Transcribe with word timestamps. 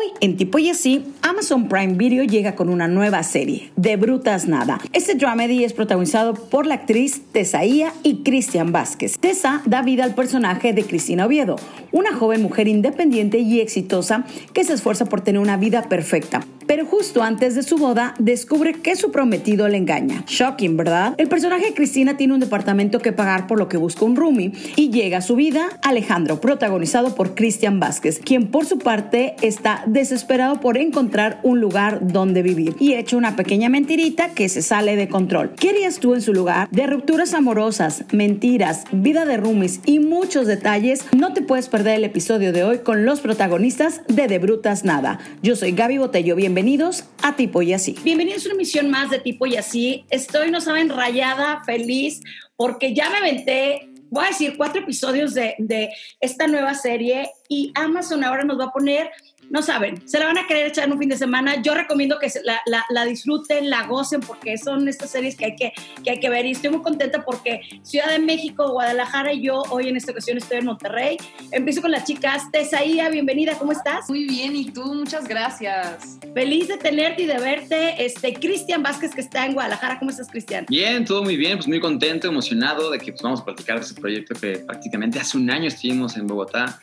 Hoy 0.00 0.12
en 0.20 0.38
Tipo 0.38 0.58
y 0.58 0.72
Amazon 1.20 1.68
Prime 1.68 1.92
Video 1.94 2.24
llega 2.24 2.54
con 2.54 2.70
una 2.70 2.88
nueva 2.88 3.22
serie, 3.22 3.70
De 3.76 3.96
Brutas 3.96 4.48
Nada. 4.48 4.80
Este 4.94 5.14
dramedy 5.14 5.62
es 5.62 5.74
protagonizado 5.74 6.32
por 6.32 6.66
la 6.66 6.76
actriz 6.76 7.20
Tesaía 7.32 7.92
y 8.02 8.22
Cristian 8.22 8.72
Vázquez. 8.72 9.18
Tessa 9.18 9.60
da 9.66 9.82
vida 9.82 10.04
al 10.04 10.14
personaje 10.14 10.72
de 10.72 10.84
Cristina 10.84 11.26
Oviedo, 11.26 11.56
una 11.92 12.14
joven 12.14 12.42
mujer 12.42 12.66
independiente 12.66 13.40
y 13.40 13.60
exitosa 13.60 14.24
que 14.54 14.64
se 14.64 14.72
esfuerza 14.72 15.04
por 15.04 15.20
tener 15.20 15.42
una 15.42 15.58
vida 15.58 15.82
perfecta. 15.82 16.46
Pero 16.70 16.86
justo 16.86 17.24
antes 17.24 17.56
de 17.56 17.64
su 17.64 17.78
boda, 17.78 18.14
descubre 18.20 18.74
que 18.74 18.94
su 18.94 19.10
prometido 19.10 19.66
le 19.66 19.76
engaña. 19.76 20.22
Shocking, 20.28 20.76
¿verdad? 20.76 21.14
El 21.18 21.26
personaje 21.26 21.64
de 21.64 21.74
Cristina 21.74 22.16
tiene 22.16 22.34
un 22.34 22.38
departamento 22.38 23.00
que 23.00 23.10
pagar 23.10 23.48
por 23.48 23.58
lo 23.58 23.68
que 23.68 23.76
busca 23.76 24.04
un 24.04 24.14
roomie 24.14 24.52
y 24.76 24.90
llega 24.90 25.18
a 25.18 25.20
su 25.20 25.34
vida 25.34 25.66
Alejandro, 25.82 26.40
protagonizado 26.40 27.16
por 27.16 27.34
Cristian 27.34 27.80
Vázquez, 27.80 28.20
quien 28.20 28.52
por 28.52 28.66
su 28.66 28.78
parte 28.78 29.34
está 29.42 29.82
desesperado 29.88 30.60
por 30.60 30.78
encontrar 30.78 31.40
un 31.42 31.60
lugar 31.60 32.06
donde 32.06 32.40
vivir 32.40 32.76
y 32.78 32.92
echa 32.92 33.16
una 33.16 33.34
pequeña 33.34 33.68
mentirita 33.68 34.28
que 34.28 34.48
se 34.48 34.62
sale 34.62 34.94
de 34.94 35.08
control. 35.08 35.50
¿Qué 35.58 35.70
harías 35.70 35.98
tú 35.98 36.14
en 36.14 36.22
su 36.22 36.32
lugar? 36.32 36.68
De 36.70 36.86
rupturas 36.86 37.34
amorosas, 37.34 38.04
mentiras, 38.12 38.84
vida 38.92 39.24
de 39.24 39.38
roomies 39.38 39.80
y 39.86 39.98
muchos 39.98 40.46
detalles, 40.46 41.04
no 41.18 41.32
te 41.32 41.42
puedes 41.42 41.68
perder 41.68 41.96
el 41.96 42.04
episodio 42.04 42.52
de 42.52 42.62
hoy 42.62 42.78
con 42.78 43.04
los 43.04 43.18
protagonistas 43.18 44.02
de 44.06 44.28
De 44.28 44.38
Brutas 44.38 44.84
Nada. 44.84 45.18
Yo 45.42 45.56
soy 45.56 45.72
Gaby 45.72 45.98
Botello, 45.98 46.36
bienvenidos 46.62 47.04
a 47.22 47.36
Tipo 47.36 47.62
y 47.62 47.72
Así. 47.72 47.96
Bienvenidos 48.04 48.44
a 48.44 48.48
una 48.48 48.56
emisión 48.56 48.90
más 48.90 49.08
de 49.08 49.18
Tipo 49.18 49.46
y 49.46 49.56
Así. 49.56 50.04
Estoy, 50.10 50.50
no 50.50 50.60
saben, 50.60 50.90
rayada, 50.90 51.62
feliz, 51.64 52.20
porque 52.54 52.92
ya 52.92 53.08
me 53.08 53.16
aventé 53.16 53.88
voy 54.10 54.24
a 54.24 54.28
decir, 54.28 54.56
cuatro 54.58 54.82
episodios 54.82 55.32
de, 55.32 55.54
de, 55.56 55.88
esta 56.20 56.48
nueva 56.48 56.74
serie 56.74 57.30
y 57.48 57.72
Amazon 57.74 58.24
ahora 58.24 58.44
nos 58.44 58.58
va 58.58 58.64
a 58.64 58.72
poner 58.72 59.10
no 59.50 59.62
saben, 59.62 60.00
se 60.08 60.18
la 60.18 60.26
van 60.26 60.38
a 60.38 60.46
querer 60.46 60.68
echar 60.68 60.84
en 60.84 60.92
un 60.92 60.98
fin 60.98 61.08
de 61.08 61.16
semana. 61.16 61.60
Yo 61.60 61.74
recomiendo 61.74 62.18
que 62.20 62.30
la, 62.44 62.60
la, 62.66 62.84
la, 62.88 63.04
disfruten, 63.04 63.68
la 63.68 63.86
gocen, 63.86 64.20
porque 64.20 64.56
son 64.56 64.88
estas 64.88 65.10
series 65.10 65.36
que 65.36 65.46
hay 65.46 65.56
que, 65.56 65.72
que 66.04 66.10
hay 66.12 66.20
que 66.20 66.30
ver. 66.30 66.46
Y 66.46 66.52
estoy 66.52 66.70
muy 66.70 66.82
contenta 66.82 67.24
porque 67.24 67.60
Ciudad 67.82 68.08
de 68.10 68.20
México, 68.20 68.70
Guadalajara 68.70 69.32
y 69.32 69.42
yo 69.42 69.62
hoy 69.70 69.88
en 69.88 69.96
esta 69.96 70.12
ocasión 70.12 70.38
estoy 70.38 70.58
en 70.58 70.66
Monterrey. 70.66 71.16
Empiezo 71.50 71.82
con 71.82 71.90
las 71.90 72.04
chicas. 72.04 72.50
Tesaía, 72.52 73.10
bienvenida, 73.10 73.58
¿cómo 73.58 73.72
estás? 73.72 74.08
Muy 74.08 74.24
bien, 74.24 74.54
y 74.54 74.70
tú, 74.70 74.84
muchas 74.94 75.26
gracias. 75.26 76.18
Feliz 76.32 76.68
de 76.68 76.76
tenerte 76.76 77.22
y 77.22 77.26
de 77.26 77.38
verte. 77.38 78.04
Este, 78.04 78.32
Cristian 78.34 78.84
Vázquez, 78.84 79.12
que 79.12 79.20
está 79.20 79.46
en 79.46 79.54
Guadalajara. 79.54 79.98
¿Cómo 79.98 80.12
estás, 80.12 80.28
Cristian? 80.28 80.66
Bien, 80.68 81.04
todo 81.04 81.24
muy 81.24 81.36
bien, 81.36 81.56
pues 81.56 81.66
muy 81.66 81.80
contento, 81.80 82.28
emocionado 82.28 82.88
de 82.90 82.98
que 82.98 83.10
pues, 83.10 83.22
vamos 83.22 83.40
a 83.40 83.44
platicar 83.44 83.80
de 83.80 83.86
este 83.86 84.00
proyecto 84.00 84.34
que 84.40 84.58
prácticamente 84.58 85.18
hace 85.18 85.36
un 85.36 85.50
año 85.50 85.66
estuvimos 85.66 86.16
en 86.16 86.28
Bogotá. 86.28 86.80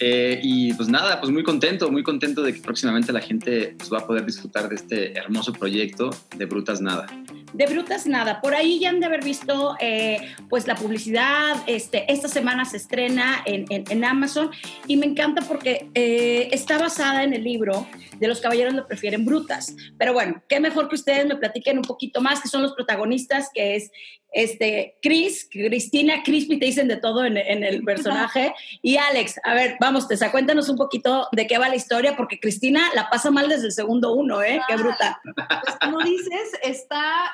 Eh, 0.00 0.38
y 0.42 0.72
pues 0.74 0.88
nada, 0.88 1.20
pues 1.20 1.32
muy 1.32 1.42
contento, 1.42 1.87
muy 1.90 2.02
contento 2.02 2.42
de 2.42 2.52
que 2.52 2.60
próximamente 2.60 3.12
la 3.12 3.20
gente 3.20 3.74
pues, 3.76 3.92
va 3.92 3.98
a 3.98 4.06
poder 4.06 4.24
disfrutar 4.24 4.68
de 4.68 4.76
este 4.76 5.18
hermoso 5.18 5.52
proyecto 5.52 6.10
de 6.36 6.44
Brutas 6.46 6.80
Nada. 6.80 7.06
De 7.52 7.66
Brutas 7.66 8.06
Nada, 8.06 8.40
por 8.40 8.54
ahí 8.54 8.78
ya 8.78 8.90
han 8.90 9.00
de 9.00 9.06
haber 9.06 9.24
visto 9.24 9.76
eh, 9.80 10.34
pues 10.48 10.66
la 10.66 10.74
publicidad, 10.74 11.56
este, 11.66 12.10
esta 12.12 12.28
semana 12.28 12.64
se 12.64 12.76
estrena 12.76 13.42
en, 13.46 13.64
en, 13.70 13.84
en 13.88 14.04
Amazon 14.04 14.50
y 14.86 14.96
me 14.96 15.06
encanta 15.06 15.42
porque 15.42 15.88
eh, 15.94 16.48
está 16.52 16.78
basada 16.78 17.24
en 17.24 17.32
el 17.32 17.44
libro 17.44 17.86
de 18.18 18.28
Los 18.28 18.40
Caballeros 18.40 18.74
lo 18.74 18.86
prefieren 18.86 19.24
brutas. 19.24 19.74
Pero 19.98 20.12
bueno, 20.12 20.42
qué 20.48 20.60
mejor 20.60 20.88
que 20.88 20.96
ustedes 20.96 21.26
me 21.26 21.36
platiquen 21.36 21.78
un 21.78 21.84
poquito 21.84 22.20
más, 22.20 22.40
que 22.40 22.48
son 22.48 22.62
los 22.62 22.74
protagonistas, 22.74 23.48
que 23.54 23.76
es 23.76 23.90
este, 24.32 24.98
Chris, 25.02 25.48
Cristina, 25.50 26.22
Crispy, 26.22 26.58
te 26.58 26.66
dicen 26.66 26.88
de 26.88 26.96
todo 26.96 27.24
en, 27.24 27.36
en, 27.36 27.64
el 27.64 27.82
personaje. 27.82 28.54
Y 28.82 28.96
Alex, 28.96 29.40
a 29.42 29.54
ver, 29.54 29.76
vamos, 29.80 30.06
Tessa, 30.06 30.30
cuéntanos 30.30 30.68
un 30.68 30.76
poquito 30.76 31.28
de 31.32 31.46
qué 31.46 31.58
va 31.58 31.68
la 31.68 31.76
historia, 31.76 32.16
porque 32.16 32.38
Cristina 32.38 32.90
la 32.94 33.10
pasa 33.10 33.30
mal 33.30 33.48
desde 33.48 33.66
el 33.66 33.72
segundo 33.72 34.12
uno, 34.12 34.42
¿eh? 34.42 34.60
Qué 34.68 34.76
bruta. 34.76 35.20
Pues 35.24 35.76
como 35.80 36.00
dices, 36.00 36.52
está 36.62 37.32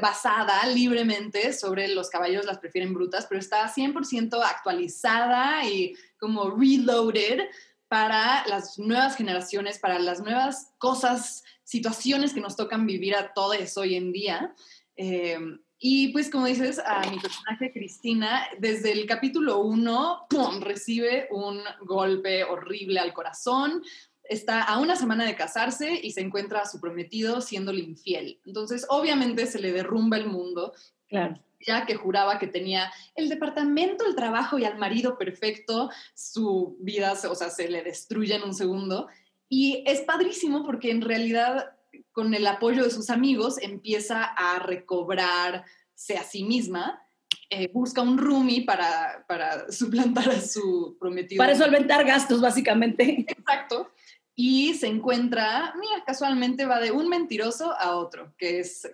basada 0.00 0.66
libremente 0.66 1.52
sobre 1.52 1.88
los 1.88 2.10
caballos 2.10 2.44
las 2.44 2.58
prefieren 2.58 2.92
brutas, 2.92 3.26
pero 3.28 3.40
está 3.40 3.66
100% 3.72 4.42
actualizada 4.42 5.64
y 5.64 5.94
como 6.18 6.50
reloaded 6.50 7.40
para 7.88 8.46
las 8.46 8.78
nuevas 8.78 9.16
generaciones, 9.16 9.78
para 9.78 9.98
las 9.98 10.20
nuevas 10.20 10.72
cosas, 10.78 11.44
situaciones 11.64 12.34
que 12.34 12.40
nos 12.40 12.56
tocan 12.56 12.86
vivir 12.86 13.14
a 13.14 13.32
todos 13.32 13.76
hoy 13.78 13.96
en 13.96 14.12
día. 14.12 14.54
Eh, 14.96 15.38
y 15.82 16.08
pues 16.08 16.28
como 16.28 16.44
dices, 16.44 16.78
a 16.78 17.10
mi 17.10 17.18
personaje 17.18 17.72
Cristina, 17.72 18.46
desde 18.58 18.92
el 18.92 19.06
capítulo 19.06 19.60
1, 19.60 20.26
recibe 20.60 21.26
un 21.30 21.58
golpe 21.80 22.44
horrible 22.44 23.00
al 23.00 23.14
corazón, 23.14 23.82
está 24.24 24.62
a 24.62 24.78
una 24.78 24.94
semana 24.94 25.24
de 25.24 25.34
casarse 25.34 25.98
y 26.02 26.12
se 26.12 26.20
encuentra 26.20 26.60
a 26.60 26.66
su 26.66 26.80
prometido 26.82 27.40
siéndole 27.40 27.80
infiel. 27.80 28.38
Entonces, 28.44 28.84
obviamente 28.90 29.46
se 29.46 29.58
le 29.58 29.72
derrumba 29.72 30.18
el 30.18 30.26
mundo. 30.26 30.74
Claro. 31.08 31.42
Ya 31.66 31.86
que 31.86 31.94
juraba 31.94 32.38
que 32.38 32.46
tenía 32.46 32.92
el 33.14 33.30
departamento, 33.30 34.04
el 34.06 34.14
trabajo 34.14 34.58
y 34.58 34.66
al 34.66 34.76
marido 34.76 35.16
perfecto, 35.16 35.88
su 36.14 36.76
vida, 36.80 37.12
o 37.12 37.34
sea, 37.34 37.48
se 37.48 37.70
le 37.70 37.82
destruye 37.82 38.34
en 38.34 38.42
un 38.42 38.54
segundo. 38.54 39.08
Y 39.48 39.82
es 39.86 40.02
padrísimo 40.02 40.62
porque 40.62 40.90
en 40.90 41.00
realidad 41.00 41.72
con 42.12 42.34
el 42.34 42.46
apoyo 42.46 42.84
de 42.84 42.90
sus 42.90 43.10
amigos, 43.10 43.58
empieza 43.60 44.24
a 44.24 44.58
recobrarse 44.58 46.16
a 46.18 46.24
sí 46.24 46.44
misma. 46.44 47.02
Eh, 47.48 47.68
busca 47.72 48.02
un 48.02 48.18
roomie 48.18 48.64
para, 48.64 49.24
para 49.26 49.70
suplantar 49.72 50.28
a 50.28 50.40
su 50.40 50.96
prometido. 51.00 51.42
Para 51.42 51.56
solventar 51.56 52.04
gastos, 52.04 52.40
básicamente. 52.40 53.24
Exacto. 53.28 53.90
Y 54.34 54.74
se 54.74 54.86
encuentra, 54.86 55.74
mira, 55.78 56.04
casualmente 56.06 56.64
va 56.64 56.80
de 56.80 56.92
un 56.92 57.08
mentiroso 57.08 57.74
a 57.78 57.96
otro, 57.96 58.34
que 58.38 58.60
es 58.60 58.90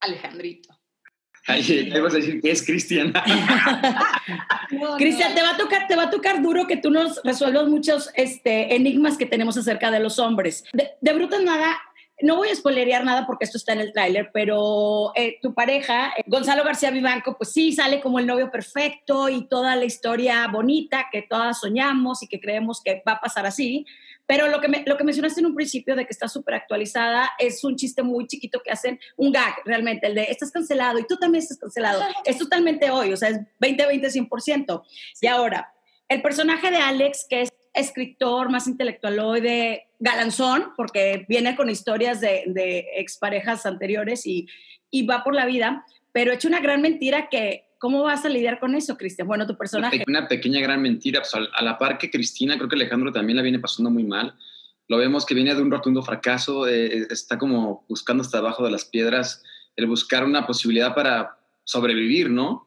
Alejandrito. 0.00 0.76
Ay, 1.48 1.90
vas 2.00 2.12
a 2.12 2.16
decir 2.16 2.40
que 2.40 2.50
es 2.50 2.64
Cristian. 2.64 3.12
no, 4.72 4.96
Cristian, 4.96 5.30
no. 5.30 5.36
te 5.36 5.42
va 5.42 5.50
a 5.50 5.56
tocar, 5.56 5.86
te 5.86 5.94
va 5.94 6.02
a 6.04 6.10
tocar 6.10 6.42
duro 6.42 6.66
que 6.66 6.76
tú 6.76 6.90
nos 6.90 7.22
resuelvas 7.22 7.68
muchos 7.68 8.10
este, 8.14 8.74
enigmas 8.74 9.16
que 9.16 9.26
tenemos 9.26 9.56
acerca 9.56 9.92
de 9.92 10.00
los 10.00 10.18
hombres. 10.18 10.64
De, 10.72 10.90
de 11.00 11.12
brutas 11.12 11.42
nada, 11.42 11.78
no 12.22 12.36
voy 12.36 12.48
a 12.48 12.54
spoilerear 12.54 13.04
nada 13.04 13.26
porque 13.26 13.44
esto 13.44 13.58
está 13.58 13.74
en 13.74 13.80
el 13.80 13.92
tráiler, 13.92 14.30
pero 14.32 15.12
eh, 15.14 15.38
tu 15.42 15.52
pareja, 15.52 16.14
eh, 16.16 16.22
Gonzalo 16.26 16.64
García 16.64 16.90
Vivanco, 16.90 17.36
pues 17.36 17.52
sí, 17.52 17.72
sale 17.72 18.00
como 18.00 18.18
el 18.18 18.26
novio 18.26 18.50
perfecto 18.50 19.28
y 19.28 19.46
toda 19.48 19.76
la 19.76 19.84
historia 19.84 20.46
bonita 20.48 21.08
que 21.12 21.22
todas 21.22 21.60
soñamos 21.60 22.22
y 22.22 22.28
que 22.28 22.40
creemos 22.40 22.80
que 22.82 23.02
va 23.06 23.12
a 23.12 23.20
pasar 23.20 23.44
así. 23.44 23.84
Pero 24.26 24.48
lo 24.48 24.60
que, 24.60 24.68
me, 24.68 24.82
lo 24.86 24.96
que 24.96 25.04
mencionaste 25.04 25.40
en 25.40 25.46
un 25.46 25.54
principio 25.54 25.94
de 25.94 26.04
que 26.04 26.12
está 26.12 26.26
súper 26.26 26.54
actualizada 26.54 27.30
es 27.38 27.62
un 27.62 27.76
chiste 27.76 28.02
muy 28.02 28.26
chiquito 28.26 28.60
que 28.64 28.70
hacen, 28.72 28.98
un 29.16 29.30
gag 29.30 29.54
realmente, 29.64 30.06
el 30.06 30.14
de 30.14 30.24
estás 30.24 30.50
cancelado 30.50 30.98
y 30.98 31.06
tú 31.06 31.16
también 31.16 31.42
estás 31.42 31.58
cancelado. 31.58 32.02
Es 32.24 32.38
totalmente 32.38 32.90
hoy, 32.90 33.12
o 33.12 33.16
sea, 33.16 33.28
es 33.28 33.40
20-20, 33.60 34.28
100%. 34.28 34.82
Y 35.20 35.26
ahora, 35.26 35.72
el 36.08 36.22
personaje 36.22 36.70
de 36.70 36.78
Alex, 36.78 37.26
que 37.28 37.42
es 37.42 37.52
escritor 37.76 38.50
más 38.50 38.66
intelectualoide, 38.66 39.86
galanzón, 39.98 40.72
porque 40.76 41.24
viene 41.28 41.54
con 41.54 41.70
historias 41.70 42.20
de, 42.20 42.44
de 42.46 42.86
exparejas 42.96 43.66
anteriores 43.66 44.26
y, 44.26 44.48
y, 44.90 45.06
va 45.06 45.22
por 45.22 45.34
la 45.34 45.46
vida, 45.46 45.84
pero 46.12 46.32
hecho 46.32 46.48
una 46.48 46.60
gran 46.60 46.82
mentira 46.82 47.28
que, 47.28 47.66
¿cómo 47.78 48.02
vas 48.02 48.24
a 48.24 48.28
lidiar 48.28 48.58
con 48.58 48.74
eso, 48.74 48.96
Cristian? 48.96 49.28
Bueno, 49.28 49.46
tu 49.46 49.56
personaje. 49.56 50.02
Una, 50.08 50.20
una 50.20 50.28
pequeña 50.28 50.60
gran 50.60 50.82
mentira, 50.82 51.20
pues, 51.20 51.34
a 51.34 51.62
la 51.62 51.78
par 51.78 51.98
que 51.98 52.10
Cristina, 52.10 52.56
creo 52.56 52.68
que 52.68 52.76
Alejandro 52.76 53.12
también 53.12 53.36
la 53.36 53.42
viene 53.42 53.58
pasando 53.58 53.90
muy 53.90 54.04
mal. 54.04 54.34
Lo 54.88 54.98
vemos 54.98 55.26
que 55.26 55.34
viene 55.34 55.54
de 55.54 55.62
un 55.62 55.70
rotundo 55.70 56.02
fracaso, 56.02 56.66
eh, 56.66 57.06
está 57.10 57.38
como 57.38 57.84
buscando 57.88 58.22
hasta 58.22 58.38
abajo 58.38 58.64
de 58.64 58.70
las 58.70 58.84
piedras 58.84 59.42
el 59.76 59.86
buscar 59.86 60.24
una 60.24 60.46
posibilidad 60.46 60.94
para 60.94 61.38
sobrevivir, 61.64 62.30
¿no? 62.30 62.65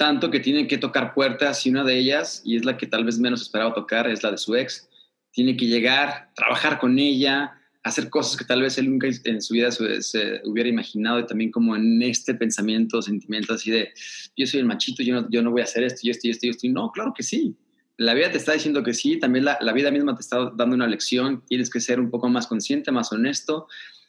Tanto 0.00 0.30
que 0.30 0.40
tiene 0.40 0.66
que 0.66 0.78
tocar 0.78 1.12
puertas 1.12 1.66
y 1.66 1.68
una 1.68 1.84
de 1.84 1.98
ellas, 1.98 2.40
y 2.42 2.56
es 2.56 2.64
la 2.64 2.78
que 2.78 2.86
tal 2.86 3.04
vez 3.04 3.18
menos 3.18 3.42
esperaba 3.42 3.74
tocar, 3.74 4.08
es 4.08 4.22
la 4.22 4.30
de 4.30 4.38
su 4.38 4.56
ex. 4.56 4.88
Tiene 5.30 5.58
que 5.58 5.66
llegar, 5.66 6.30
trabajar 6.34 6.78
con 6.78 6.98
ella, 6.98 7.52
hacer 7.82 8.08
cosas 8.08 8.38
que 8.38 8.46
tal 8.46 8.62
vez 8.62 8.78
él 8.78 8.88
nunca 8.88 9.08
en 9.24 9.42
su 9.42 9.52
vida 9.52 9.70
se, 9.70 10.40
hubiera 10.44 10.70
imaginado 10.70 11.20
y 11.20 11.26
también 11.26 11.50
como 11.50 11.76
en 11.76 12.00
este 12.00 12.32
pensamiento, 12.34 13.02
sentimiento 13.02 13.52
así 13.52 13.70
de, 13.70 13.90
yo 14.38 14.46
soy 14.46 14.60
el 14.60 14.66
machito, 14.66 15.02
yo 15.02 15.20
no, 15.20 15.28
yo 15.28 15.42
no 15.42 15.50
voy 15.50 15.60
a 15.60 15.64
hacer 15.64 15.84
esto 15.84 16.00
y 16.04 16.08
esto 16.08 16.28
y 16.28 16.30
esto 16.30 16.46
y 16.46 16.48
esto. 16.48 16.66
Y 16.66 16.70
no, 16.70 16.90
claro 16.92 17.12
que 17.14 17.22
sí. 17.22 17.54
La 17.98 18.14
vida 18.14 18.30
te 18.30 18.38
está 18.38 18.54
diciendo 18.54 18.82
que 18.82 18.94
sí, 18.94 19.18
también 19.18 19.44
la 19.44 19.72
vida 19.74 19.90
misma 19.90 20.14
te 20.14 20.22
está 20.22 20.50
dando 20.56 20.76
una 20.76 20.86
lección, 20.86 21.44
tienes 21.46 21.68
que 21.68 21.78
ser 21.78 22.00
un 22.00 22.10
poco 22.10 22.30
más 22.30 22.46
consciente, 22.46 22.90
más 22.90 23.12
honesto 23.12 23.68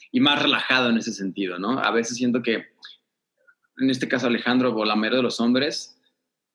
y 0.09 0.21
más 0.21 0.41
relajado 0.41 0.89
en 0.89 0.99
ese 0.99 1.11
sentido, 1.11 1.59
¿no? 1.59 1.79
A 1.79 1.91
veces 1.91 2.15
siento 2.15 2.41
que 2.41 2.70
en 3.81 3.89
este 3.89 4.07
caso 4.07 4.27
Alejandro 4.27 4.73
Bolamero 4.73 5.17
de 5.17 5.23
los 5.23 5.39
hombres, 5.39 5.97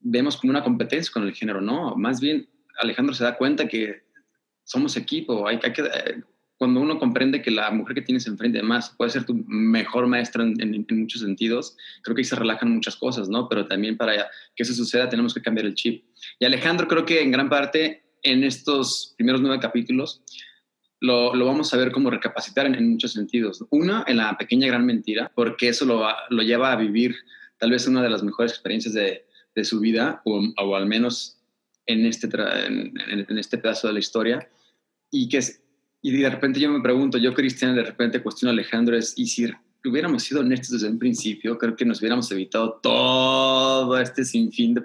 vemos 0.00 0.36
como 0.36 0.50
una 0.50 0.62
competencia 0.62 1.12
con 1.12 1.24
el 1.24 1.34
género, 1.34 1.60
no, 1.60 1.94
más 1.96 2.20
bien 2.20 2.48
Alejandro 2.78 3.14
se 3.14 3.24
da 3.24 3.36
cuenta 3.36 3.68
que 3.68 4.04
somos 4.64 4.96
equipo, 4.96 5.46
hay, 5.46 5.58
hay 5.62 5.72
que, 5.72 5.82
eh, 5.82 6.22
cuando 6.56 6.80
uno 6.80 6.98
comprende 6.98 7.42
que 7.42 7.50
la 7.50 7.70
mujer 7.70 7.94
que 7.94 8.02
tienes 8.02 8.26
enfrente 8.26 8.58
además 8.58 8.94
puede 8.96 9.10
ser 9.10 9.24
tu 9.24 9.34
mejor 9.46 10.06
maestra 10.06 10.42
en, 10.42 10.60
en, 10.60 10.86
en, 10.88 11.00
muchos 11.00 11.20
sentidos, 11.20 11.76
creo 12.02 12.14
que 12.14 12.20
ahí 12.20 12.24
se 12.24 12.36
relajan 12.36 12.70
muchas 12.70 12.96
cosas, 12.96 13.28
¿no? 13.28 13.48
Pero 13.48 13.66
también 13.66 13.96
para 13.96 14.30
que 14.54 14.62
eso 14.62 14.72
suceda 14.72 15.08
tenemos 15.08 15.34
que 15.34 15.42
cambiar 15.42 15.66
el 15.66 15.74
chip. 15.74 16.04
Y 16.38 16.44
Alejandro 16.44 16.88
creo 16.88 17.04
que 17.04 17.22
en 17.22 17.30
gran 17.30 17.48
parte 17.48 18.04
en 18.22 18.42
estos 18.42 19.14
primeros 19.16 19.40
nueve 19.40 19.58
capítulos 19.60 20.22
lo, 21.00 21.34
lo, 21.34 21.46
vamos 21.46 21.72
a 21.72 21.76
ver 21.76 21.92
como 21.92 22.10
recapacitar 22.10 22.66
en, 22.66 22.90
muchos 22.90 23.12
sentidos. 23.12 23.64
Una, 23.70 24.04
en 24.06 24.18
la 24.18 24.36
pequeña 24.36 24.66
gran 24.66 24.86
mentira, 24.86 25.30
porque 25.34 25.68
eso 25.68 25.84
lo, 25.84 26.06
lo 26.30 26.42
lleva 26.42 26.72
a 26.72 26.76
vivir 26.76 27.14
tal 27.58 27.70
vez 27.70 27.86
una 27.86 28.02
de 28.02 28.10
las 28.10 28.22
mejores 28.22 28.52
experiencias 28.52 28.94
de, 28.94 29.26
de 29.54 29.64
su 29.64 29.80
vida, 29.80 30.22
o, 30.24 30.42
o, 30.58 30.76
al 30.76 30.86
menos 30.86 31.38
en 31.86 32.04
este, 32.06 32.28
en, 32.66 33.38
este 33.38 33.58
pedazo 33.58 33.88
de 33.88 33.94
la 33.94 34.00
historia, 34.00 34.48
y 35.10 35.28
que 35.28 35.40
y 36.02 36.12
de 36.12 36.30
repente 36.30 36.60
yo 36.60 36.70
me 36.70 36.80
pregunto, 36.80 37.18
yo 37.18 37.34
Cristian, 37.34 37.74
de 37.74 37.82
repente 37.82 38.22
cuestiono 38.22 38.50
a 38.50 38.52
Alejandro, 38.52 38.96
es, 38.96 39.14
¿y 39.16 39.26
si 39.26 39.50
hubiéramos 39.84 40.22
sido 40.22 40.40
honestos 40.40 40.70
desde 40.70 40.88
un 40.88 40.98
principio, 40.98 41.58
creo 41.58 41.74
que 41.74 41.84
nos 41.84 42.00
hubiéramos 42.00 42.30
evitado 42.30 42.78
todo 42.82 43.98
este 43.98 44.24
sinfín 44.24 44.74
de, 44.74 44.82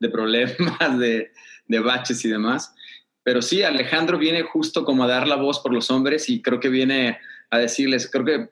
de 0.00 0.08
problemas, 0.08 0.56
de, 0.98 1.32
de 1.66 1.78
baches 1.80 2.24
y 2.24 2.28
demás. 2.28 2.74
Pero 3.24 3.42
sí, 3.42 3.62
Alejandro 3.62 4.18
viene 4.18 4.42
justo 4.42 4.84
como 4.84 5.04
a 5.04 5.08
dar 5.08 5.28
la 5.28 5.36
voz 5.36 5.60
por 5.60 5.72
los 5.72 5.90
hombres 5.90 6.28
y 6.28 6.42
creo 6.42 6.60
que 6.60 6.68
viene 6.68 7.18
a 7.50 7.58
decirles, 7.58 8.10
creo 8.10 8.24
que 8.24 8.50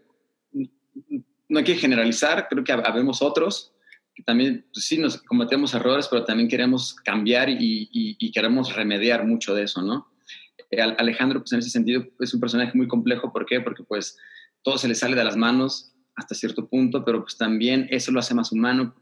no 1.49 1.59
hay 1.59 1.65
que 1.65 1.75
generalizar, 1.75 2.47
creo 2.49 2.63
que 2.63 2.73
habemos 2.73 3.23
otros 3.23 3.75
que 4.15 4.23
también, 4.23 4.67
pues 4.73 4.85
sí, 4.87 4.99
nos 4.99 5.19
cometemos 5.23 5.75
errores, 5.75 6.09
pero 6.09 6.25
también 6.25 6.49
queremos 6.49 6.95
cambiar 6.95 7.49
y, 7.51 8.31
queremos 8.33 8.75
remediar 8.75 9.27
mucho 9.27 9.55
de 9.55 9.65
eso, 9.65 9.83
¿no? 9.83 10.09
Eh, 10.71 10.81
Alejandro, 10.81 11.41
pues 11.41 11.53
en 11.53 11.59
ese 11.61 11.71
sentido, 11.71 12.05
es 12.21 12.35
un 12.35 12.41
personaje 12.41 12.73
muy 12.75 12.87
complejo, 12.87 13.33
¿por 13.33 13.47
qué? 13.47 13.61
Porque 13.61 13.83
pues 13.83 14.17
todo 14.63 14.79
se 14.79 14.89
le 14.89 14.95
sale 14.95 15.17
de 15.17 15.25
las 15.25 15.37
manos 15.37 15.93
hasta 16.15 16.35
cierto 16.35 16.69
punto, 16.69 17.05
pero 17.05 17.23
pues 17.23 17.37
también 17.37 17.89
eso 17.91 18.13
lo 18.13 18.21
hace 18.21 18.35
más 18.35 18.53
humano, 18.53 18.95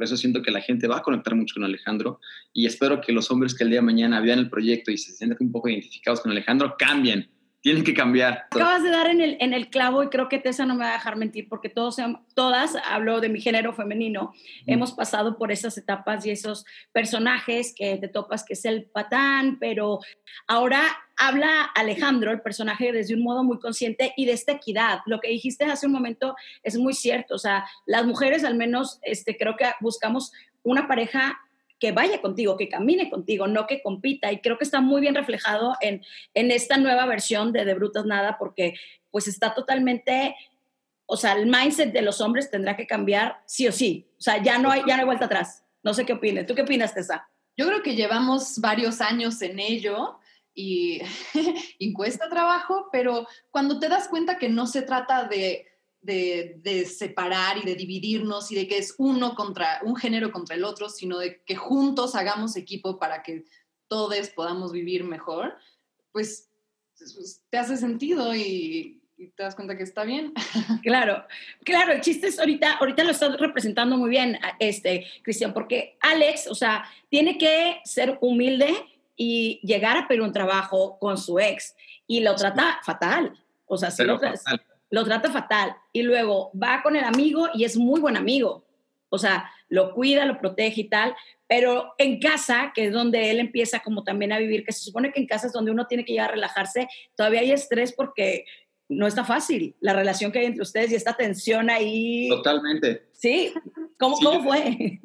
por 0.00 0.06
eso 0.06 0.16
siento 0.16 0.40
que 0.40 0.50
la 0.50 0.62
gente 0.62 0.88
va 0.88 0.96
a 0.96 1.02
conectar 1.02 1.34
mucho 1.34 1.56
con 1.56 1.64
Alejandro 1.64 2.20
y 2.54 2.64
espero 2.64 3.02
que 3.02 3.12
los 3.12 3.30
hombres 3.30 3.54
que 3.54 3.64
el 3.64 3.68
día 3.68 3.80
de 3.80 3.84
mañana 3.84 4.18
vean 4.22 4.38
el 4.38 4.48
proyecto 4.48 4.90
y 4.90 4.96
se 4.96 5.12
sientan 5.12 5.36
un 5.40 5.52
poco 5.52 5.68
identificados 5.68 6.22
con 6.22 6.32
Alejandro 6.32 6.74
cambien. 6.78 7.30
Tienen 7.60 7.84
que 7.84 7.92
cambiar. 7.92 8.46
Acabas 8.50 8.82
de 8.82 8.88
dar 8.88 9.08
en 9.08 9.20
el, 9.20 9.36
en 9.40 9.52
el 9.52 9.68
clavo 9.68 10.02
y 10.02 10.08
creo 10.08 10.30
que 10.30 10.38
Tessa 10.38 10.64
no 10.64 10.74
me 10.74 10.84
va 10.84 10.92
a 10.92 10.94
dejar 10.94 11.16
mentir 11.16 11.50
porque 11.50 11.68
todos, 11.68 11.98
todas, 12.34 12.76
hablo 12.90 13.20
de 13.20 13.28
mi 13.28 13.42
género 13.42 13.74
femenino, 13.74 14.32
hemos 14.66 14.92
pasado 14.92 15.36
por 15.36 15.52
esas 15.52 15.76
etapas 15.76 16.24
y 16.24 16.30
esos 16.30 16.64
personajes 16.92 17.74
que 17.76 17.98
te 17.98 18.08
topas 18.08 18.42
que 18.42 18.54
es 18.54 18.64
el 18.64 18.84
patán, 18.84 19.58
pero 19.60 19.98
ahora 20.46 20.80
habla 21.20 21.64
Alejandro, 21.74 22.32
el 22.32 22.40
personaje, 22.40 22.92
desde 22.92 23.14
un 23.14 23.22
modo 23.22 23.44
muy 23.44 23.58
consciente 23.58 24.14
y 24.16 24.24
de 24.24 24.32
esta 24.32 24.52
equidad. 24.52 25.00
Lo 25.04 25.20
que 25.20 25.28
dijiste 25.28 25.66
hace 25.66 25.86
un 25.86 25.92
momento 25.92 26.34
es 26.62 26.78
muy 26.78 26.94
cierto. 26.94 27.34
O 27.34 27.38
sea, 27.38 27.66
las 27.84 28.06
mujeres 28.06 28.42
al 28.42 28.56
menos 28.56 28.98
este, 29.02 29.36
creo 29.36 29.54
que 29.56 29.66
buscamos 29.80 30.32
una 30.62 30.88
pareja 30.88 31.38
que 31.78 31.92
vaya 31.92 32.20
contigo, 32.22 32.56
que 32.56 32.68
camine 32.68 33.10
contigo, 33.10 33.46
no 33.46 33.66
que 33.66 33.82
compita. 33.82 34.32
Y 34.32 34.40
creo 34.40 34.56
que 34.56 34.64
está 34.64 34.80
muy 34.80 35.02
bien 35.02 35.14
reflejado 35.14 35.76
en, 35.82 36.02
en 36.32 36.50
esta 36.50 36.78
nueva 36.78 37.04
versión 37.04 37.52
de 37.52 37.66
De 37.66 37.74
Brutas 37.74 38.06
Nada, 38.06 38.36
porque 38.38 38.74
pues 39.10 39.28
está 39.28 39.54
totalmente, 39.54 40.34
o 41.04 41.16
sea, 41.18 41.32
el 41.32 41.46
mindset 41.46 41.92
de 41.92 42.02
los 42.02 42.20
hombres 42.22 42.50
tendrá 42.50 42.76
que 42.76 42.86
cambiar 42.86 43.42
sí 43.44 43.68
o 43.68 43.72
sí. 43.72 44.08
O 44.18 44.22
sea, 44.22 44.42
ya 44.42 44.58
no 44.58 44.70
hay, 44.70 44.82
ya 44.86 44.96
no 44.96 45.02
hay 45.02 45.06
vuelta 45.06 45.26
atrás. 45.26 45.64
No 45.82 45.92
sé 45.92 46.06
qué 46.06 46.14
opines. 46.14 46.46
¿Tú 46.46 46.54
qué 46.54 46.62
opinas, 46.62 46.94
Tessa? 46.94 47.28
Yo 47.56 47.66
creo 47.66 47.82
que 47.82 47.94
llevamos 47.94 48.58
varios 48.58 49.02
años 49.02 49.42
en 49.42 49.58
ello 49.58 50.19
y, 51.78 51.92
cuesta 51.92 52.28
trabajo, 52.28 52.88
pero 52.92 53.26
cuando 53.50 53.78
te 53.78 53.88
das 53.88 54.08
cuenta 54.08 54.38
que 54.38 54.48
no 54.48 54.66
se 54.66 54.82
trata 54.82 55.24
de, 55.24 55.66
de, 56.00 56.86
separar 56.86 57.58
y 57.58 57.62
de 57.62 57.74
dividirnos 57.74 58.50
y 58.52 58.54
de 58.54 58.68
que 58.68 58.78
es 58.78 58.94
uno 58.98 59.34
contra 59.34 59.80
un 59.84 59.96
género 59.96 60.32
contra 60.32 60.56
el 60.56 60.64
otro, 60.64 60.88
sino 60.88 61.18
de 61.18 61.42
que 61.42 61.56
juntos 61.56 62.14
hagamos 62.14 62.56
equipo 62.56 62.98
para 62.98 63.22
que 63.22 63.44
todos 63.88 64.30
podamos 64.30 64.72
vivir 64.72 65.04
mejor, 65.04 65.56
pues, 66.12 66.48
pues 66.94 67.42
te 67.50 67.58
hace 67.58 67.76
sentido 67.76 68.34
y, 68.34 68.96
te 69.36 69.42
das 69.42 69.54
cuenta 69.54 69.76
que 69.76 69.82
está 69.82 70.04
bien. 70.04 70.32
Claro, 70.82 71.26
claro, 71.62 71.92
el 71.92 72.00
chiste 72.00 72.28
es 72.28 72.38
ahorita, 72.38 72.78
ahorita 72.78 73.04
lo 73.04 73.10
estás 73.10 73.38
representando 73.38 73.98
muy 73.98 74.08
bien, 74.08 74.38
este, 74.58 75.06
Cristian, 75.22 75.52
porque 75.52 75.98
Alex, 76.00 76.46
o 76.46 76.54
sea, 76.54 76.84
tiene 77.10 77.36
que 77.36 77.80
ser 77.84 78.16
humilde 78.22 78.74
y 79.22 79.60
llegar 79.62 79.98
a 79.98 80.08
pedir 80.08 80.22
un 80.22 80.32
trabajo 80.32 80.98
con 80.98 81.18
su 81.18 81.38
ex 81.38 81.76
y 82.06 82.20
lo 82.20 82.34
trata 82.36 82.80
fatal. 82.82 83.38
O 83.66 83.76
sea, 83.76 83.90
lo, 84.06 84.18
lo, 84.88 85.04
trata 85.04 85.30
fatal. 85.30 85.76
Y 85.92 86.00
luego 86.00 86.50
va 86.60 86.82
con 86.82 86.96
el 86.96 87.04
amigo 87.04 87.50
y 87.52 87.64
es 87.64 87.76
muy 87.76 88.00
buen 88.00 88.16
amigo. 88.16 88.64
O 89.10 89.18
sea, 89.18 89.50
lo 89.68 89.92
cuida, 89.92 90.24
lo 90.24 90.38
protege 90.38 90.80
y 90.80 90.88
tal. 90.88 91.14
Pero 91.46 91.92
en 91.98 92.18
casa, 92.18 92.72
que 92.74 92.86
es 92.86 92.94
donde 92.94 93.30
él 93.30 93.40
empieza 93.40 93.80
como 93.80 94.04
también 94.04 94.32
a 94.32 94.38
vivir, 94.38 94.64
que 94.64 94.72
se 94.72 94.84
supone 94.84 95.12
que 95.12 95.20
en 95.20 95.26
casa 95.26 95.48
es 95.48 95.52
donde 95.52 95.70
uno 95.70 95.86
tiene 95.86 96.06
que 96.06 96.12
llegar 96.12 96.30
a 96.30 96.32
relajarse, 96.32 96.88
todavía 97.14 97.40
hay 97.40 97.52
estrés 97.52 97.92
porque 97.92 98.46
no 98.88 99.06
está 99.06 99.26
fácil 99.26 99.76
la 99.80 99.92
relación 99.92 100.32
que 100.32 100.38
hay 100.38 100.46
entre 100.46 100.62
ustedes 100.62 100.92
y 100.92 100.94
esta 100.94 101.12
tensión 101.12 101.68
ahí. 101.68 102.30
Totalmente. 102.30 103.10
Sí. 103.12 103.52
¿Cómo, 103.98 104.16
¿cómo 104.16 104.42
fue? 104.44 105.02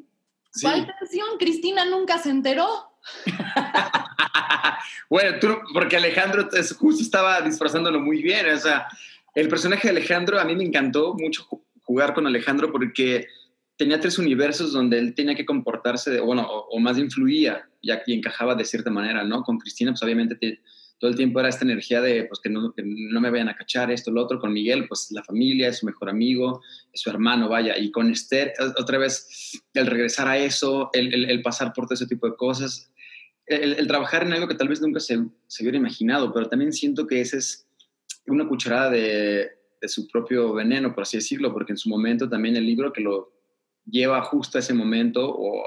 ¿Cuál 0.62 0.90
tensión? 0.98 1.36
Cristina 1.38 1.84
nunca 1.84 2.16
se 2.16 2.30
enteró. 2.30 2.95
bueno, 5.10 5.38
tú, 5.40 5.48
porque 5.72 5.96
Alejandro 5.96 6.48
justo 6.78 7.02
estaba 7.02 7.40
disfrazándolo 7.40 8.00
muy 8.00 8.22
bien. 8.22 8.48
O 8.50 8.58
sea, 8.58 8.88
el 9.34 9.48
personaje 9.48 9.88
de 9.88 9.98
Alejandro, 9.98 10.40
a 10.40 10.44
mí 10.44 10.56
me 10.56 10.64
encantó 10.64 11.14
mucho 11.14 11.46
jugar 11.82 12.14
con 12.14 12.26
Alejandro 12.26 12.72
porque 12.72 13.26
tenía 13.76 14.00
tres 14.00 14.18
universos 14.18 14.72
donde 14.72 14.98
él 14.98 15.14
tenía 15.14 15.34
que 15.34 15.46
comportarse, 15.46 16.10
de, 16.10 16.20
bueno, 16.20 16.46
o, 16.48 16.78
más 16.80 16.98
influía 16.98 17.68
y, 17.80 17.90
encajaba 18.12 18.54
de 18.54 18.64
cierta 18.64 18.90
manera, 18.90 19.24
¿no? 19.24 19.42
Con 19.42 19.58
Cristina, 19.58 19.92
pues 19.92 20.02
obviamente 20.02 20.38
todo 20.98 21.10
el 21.10 21.16
tiempo 21.16 21.40
era 21.40 21.50
esta 21.50 21.64
energía 21.64 22.00
de, 22.00 22.24
pues 22.24 22.40
que 22.40 22.48
no, 22.48 22.72
que 22.72 22.82
no, 22.84 23.20
me 23.20 23.30
vayan 23.30 23.50
a 23.50 23.56
cachar 23.56 23.90
esto, 23.90 24.10
lo 24.10 24.22
otro. 24.22 24.40
Con 24.40 24.52
Miguel, 24.52 24.88
pues 24.88 25.08
la 25.10 25.22
familia, 25.22 25.68
es 25.68 25.78
su 25.80 25.86
mejor 25.86 26.08
amigo, 26.08 26.62
es 26.92 27.02
su 27.02 27.10
hermano, 27.10 27.50
vaya. 27.50 27.76
Y 27.76 27.90
con 27.90 28.10
Esther, 28.10 28.54
otra 28.78 28.96
vez, 28.96 29.60
el 29.74 29.86
regresar 29.86 30.26
a 30.26 30.38
eso, 30.38 30.88
el, 30.94 31.12
el, 31.12 31.30
el 31.30 31.42
pasar 31.42 31.74
por 31.74 31.84
todo 31.84 31.94
ese 31.94 32.06
tipo 32.06 32.26
de 32.26 32.36
cosas, 32.36 32.90
el, 33.46 33.86
trabajar 33.86 34.24
en 34.24 34.32
algo 34.32 34.48
que 34.48 34.54
tal 34.54 34.68
vez 34.68 34.80
nunca 34.80 35.00
se, 35.00 35.18
se, 35.46 35.62
hubiera 35.62 35.78
imaginado, 35.78 36.32
pero 36.32 36.48
también 36.48 36.72
siento 36.72 37.06
que 37.06 37.20
esa 37.20 37.36
es 37.36 37.66
una 38.26 38.48
cucharada 38.48 38.90
de, 38.90 39.50
de, 39.80 39.88
su 39.88 40.08
propio 40.08 40.52
veneno, 40.52 40.94
por 40.94 41.02
así 41.02 41.16
decirlo, 41.16 41.52
porque 41.52 41.72
en 41.72 41.78
su 41.78 41.88
momento 41.88 42.28
también 42.28 42.56
el 42.56 42.66
libro 42.66 42.92
que 42.92 43.00
lo 43.00 43.32
lleva 43.84 44.22
justo 44.22 44.58
a 44.58 44.60
ese 44.60 44.74
momento 44.74 45.28
o, 45.28 45.64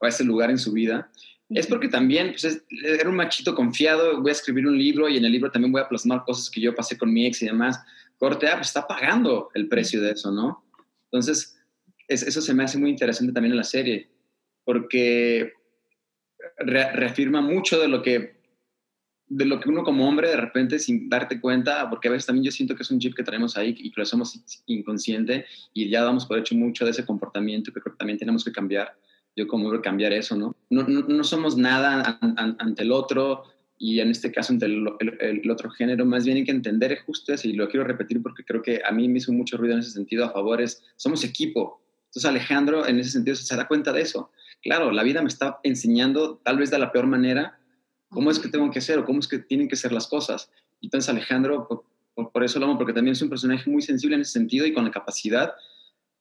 a 0.00 0.08
ese 0.08 0.24
lugar 0.24 0.50
en 0.50 0.58
su 0.58 0.72
vida, 0.72 1.10
es 1.50 1.66
porque 1.66 1.88
también 1.88 2.30
pues, 2.30 2.64
era 2.84 3.08
un 3.08 3.16
machito 3.16 3.54
confiado, 3.54 4.20
voy 4.20 4.30
a 4.30 4.32
escribir 4.32 4.66
un 4.66 4.78
libro 4.78 5.08
y 5.08 5.16
en 5.16 5.24
el 5.24 5.32
libro 5.32 5.50
también 5.50 5.72
voy 5.72 5.82
a 5.82 5.88
plasmar 5.88 6.24
cosas 6.24 6.48
que 6.48 6.60
yo 6.60 6.74
pasé 6.74 6.96
con 6.96 7.12
mi 7.12 7.26
ex 7.26 7.42
y 7.42 7.46
demás. 7.46 7.80
Corte, 8.18 8.46
ah, 8.48 8.56
pues 8.56 8.68
está 8.68 8.86
pagando 8.86 9.50
el 9.54 9.68
precio 9.68 10.00
de 10.00 10.12
eso, 10.12 10.30
¿no? 10.30 10.64
Entonces, 11.04 11.58
eso 12.06 12.40
se 12.40 12.54
me 12.54 12.64
hace 12.64 12.78
muy 12.78 12.90
interesante 12.90 13.32
también 13.32 13.52
en 13.52 13.58
la 13.58 13.64
serie, 13.64 14.10
porque 14.64 15.52
reafirma 16.60 17.40
mucho 17.40 17.80
de 17.80 17.88
lo 17.88 18.02
que 18.02 18.40
de 19.30 19.44
lo 19.44 19.60
que 19.60 19.68
uno 19.68 19.84
como 19.84 20.08
hombre 20.08 20.28
de 20.28 20.36
repente 20.36 20.80
sin 20.80 21.08
darte 21.08 21.40
cuenta, 21.40 21.88
porque 21.88 22.08
a 22.08 22.10
veces 22.10 22.26
también 22.26 22.44
yo 22.44 22.50
siento 22.50 22.74
que 22.74 22.82
es 22.82 22.90
un 22.90 22.98
chip 22.98 23.14
que 23.14 23.22
traemos 23.22 23.56
ahí 23.56 23.76
y 23.78 23.90
que 23.90 23.94
lo 23.96 24.02
hacemos 24.02 24.40
inconsciente 24.66 25.46
y 25.72 25.88
ya 25.88 26.02
damos 26.02 26.26
por 26.26 26.36
hecho 26.36 26.56
mucho 26.56 26.84
de 26.84 26.90
ese 26.90 27.06
comportamiento 27.06 27.72
que 27.72 27.80
creo 27.80 27.94
que 27.94 27.98
también 27.98 28.18
tenemos 28.18 28.44
que 28.44 28.50
cambiar. 28.50 28.92
Yo 29.36 29.46
como 29.46 29.66
hombre 29.66 29.80
cambiar 29.80 30.12
eso, 30.12 30.36
¿no? 30.36 30.56
No, 30.68 30.82
no, 30.82 31.22
somos 31.22 31.56
nada 31.56 32.18
ante 32.58 32.82
el 32.82 32.90
otro 32.90 33.44
y 33.78 34.00
en 34.00 34.10
este 34.10 34.32
caso 34.32 34.52
ante 34.52 34.66
el, 34.66 34.84
el, 35.20 35.48
otro 35.48 35.70
género, 35.70 36.04
más 36.04 36.24
bien 36.24 36.38
hay 36.38 36.44
que 36.44 36.50
entender 36.50 36.98
justo 37.06 37.32
eso 37.32 37.46
y 37.46 37.52
lo 37.52 37.68
quiero 37.68 37.86
repetir 37.86 38.20
porque 38.20 38.42
creo 38.42 38.60
que 38.60 38.82
a 38.84 38.90
mí 38.90 39.08
me 39.08 39.18
hizo 39.18 39.32
mucho 39.32 39.56
ruido 39.56 39.74
en 39.74 39.80
ese 39.80 39.92
sentido 39.92 40.24
a 40.24 40.32
favores, 40.32 40.82
somos 40.96 41.22
equipo. 41.22 41.80
Entonces 42.06 42.28
Alejandro 42.28 42.84
en 42.84 42.98
ese 42.98 43.10
sentido 43.10 43.36
se 43.36 43.56
da 43.56 43.68
cuenta 43.68 43.92
de 43.92 44.00
eso 44.00 44.32
claro, 44.62 44.90
la 44.90 45.02
vida 45.02 45.22
me 45.22 45.28
está 45.28 45.60
enseñando, 45.62 46.40
tal 46.44 46.58
vez 46.58 46.70
de 46.70 46.78
la 46.78 46.92
peor 46.92 47.06
manera, 47.06 47.58
cómo 48.08 48.30
es 48.30 48.38
que 48.38 48.48
tengo 48.48 48.70
que 48.70 48.80
hacer 48.80 48.98
o 48.98 49.04
cómo 49.04 49.20
es 49.20 49.28
que 49.28 49.38
tienen 49.38 49.68
que 49.68 49.76
ser 49.76 49.92
las 49.92 50.06
cosas. 50.06 50.50
Y 50.80 50.86
entonces 50.86 51.08
Alejandro, 51.08 51.86
por, 52.14 52.44
eso 52.44 52.58
lo 52.58 52.66
amo, 52.66 52.76
porque 52.78 52.92
también 52.92 53.12
es 53.12 53.22
un 53.22 53.30
personaje 53.30 53.70
muy 53.70 53.82
sensible 53.82 54.16
en 54.16 54.22
ese 54.22 54.32
sentido 54.32 54.66
y 54.66 54.72
con 54.72 54.84
la 54.84 54.90
capacidad 54.90 55.52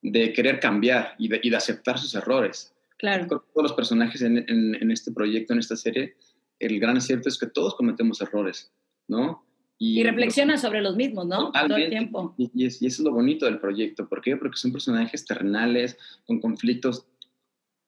de 0.02 0.32
querer 0.34 0.60
cambiar 0.60 1.16
y 1.18 1.28
de, 1.28 1.56
aceptar 1.56 1.98
sus 1.98 2.16
errores. 2.16 2.74
Claro. 2.98 3.28
todos 3.28 3.64
los 3.64 3.74
personajes 3.74 4.22
en, 4.22 4.92
este 4.92 5.14
proyecto, 5.14 5.54
en 5.54 5.60
esta 5.60 5.78
serie, 5.78 6.16
el 6.60 6.80
gran 6.82 6.98
acierto 6.98 7.30
es 7.30 7.38
que 7.38 7.48
todos 7.48 7.76
cometemos 7.76 8.20
errores, 8.20 8.74
¿no? 9.08 9.46
Y, 9.78 10.04
reflexiona 10.04 10.58
sobre 10.58 10.82
los 10.82 10.98
mismos, 10.98 11.26
¿no? 11.26 11.54
Todo 11.54 11.78
el 11.78 11.90
tiempo. 11.90 12.36
Y, 12.38 12.52
y, 12.54 12.66
eso 12.66 12.84
es 12.86 13.00
lo 13.00 13.14
bonito 13.14 13.46
del 13.46 13.60
proyecto. 13.60 14.10
¿Por 14.10 14.22
qué? 14.22 14.36
Porque 14.36 14.58
son 14.58 14.74
personajes 14.74 15.24
terrenales, 15.26 15.98
con 16.26 16.42
conflictos 16.42 17.08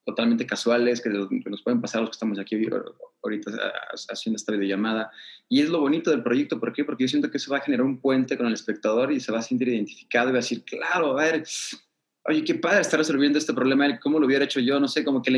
totalmente 0.05 0.45
casuales 0.45 1.01
que 1.01 1.09
nos 1.09 1.61
pueden 1.61 1.81
pasar 1.81 2.01
los 2.01 2.09
que 2.09 2.15
estamos 2.15 2.39
aquí 2.39 2.55
ahorita 3.23 3.51
haciendo 4.09 4.37
esta 4.37 4.51
videollamada. 4.53 5.11
Y 5.47 5.61
es 5.61 5.69
lo 5.69 5.79
bonito 5.79 6.09
del 6.11 6.23
proyecto, 6.23 6.59
¿por 6.59 6.73
qué? 6.73 6.83
Porque 6.83 7.03
yo 7.03 7.07
siento 7.07 7.29
que 7.29 7.37
eso 7.37 7.51
va 7.51 7.57
a 7.57 7.61
generar 7.61 7.85
un 7.85 7.99
puente 7.99 8.37
con 8.37 8.47
el 8.47 8.53
espectador 8.53 9.11
y 9.11 9.19
se 9.19 9.31
va 9.31 9.39
a 9.39 9.43
sentir 9.43 9.67
identificado 9.67 10.29
y 10.29 10.31
va 10.31 10.39
a 10.39 10.41
decir, 10.41 10.63
claro, 10.63 11.17
a 11.17 11.23
ver, 11.23 11.43
oye, 12.25 12.43
qué 12.43 12.55
padre 12.55 12.81
estar 12.81 12.99
resolviendo 12.99 13.37
este 13.37 13.53
problema, 13.53 13.99
¿cómo 13.99 14.19
lo 14.19 14.25
hubiera 14.25 14.45
hecho 14.45 14.59
yo? 14.59 14.79
No 14.79 14.87
sé, 14.87 15.03
como 15.03 15.21
que 15.21 15.31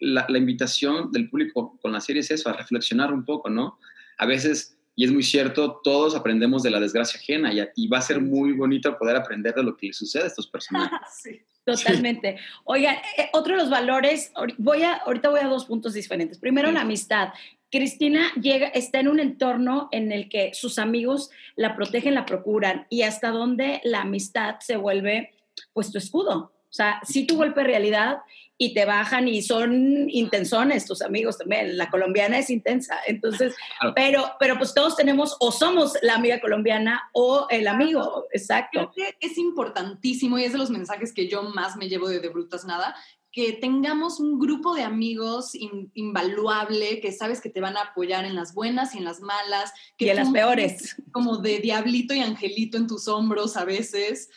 la, 0.00 0.26
la, 0.28 0.38
invitación 0.38 1.10
del 1.12 1.30
público 1.30 1.78
con 1.80 1.92
la 1.92 2.00
serie 2.00 2.20
es 2.20 2.30
eso, 2.30 2.48
a 2.48 2.54
reflexionar 2.54 3.12
un 3.12 3.24
poco, 3.24 3.48
¿no? 3.50 3.78
A 4.18 4.26
veces 4.26 4.73
Y 4.96 5.04
es 5.04 5.12
muy 5.12 5.22
cierto, 5.22 5.80
todos 5.82 6.14
aprendemos 6.14 6.62
de 6.62 6.70
la 6.70 6.80
desgracia 6.80 7.18
ajena 7.18 7.52
y, 7.74 7.88
va 7.88 7.98
a 7.98 8.02
ser 8.02 8.20
muy 8.20 8.52
bonito 8.52 8.96
poder 8.96 9.16
aprender 9.16 9.54
de 9.54 9.62
lo 9.62 9.76
que 9.76 9.88
le 9.88 9.92
sucede 9.92 10.24
a 10.24 10.26
estos 10.26 10.46
personajes. 10.46 10.98
sí. 11.22 11.40
Totalmente. 11.64 12.38
Oigan, 12.64 12.96
eh, 13.16 13.30
otro 13.32 13.54
de 13.54 13.62
los 13.62 13.70
valores, 13.70 14.32
voy 14.58 14.82
a, 14.82 14.96
ahorita 14.96 15.30
voy 15.30 15.40
a 15.40 15.48
dos 15.48 15.64
puntos 15.64 15.94
diferentes. 15.94 16.38
Primero, 16.38 16.70
la 16.70 16.82
amistad. 16.82 17.30
Cristina 17.70 18.30
llega, 18.34 18.68
está 18.68 19.00
en 19.00 19.08
un 19.08 19.18
entorno 19.18 19.88
en 19.90 20.12
el 20.12 20.28
que 20.28 20.52
sus 20.52 20.78
amigos 20.78 21.30
la 21.56 21.74
protegen, 21.74 22.14
la 22.14 22.26
procuran 22.26 22.86
y 22.90 23.02
hasta 23.02 23.30
donde 23.30 23.80
la 23.82 24.02
amistad 24.02 24.56
se 24.60 24.76
vuelve 24.76 25.32
pues 25.72 25.90
tu 25.90 25.98
escudo. 25.98 26.53
O 26.74 26.76
sea, 26.76 27.00
si 27.04 27.24
tu 27.24 27.36
golpe 27.36 27.60
de 27.60 27.68
realidad 27.68 28.18
y 28.58 28.74
te 28.74 28.84
bajan 28.84 29.28
y 29.28 29.42
son 29.42 30.10
intensones 30.10 30.86
tus 30.86 31.02
amigos 31.02 31.38
también. 31.38 31.76
La 31.76 31.88
colombiana 31.88 32.36
es 32.36 32.50
intensa, 32.50 32.98
entonces, 33.06 33.54
pero, 33.94 34.32
pero 34.40 34.58
pues 34.58 34.74
todos 34.74 34.96
tenemos 34.96 35.36
o 35.38 35.52
somos 35.52 35.92
la 36.02 36.16
amiga 36.16 36.40
colombiana 36.40 37.08
o 37.12 37.46
el 37.48 37.68
amigo, 37.68 38.26
exacto. 38.32 38.90
Creo 38.92 39.12
que 39.20 39.26
es 39.26 39.38
importantísimo 39.38 40.36
y 40.36 40.42
es 40.42 40.52
de 40.52 40.58
los 40.58 40.70
mensajes 40.70 41.12
que 41.12 41.28
yo 41.28 41.44
más 41.44 41.76
me 41.76 41.88
llevo 41.88 42.08
de 42.08 42.18
De 42.18 42.28
Brutas 42.28 42.64
Nada, 42.64 42.96
que 43.30 43.52
tengamos 43.52 44.18
un 44.18 44.40
grupo 44.40 44.74
de 44.74 44.82
amigos 44.82 45.52
invaluable, 45.94 47.00
que 47.00 47.12
sabes 47.12 47.40
que 47.40 47.50
te 47.50 47.60
van 47.60 47.76
a 47.76 47.82
apoyar 47.82 48.24
en 48.24 48.34
las 48.34 48.52
buenas 48.52 48.96
y 48.96 48.98
en 48.98 49.04
las 49.04 49.20
malas. 49.20 49.72
Que 49.96 50.06
y 50.06 50.10
en 50.10 50.16
las 50.16 50.30
peores. 50.30 50.96
Como 51.12 51.38
de 51.38 51.60
diablito 51.60 52.14
y 52.14 52.20
angelito 52.20 52.78
en 52.78 52.88
tus 52.88 53.06
hombros 53.06 53.56
a 53.56 53.64
veces 53.64 54.30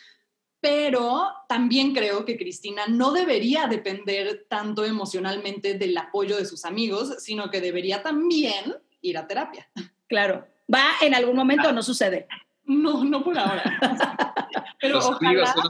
pero 0.60 1.28
también 1.48 1.94
creo 1.94 2.24
que 2.24 2.36
Cristina 2.36 2.86
no 2.88 3.12
debería 3.12 3.66
depender 3.66 4.46
tanto 4.48 4.84
emocionalmente 4.84 5.74
del 5.74 5.96
apoyo 5.96 6.36
de 6.36 6.44
sus 6.44 6.64
amigos, 6.64 7.16
sino 7.18 7.50
que 7.50 7.60
debería 7.60 8.02
también 8.02 8.76
ir 9.00 9.18
a 9.18 9.26
terapia. 9.26 9.68
Claro. 10.08 10.46
¿Va 10.72 10.84
en 11.00 11.14
algún 11.14 11.36
momento 11.36 11.68
o 11.68 11.72
no 11.72 11.82
sucede? 11.82 12.26
No, 12.64 13.04
no 13.04 13.24
por 13.24 13.38
ahora. 13.38 13.78
pero 14.80 14.96
Los 14.96 15.06
ojalá... 15.06 15.54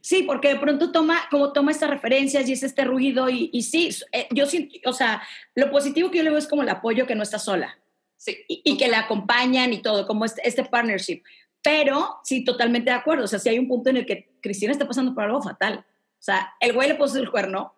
Sí, 0.00 0.22
porque 0.22 0.48
de 0.48 0.60
pronto 0.60 0.92
toma, 0.92 1.22
como 1.30 1.52
toma 1.52 1.72
estas 1.72 1.90
referencias 1.90 2.48
y 2.48 2.52
es 2.52 2.62
este 2.62 2.84
ruido 2.84 3.28
y, 3.28 3.50
y 3.52 3.62
sí, 3.62 3.90
eh, 4.12 4.28
yo 4.30 4.46
siento, 4.46 4.78
o 4.88 4.92
sea, 4.92 5.22
lo 5.56 5.72
positivo 5.72 6.10
que 6.10 6.18
yo 6.18 6.24
le 6.24 6.30
veo 6.30 6.38
es 6.38 6.46
como 6.46 6.62
el 6.62 6.68
apoyo 6.68 7.06
que 7.06 7.16
no 7.16 7.24
está 7.24 7.40
sola. 7.40 7.76
Sí. 8.16 8.36
Y, 8.46 8.76
que 8.76 8.88
la 8.88 9.00
acompañan 9.00 9.72
y 9.72 9.80
todo, 9.80 10.06
como 10.06 10.26
este, 10.26 10.46
este 10.46 10.62
partnership. 10.64 11.22
Pero 11.62 12.20
sí, 12.24 12.44
totalmente 12.44 12.90
de 12.90 12.96
acuerdo. 12.96 13.24
O 13.24 13.28
sea, 13.28 13.38
si 13.38 13.48
hay 13.48 13.58
un 13.58 13.68
punto 13.68 13.90
en 13.90 13.98
el 13.98 14.06
que 14.06 14.30
Cristina 14.40 14.72
está 14.72 14.86
pasando 14.86 15.14
por 15.14 15.24
algo 15.24 15.42
fatal. 15.42 15.84
O 16.20 16.22
sea, 16.22 16.54
el 16.60 16.72
güey 16.72 16.88
le 16.88 16.94
puso 16.94 17.18
el 17.18 17.30
cuerno. 17.30 17.74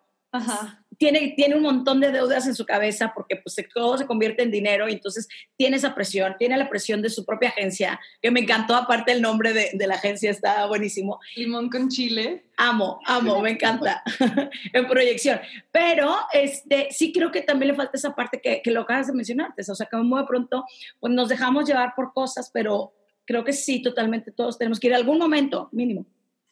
Tiene, 0.97 1.33
tiene 1.35 1.55
un 1.55 1.61
montón 1.61 1.99
de 1.99 2.11
deudas 2.11 2.47
en 2.47 2.55
su 2.55 2.65
cabeza 2.65 3.11
porque 3.13 3.35
pues 3.35 3.55
todo 3.71 3.97
se 3.99 4.07
convierte 4.07 4.41
en 4.41 4.49
dinero 4.49 4.89
y 4.89 4.93
entonces 4.93 5.27
tiene 5.55 5.77
esa 5.77 5.93
presión, 5.93 6.35
tiene 6.39 6.57
la 6.57 6.69
presión 6.69 7.03
de 7.03 7.11
su 7.11 7.23
propia 7.23 7.49
agencia, 7.49 7.99
que 8.19 8.31
me 8.31 8.39
encantó, 8.39 8.75
aparte 8.75 9.11
el 9.11 9.21
nombre 9.21 9.53
de, 9.53 9.71
de 9.73 9.87
la 9.87 9.95
agencia 9.95 10.31
está 10.31 10.65
buenísimo. 10.65 11.19
Limón 11.35 11.69
con 11.69 11.89
chile. 11.89 12.45
Amo, 12.57 12.99
amo, 13.05 13.41
me 13.41 13.51
encanta 13.51 14.01
en 14.73 14.87
proyección. 14.87 15.39
Pero 15.71 16.15
este, 16.31 16.87
sí 16.89 17.13
creo 17.13 17.31
que 17.31 17.41
también 17.41 17.71
le 17.71 17.77
falta 17.77 17.97
esa 17.97 18.15
parte 18.15 18.41
que, 18.41 18.61
que 18.63 18.71
lo 18.71 18.81
acabas 18.81 19.07
de 19.07 19.13
mencionar, 19.13 19.53
o 19.55 19.75
sea, 19.75 19.85
que 19.85 19.97
muy 19.97 20.19
de 20.19 20.27
pronto 20.27 20.65
pues, 20.99 21.13
nos 21.13 21.29
dejamos 21.29 21.67
llevar 21.67 21.93
por 21.95 22.11
cosas, 22.13 22.49
pero 22.51 22.93
creo 23.25 23.43
que 23.43 23.53
sí, 23.53 23.81
totalmente 23.81 24.31
todos 24.31 24.57
tenemos 24.57 24.79
que 24.79 24.87
ir 24.87 24.93
a 24.93 24.97
algún 24.97 25.17
momento, 25.17 25.69
mínimo. 25.71 26.05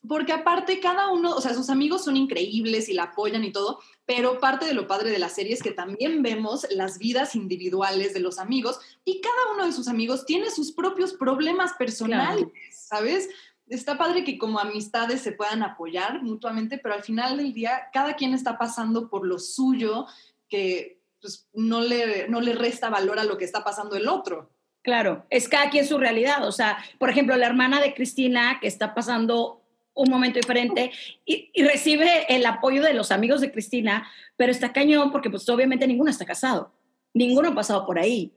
Porque 0.08 0.32
aparte 0.32 0.80
cada 0.80 1.10
uno, 1.12 1.36
o 1.36 1.42
sea, 1.42 1.54
sus 1.54 1.70
amigos 1.70 2.04
son 2.04 2.18
increíbles 2.18 2.90
y 2.90 2.94
la 2.94 3.04
apoyan 3.04 3.44
y 3.44 3.51
todo, 3.51 3.80
pero 4.06 4.40
parte 4.40 4.66
de 4.66 4.74
lo 4.74 4.88
padre 4.88 5.12
de 5.12 5.20
la 5.20 5.30
serie 5.30 5.54
es 5.54 5.62
que 5.62 5.72
también 5.72 6.24
vemos 6.24 6.66
las 6.72 6.98
vidas 6.98 7.36
individuales 7.36 8.13
de 8.16 8.20
los 8.20 8.40
amigos 8.40 8.80
y 9.06 9.22
cada 9.22 9.54
uno 9.54 9.66
de 9.66 9.74
sus 9.74 9.88
amigos 9.88 10.25
tiene 10.25 10.50
sus 10.50 10.72
propios 10.72 11.13
problemas 11.13 11.74
personales, 11.74 12.48
¿sabes? 12.72 13.30
Está 13.68 13.98
padre 13.98 14.24
que 14.24 14.40
como 14.40 14.60
amistades 14.60 15.22
se 15.22 15.34
puedan 15.34 15.62
apoyar 15.62 16.24
mutuamente, 16.24 16.80
pero 16.80 16.96
al 16.96 17.04
final 17.04 17.38
del 17.38 17.54
día 17.54 17.90
cada 17.94 18.16
quien 18.16 18.34
está 18.34 18.58
pasando 18.58 19.08
por 19.08 19.25
lo 19.25 19.38
suyo 19.38 20.08
que 20.50 21.00
pues, 21.22 21.48
no, 21.54 21.82
le, 21.82 22.28
no 22.28 22.42
le 22.42 22.54
resta 22.54 22.90
valor 22.90 23.20
a 23.20 23.24
lo 23.24 23.38
que 23.38 23.46
está 23.46 23.63
pasando 23.63 23.96
el 23.96 24.08
otro. 24.08 24.50
Claro, 24.82 25.26
es 25.30 25.48
cada 25.48 25.70
quien 25.70 25.86
su 25.86 25.98
realidad. 25.98 26.48
O 26.48 26.52
sea, 26.52 26.78
por 26.98 27.10
ejemplo, 27.10 27.36
la 27.36 27.46
hermana 27.46 27.80
de 27.80 27.94
Cristina, 27.94 28.58
que 28.60 28.68
está 28.68 28.94
pasando 28.94 29.62
un 29.94 30.10
momento 30.10 30.40
diferente 30.40 30.92
y, 31.26 31.52
recibe 31.64 32.26
el 32.34 32.46
apoyo 32.46 32.82
de 32.82 32.94
los 32.94 33.12
amigos 33.12 33.42
de 33.42 33.52
Cristina, 33.52 34.10
pero 34.38 34.52
está 34.52 34.74
cañón 34.74 35.12
porque 35.12 35.30
pues 35.30 35.48
obviamente 35.50 35.86
ninguno 35.86 36.10
está 36.10 36.26
casado, 36.26 36.74
ninguno 37.14 37.50
ha 37.50 37.56
pasado 37.56 37.86
por 37.86 38.00
ahí. 38.00 38.34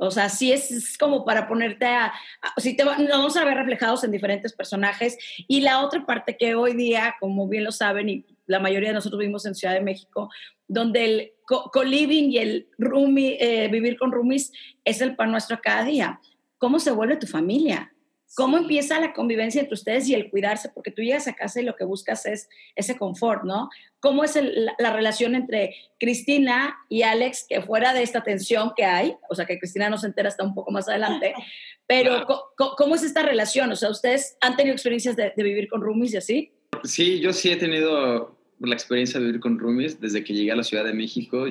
O 0.00 0.12
sea, 0.12 0.28
sí 0.28 0.52
es, 0.52 0.96
como 0.96 1.24
para 1.24 1.48
ponerte 1.48 1.86
a, 1.86 2.12
si 2.56 2.76
te 2.76 2.84
nos 2.84 3.08
vamos 3.08 3.36
a 3.36 3.44
ver 3.44 3.56
reflejados 3.56 4.04
en 4.04 4.12
diferentes 4.12 4.52
personajes. 4.52 5.18
Y 5.48 5.60
la 5.60 5.84
otra 5.84 6.06
parte 6.06 6.36
que 6.36 6.54
hoy 6.54 6.74
día, 6.74 7.16
como 7.18 7.48
bien 7.48 7.64
lo 7.64 7.72
saben, 7.72 8.08
y 8.08 8.24
la 8.48 8.58
mayoría 8.58 8.88
de 8.88 8.94
nosotros 8.94 9.20
vivimos 9.20 9.46
en 9.46 9.54
Ciudad 9.54 9.74
de 9.74 9.80
México, 9.80 10.30
donde 10.66 11.04
el 11.04 11.32
co-living 11.46 12.30
y 12.30 12.38
el 12.38 12.68
roomie, 12.78 13.38
eh, 13.40 13.68
vivir 13.68 13.96
con 13.96 14.10
roomies 14.10 14.52
es 14.84 15.00
el 15.00 15.14
pan 15.14 15.30
nuestro 15.30 15.60
cada 15.62 15.84
día. 15.84 16.20
¿Cómo 16.58 16.80
se 16.80 16.90
vuelve 16.90 17.16
tu 17.16 17.26
familia? 17.26 17.92
¿Cómo 18.34 18.58
empieza 18.58 19.00
la 19.00 19.14
convivencia 19.14 19.60
entre 19.60 19.74
ustedes 19.74 20.08
y 20.08 20.14
el 20.14 20.30
cuidarse? 20.30 20.68
Porque 20.68 20.90
tú 20.90 21.02
llegas 21.02 21.28
a 21.28 21.34
casa 21.34 21.60
y 21.60 21.64
lo 21.64 21.76
que 21.76 21.84
buscas 21.84 22.26
es 22.26 22.48
ese 22.76 22.96
confort, 22.96 23.44
¿no? 23.44 23.70
¿Cómo 24.00 24.22
es 24.22 24.38
la, 24.78 24.92
relación 24.92 25.34
entre 25.34 25.74
Cristina 25.98 26.76
y 26.88 27.02
Alex, 27.02 27.46
que 27.48 27.62
fuera 27.62 27.94
de 27.94 28.02
esta 28.02 28.22
tensión 28.22 28.72
que 28.76 28.84
hay, 28.84 29.16
o 29.30 29.34
sea, 29.34 29.46
que 29.46 29.58
Cristina 29.58 29.88
no 29.88 29.96
se 29.98 30.06
entera 30.06 30.28
hasta 30.28 30.44
un 30.44 30.54
poco 30.54 30.70
más 30.70 30.88
adelante, 30.88 31.34
pero 31.86 32.26
¿cómo, 32.56 32.94
es 32.94 33.02
esta 33.02 33.22
relación? 33.22 33.72
O 33.72 33.76
sea, 33.76 33.90
¿ustedes 33.90 34.36
han 34.40 34.56
tenido 34.56 34.74
experiencias 34.74 35.16
de, 35.16 35.32
de 35.34 35.42
vivir 35.42 35.68
con 35.68 35.80
roomies 35.80 36.14
y 36.14 36.16
así? 36.18 36.52
Sí, 36.84 37.20
yo 37.20 37.32
sí 37.32 37.50
he 37.50 37.56
tenido 37.56 38.37
la 38.60 38.74
experiencia 38.74 39.20
de 39.20 39.26
vivir 39.26 39.40
con 39.40 39.58
roomies 39.58 40.00
desde 40.00 40.24
que 40.24 40.34
llegué 40.34 40.52
a 40.52 40.56
la 40.56 40.62
Ciudad 40.62 40.84
de 40.84 40.92
México. 40.92 41.46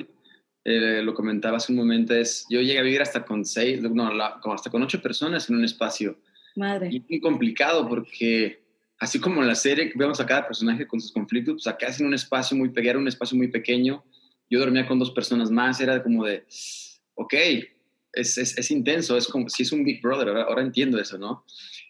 Eh, 0.64 1.02
lo 1.02 1.14
comentaba 1.14 1.56
hace 1.56 1.72
un 1.72 1.78
momento, 1.78 2.14
es, 2.14 2.46
yo 2.50 2.60
llegué 2.60 2.78
a 2.78 2.82
vivir 2.82 3.00
hasta 3.00 3.24
con 3.24 3.44
seis, 3.44 3.80
no, 3.80 4.10
hasta 4.52 4.70
con 4.70 4.82
ocho 4.82 5.00
personas 5.00 5.48
en 5.48 5.56
un 5.56 5.64
espacio. 5.64 6.18
Madre. 6.56 6.90
Y 6.92 7.00
muy 7.08 7.20
complicado 7.20 7.88
porque 7.88 8.60
así 8.98 9.20
como 9.20 9.40
en 9.40 9.48
la 9.48 9.54
serie 9.54 9.92
vemos 9.94 10.20
a 10.20 10.26
cada 10.26 10.46
personaje 10.46 10.86
con 10.86 11.00
sus 11.00 11.12
conflictos, 11.12 11.54
pues 11.54 11.66
acá 11.66 11.86
es 11.86 12.00
en 12.00 12.06
un 12.06 12.14
espacio 12.14 12.56
muy 12.56 12.68
pequeño, 12.68 12.90
era 12.90 12.98
un 12.98 13.08
espacio 13.08 13.36
muy 13.36 13.48
pequeño. 13.48 14.04
Yo 14.50 14.58
dormía 14.58 14.86
con 14.86 14.98
dos 14.98 15.10
personas 15.10 15.50
más, 15.50 15.80
era 15.80 16.02
como 16.02 16.24
de, 16.24 16.44
ok, 17.14 17.34
es, 18.12 18.38
es, 18.38 18.58
es 18.58 18.70
intenso, 18.70 19.16
es 19.16 19.28
como 19.28 19.48
si 19.48 19.62
es 19.62 19.72
un 19.72 19.84
Big 19.84 20.02
Brother, 20.02 20.28
ahora, 20.28 20.62
entiendo 20.62 20.98
eso, 21.00 21.18
¿no? 21.18 21.44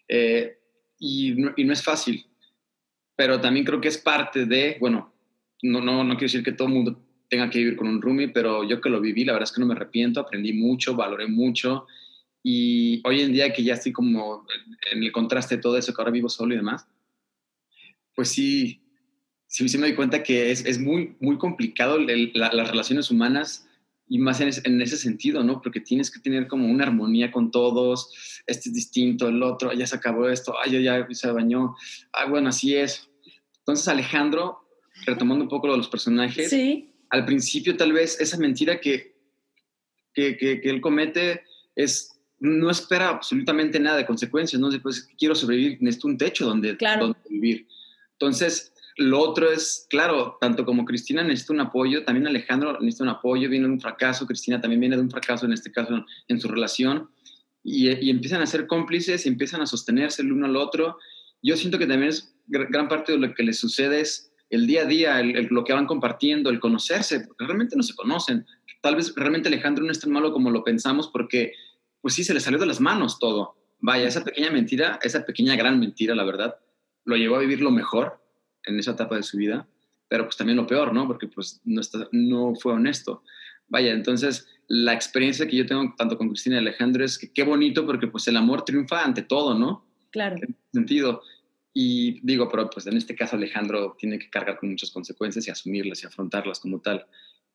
Eh, 0.07 0.57
y 0.99 1.31
¿no? 1.31 1.53
Y 1.55 1.63
no 1.63 1.73
es 1.73 1.83
fácil 1.83 2.28
pero 3.19 3.41
también 3.41 3.65
creo 3.65 3.81
que 3.81 3.89
es 3.89 3.97
parte 3.97 4.45
de, 4.45 4.77
bueno, 4.79 5.13
no, 5.61 5.81
no, 5.81 6.05
no 6.05 6.13
quiero 6.13 6.31
decir 6.31 6.41
que 6.41 6.53
todo 6.53 6.69
el 6.69 6.73
mundo 6.73 7.03
tenga 7.27 7.49
que 7.49 7.59
vivir 7.59 7.75
con 7.75 7.89
un 7.89 8.01
roomie, 8.01 8.29
pero 8.29 8.63
yo 8.63 8.79
que 8.79 8.89
lo 8.89 9.01
viví, 9.01 9.25
la 9.25 9.33
verdad 9.33 9.49
es 9.49 9.53
que 9.53 9.59
no 9.59 9.67
me 9.67 9.73
arrepiento, 9.73 10.21
aprendí 10.21 10.53
mucho, 10.53 10.95
valoré 10.95 11.27
mucho 11.27 11.85
y 12.41 13.01
hoy 13.05 13.19
en 13.19 13.33
día 13.33 13.51
que 13.51 13.61
ya 13.61 13.73
estoy 13.73 13.91
como 13.91 14.45
en 14.89 15.03
el 15.03 15.11
contraste 15.11 15.57
de 15.57 15.61
todo 15.61 15.77
eso, 15.77 15.93
que 15.93 16.01
ahora 16.01 16.13
vivo 16.13 16.29
solo 16.29 16.53
y 16.53 16.57
demás, 16.59 16.87
pues 18.15 18.29
sí, 18.29 18.79
sí, 19.47 19.65
me 19.77 19.87
doy 19.87 19.95
cuenta 19.97 20.23
que 20.23 20.51
es, 20.51 20.63
es 20.63 20.79
muy, 20.79 21.17
muy 21.19 21.37
complicado 21.37 21.99
las 21.99 22.69
relaciones 22.69 23.11
humanas 23.11 23.67
y 24.07 24.17
más 24.17 24.39
en, 24.39 24.49
en, 24.63 24.81
ese 24.81 24.95
sentido, 24.95 25.43
¿no? 25.43 25.61
Porque 25.61 25.81
tienes 25.81 26.09
que 26.09 26.21
tener 26.21 26.47
como 26.47 26.67
una 26.67 26.85
armonía 26.85 27.31
con 27.31 27.51
todos, 27.51 28.41
este 28.47 28.69
es 28.69 28.75
distinto, 28.75 29.27
el 29.27 29.43
otro, 29.43 29.73
ya 29.73 29.85
se 29.85 29.97
acabó 29.97 30.29
esto, 30.29 30.55
ay, 30.63 30.71
ya, 30.71 30.79
ya 30.79 31.07
se 31.13 31.31
bañó, 31.31 31.75
ah, 32.13 32.25
bueno, 32.25 32.47
así 32.47 32.75
es, 32.75 33.08
entonces 33.71 33.87
Alejandro, 33.87 34.59
retomando 35.05 35.43
un 35.43 35.49
poco 35.49 35.67
lo 35.67 35.73
de 35.73 35.77
los 35.77 35.89
personajes, 35.89 36.53
al 37.09 37.25
principio 37.25 37.75
tal 37.77 37.93
vez 37.93 38.19
esa 38.19 38.37
mentira 38.37 38.79
que, 38.79 39.15
que, 40.13 40.37
que, 40.37 40.61
él 40.63 40.81
comete 40.81 41.43
es, 41.75 42.19
no 42.39 42.69
espera 42.69 43.09
absolutamente 43.09 43.79
nada 43.79 43.97
de 43.97 44.05
consecuencias, 44.05 44.59
¿no? 44.59 44.69
Pues 44.81 45.07
quiero 45.17 45.35
sobrevivir, 45.35 45.77
necesito 45.81 46.07
un 46.07 46.17
techo 46.17 46.45
donde, 46.45 46.77
donde 46.99 47.19
vivir. 47.29 47.67
Entonces, 48.13 48.73
lo 48.97 49.19
otro 49.19 49.51
es, 49.51 49.87
claro, 49.89 50.37
tanto 50.41 50.65
como 50.65 50.85
Cristina 50.85 51.23
necesita 51.23 51.53
un 51.53 51.61
apoyo, 51.61 52.03
también 52.03 52.27
Alejandro 52.27 52.73
necesita 52.79 53.03
un 53.03 53.09
apoyo, 53.09 53.49
viene 53.49 53.67
de 53.67 53.73
un 53.73 53.81
fracaso, 53.81 54.27
Cristina 54.27 54.59
también 54.59 54.81
viene 54.81 54.97
de 54.97 55.01
un 55.01 55.09
fracaso 55.09 55.45
en 55.45 55.53
este 55.53 55.71
caso 55.71 56.05
en 56.27 56.39
su 56.39 56.47
relación, 56.47 57.09
y, 57.63 57.89
y 57.89 58.09
empiezan 58.09 58.41
a 58.41 58.45
ser 58.45 58.67
cómplices, 58.67 59.25
y 59.25 59.29
empiezan 59.29 59.61
a 59.61 59.65
sostenerse 59.65 60.21
el 60.21 60.31
uno 60.31 60.45
al 60.45 60.57
otro. 60.57 60.97
Yo 61.41 61.55
siento 61.55 61.77
que 61.77 61.87
también 61.87 62.09
es 62.09 62.33
gran 62.47 62.87
parte 62.87 63.13
de 63.13 63.17
lo 63.17 63.33
que 63.33 63.43
les 63.43 63.59
sucede 63.59 64.01
es 64.01 64.31
el 64.49 64.65
día 64.65 64.81
a 64.81 64.85
día, 64.85 65.21
lo 65.23 65.63
que 65.63 65.73
van 65.73 65.85
compartiendo, 65.85 66.49
el 66.49 66.59
conocerse, 66.59 67.21
porque 67.21 67.45
realmente 67.45 67.75
no 67.75 67.83
se 67.83 67.95
conocen. 67.95 68.45
Tal 68.81 68.95
vez 68.95 69.13
realmente 69.15 69.47
Alejandro 69.47 69.85
no 69.85 69.91
es 69.91 69.99
tan 69.99 70.11
malo 70.11 70.33
como 70.33 70.49
lo 70.49 70.63
pensamos 70.63 71.09
porque, 71.09 71.53
pues 72.01 72.15
sí, 72.15 72.23
se 72.23 72.33
le 72.33 72.39
salió 72.39 72.59
de 72.59 72.65
las 72.65 72.81
manos 72.81 73.19
todo. 73.19 73.55
Vaya, 73.79 74.07
esa 74.07 74.23
pequeña 74.23 74.51
mentira, 74.51 74.99
esa 75.03 75.23
pequeña 75.25 75.55
gran 75.55 75.79
mentira, 75.79 76.15
la 76.15 76.23
verdad, 76.23 76.55
lo 77.05 77.15
llevó 77.15 77.35
a 77.35 77.39
vivir 77.39 77.61
lo 77.61 77.71
mejor 77.71 78.21
en 78.65 78.79
esa 78.79 78.91
etapa 78.91 79.15
de 79.15 79.23
su 79.23 79.37
vida, 79.37 79.67
pero 80.07 80.25
pues 80.25 80.37
también 80.37 80.57
lo 80.57 80.67
peor, 80.67 80.93
¿no? 80.93 81.07
Porque 81.07 81.27
pues 81.27 81.61
no, 81.63 81.79
está, 81.81 82.09
no 82.11 82.55
fue 82.55 82.73
honesto. 82.73 83.23
Vaya, 83.67 83.93
entonces 83.93 84.47
la 84.67 84.93
experiencia 84.93 85.47
que 85.47 85.57
yo 85.57 85.65
tengo 85.65 85.93
tanto 85.95 86.17
con 86.17 86.27
Cristina 86.29 86.55
y 86.55 86.59
Alejandro 86.59 87.05
es 87.05 87.17
que 87.17 87.31
qué 87.31 87.43
bonito 87.43 87.85
porque 87.85 88.07
pues 88.07 88.27
el 88.27 88.37
amor 88.37 88.65
triunfa 88.65 89.03
ante 89.03 89.21
todo, 89.21 89.57
¿no? 89.57 89.85
Claro. 90.11 90.35
En 90.37 90.43
ese 90.43 90.55
sentido. 90.73 91.21
Y 91.73 92.19
digo, 92.25 92.49
pero 92.49 92.69
pues 92.69 92.87
en 92.87 92.97
este 92.97 93.15
caso 93.15 93.35
Alejandro 93.35 93.95
tiene 93.97 94.17
que 94.19 94.29
cargar 94.29 94.57
con 94.57 94.69
muchas 94.69 94.91
consecuencias 94.91 95.47
y 95.47 95.51
asumirlas 95.51 96.03
y 96.03 96.07
afrontarlas 96.07 96.59
como 96.59 96.79
tal. 96.81 97.05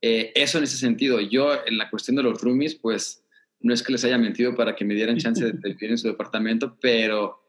Eh, 0.00 0.32
eso 0.34 0.58
en 0.58 0.64
ese 0.64 0.76
sentido. 0.76 1.20
Yo 1.20 1.52
en 1.66 1.78
la 1.78 1.90
cuestión 1.90 2.16
de 2.16 2.22
los 2.22 2.40
roomies, 2.40 2.74
pues 2.76 3.24
no 3.60 3.72
es 3.74 3.82
que 3.82 3.92
les 3.92 4.04
haya 4.04 4.18
mentido 4.18 4.54
para 4.54 4.76
que 4.76 4.84
me 4.84 4.94
dieran 4.94 5.16
chance 5.18 5.44
de, 5.44 5.52
vivir 5.68 5.90
en 5.90 5.98
su 5.98 6.08
departamento, 6.08 6.76
pero, 6.80 7.42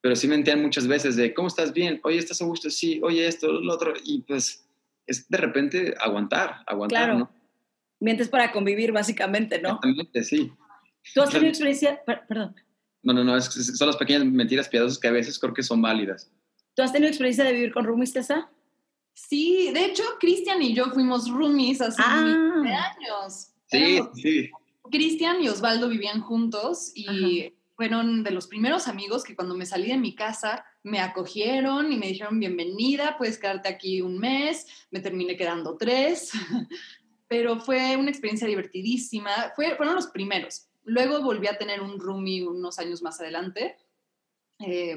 pero 0.00 0.16
sí 0.16 0.26
mentían 0.26 0.60
muchas 0.62 0.86
veces 0.88 1.16
de, 1.16 1.32
¿cómo 1.32 1.48
estás 1.48 1.72
bien? 1.72 2.00
Oye, 2.04 2.18
¿estás 2.18 2.42
a 2.42 2.44
gusto? 2.44 2.68
Sí, 2.70 3.00
oye, 3.02 3.26
esto, 3.26 3.52
lo 3.52 3.72
otro. 3.74 3.92
Y 4.04 4.22
pues 4.22 4.68
es 5.06 5.28
de 5.28 5.36
repente 5.38 5.94
aguantar, 6.00 6.56
aguantar, 6.66 7.04
Claro. 7.04 7.18
¿no? 7.18 7.32
Mientes 8.00 8.28
para 8.28 8.50
convivir, 8.50 8.90
básicamente, 8.90 9.60
¿no? 9.60 9.68
Exactamente, 9.76 10.24
sí. 10.24 10.50
¿Tú 11.14 11.22
has 11.22 11.30
tenido 11.30 11.50
experiencia, 11.50 12.02
per- 12.04 12.22
perdón, 12.26 12.56
No, 13.02 13.12
no, 13.12 13.24
no, 13.24 13.36
es, 13.36 13.46
son 13.76 13.86
las 13.88 13.96
pequeñas 13.96 14.24
mentiras 14.24 14.68
piadosas 14.68 14.98
que 14.98 15.08
a 15.08 15.12
veces 15.12 15.38
creo 15.38 15.54
que 15.54 15.62
son 15.62 15.82
válidas. 15.82 16.30
¿tú 16.74 16.82
has 16.82 16.92
tenido 16.92 17.08
experiencia 17.08 17.44
de 17.44 17.52
vivir 17.52 17.72
con 17.72 17.84
roomies, 17.84 18.12
Tessa? 18.14 18.48
Sí, 19.12 19.70
de 19.74 19.84
hecho, 19.84 20.02
Cristian 20.18 20.62
y 20.62 20.72
yo 20.74 20.86
fuimos 20.86 21.28
roomies 21.28 21.82
hace 21.82 22.00
Ah. 22.02 22.94
años. 22.96 23.48
Sí, 23.66 23.76
Éramos- 23.96 24.10
sí. 24.20 24.50
Cristian 24.90 25.42
y 25.42 25.48
Osvaldo 25.48 25.88
vivían 25.88 26.20
juntos 26.22 26.92
y 26.94 27.42
Ajá. 27.42 27.54
fueron 27.76 28.22
de 28.24 28.30
los 28.30 28.46
primeros 28.46 28.88
amigos 28.88 29.22
que 29.22 29.36
cuando 29.36 29.54
me 29.54 29.66
salí 29.66 29.88
de 29.88 29.98
mi 29.98 30.14
casa 30.14 30.64
me 30.82 31.00
acogieron 31.00 31.92
y 31.92 31.96
me 31.98 32.06
dijeron 32.08 32.38
bienvenida, 32.40 33.16
puedes 33.18 33.36
quedarte 33.38 33.68
aquí 33.68 34.00
un 34.00 34.18
mes, 34.18 34.66
me 34.90 35.00
terminé 35.00 35.36
quedando 35.36 35.76
tres, 35.76 36.30
pero 37.28 37.60
fue 37.60 37.96
una 37.96 38.10
experiencia 38.10 38.46
divertidísima, 38.48 39.30
fue, 39.54 39.76
fueron 39.76 39.94
los 39.94 40.06
primeros. 40.08 40.68
Luego 40.84 41.22
volví 41.22 41.46
a 41.46 41.58
tener 41.58 41.80
un 41.80 41.98
roomie 42.00 42.46
unos 42.46 42.78
años 42.78 43.02
más 43.02 43.20
adelante 43.20 43.76
eh, 44.58 44.96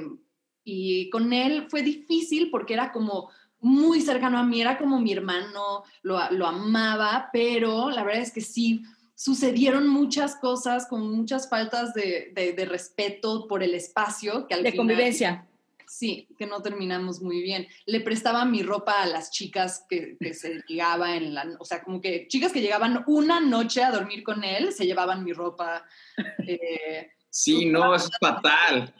y 0.63 1.09
con 1.09 1.31
él 1.33 1.67
fue 1.69 1.81
difícil 1.83 2.49
porque 2.49 2.73
era 2.73 2.91
como 2.91 3.29
muy 3.59 4.01
cercano 4.01 4.37
a 4.37 4.43
mí, 4.43 4.61
era 4.61 4.77
como 4.77 4.99
mi 4.99 5.11
hermano, 5.13 5.83
lo, 6.03 6.19
lo 6.31 6.45
amaba, 6.47 7.29
pero 7.33 7.89
la 7.89 8.03
verdad 8.03 8.21
es 8.21 8.31
que 8.31 8.41
sí, 8.41 8.83
sucedieron 9.15 9.87
muchas 9.87 10.35
cosas 10.35 10.87
con 10.87 11.09
muchas 11.09 11.49
faltas 11.49 11.93
de, 11.93 12.31
de- 12.35 12.53
de 12.53 12.65
respeto 12.65 13.47
por 13.47 13.63
el 13.63 13.73
espacio 13.73 14.45
que 14.47 14.53
al 14.53 14.63
De 14.63 14.71
final- 14.71 14.87
convivencia. 14.87 15.47
Sí, 15.87 16.27
que 16.37 16.45
no 16.45 16.61
terminamos 16.61 17.21
muy 17.21 17.41
bien. 17.41 17.67
Le 17.85 18.01
prestaba 18.01 18.45
mi 18.45 18.63
ropa 18.63 19.01
a 19.01 19.05
las 19.07 19.31
chicas 19.31 19.85
que, 19.89 20.17
que 20.19 20.33
se 20.33 20.61
llegaba 20.67 21.15
en 21.15 21.33
la... 21.33 21.45
O 21.59 21.65
sea, 21.65 21.83
como 21.83 22.01
que 22.01 22.27
chicas 22.27 22.51
que 22.51 22.61
llegaban 22.61 23.03
una 23.07 23.39
noche 23.39 23.83
a 23.83 23.91
dormir 23.91 24.23
con 24.23 24.43
él, 24.43 24.73
se 24.73 24.85
llevaban 24.85 25.23
mi 25.23 25.33
ropa. 25.33 25.85
eh, 26.47 27.11
Sí, 27.29 27.65
no, 27.65 27.93
es 27.95 28.09
fatal. 28.21 28.93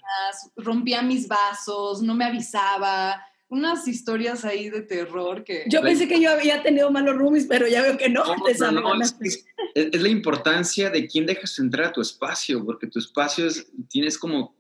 rompía 0.58 1.02
mis 1.02 1.28
vasos, 1.28 2.02
no 2.02 2.14
me 2.16 2.26
avisaba. 2.26 3.22
Unas 3.48 3.88
historias 3.88 4.44
ahí 4.44 4.70
de 4.70 4.82
terror 4.82 5.44
que... 5.46 5.64
Yo 5.70 5.82
pensé 5.82 6.08
que 6.08 6.20
yo 6.20 6.32
había 6.32 6.62
tenido 6.62 6.92
malos 6.92 7.16
roomies, 7.16 7.46
pero 7.48 7.68
ya 7.68 7.82
veo 7.82 7.96
que 7.98 8.10
no. 8.10 8.26
No, 8.26 8.44
Tessa, 8.46 8.66
no, 8.72 8.72
me 8.74 8.82
no, 8.82 8.90
ganaste. 8.90 9.28
es, 9.28 9.46
es- 9.76 9.90
es 9.94 10.02
la 10.02 10.10
importancia 10.10 10.90
de 10.90 11.08
quién 11.08 11.26
dejas 11.26 11.58
entrar 11.60 11.88
a 11.88 11.94
tu 11.94 12.02
espacio, 12.02 12.66
porque 12.66 12.88
tu 12.88 13.00
espacio 13.00 13.46
es, 13.48 13.68
tienes 13.90 14.18
como 14.18 14.56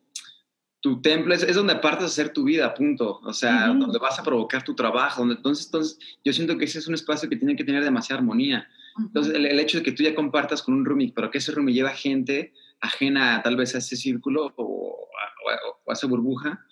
tu 0.85 1.01
templo, 1.01 1.33
es, 1.33 1.41
es 1.41 1.55
donde 1.55 1.73
apartas 1.73 2.11
hacer 2.11 2.29
tu 2.29 2.43
vida, 2.43 2.71
punto. 2.75 3.19
O 3.23 3.33
sea, 3.33 3.71
Ujú. 3.71 3.79
donde 3.79 3.97
vas 3.97 4.19
a 4.19 4.23
provocar 4.23 4.63
tu 4.63 4.75
trabajo. 4.75 5.21
Donde, 5.21 5.33
entonces, 5.33 5.65
entonces, 5.65 5.97
yo 6.23 6.31
siento 6.31 6.59
que 6.59 6.65
ese 6.65 6.77
es 6.77 6.87
un 6.87 6.93
espacio 6.93 7.27
que 7.27 7.37
tiene 7.37 7.55
que 7.55 7.63
tener 7.63 7.83
demasiada 7.83 8.19
armonía. 8.19 8.67
Entonces, 8.99 9.33
el, 9.33 9.47
el 9.47 9.59
hecho 9.59 9.79
de 9.79 9.83
que 9.83 9.93
tú 9.93 10.03
ya 10.03 10.13
compartas 10.13 10.61
con 10.61 10.75
un 10.75 10.85
roomie, 10.85 11.11
pero 11.15 11.31
que 11.31 11.39
ese 11.39 11.53
roomie 11.53 11.73
lleva 11.73 11.89
gente 11.89 12.53
ajena 12.81 13.41
tal 13.43 13.55
vez 13.55 13.73
a 13.73 13.79
ese 13.79 13.95
círculo 13.95 14.53
o 14.57 15.07
a 15.87 15.93
esa 15.93 16.05
burbuja, 16.05 16.63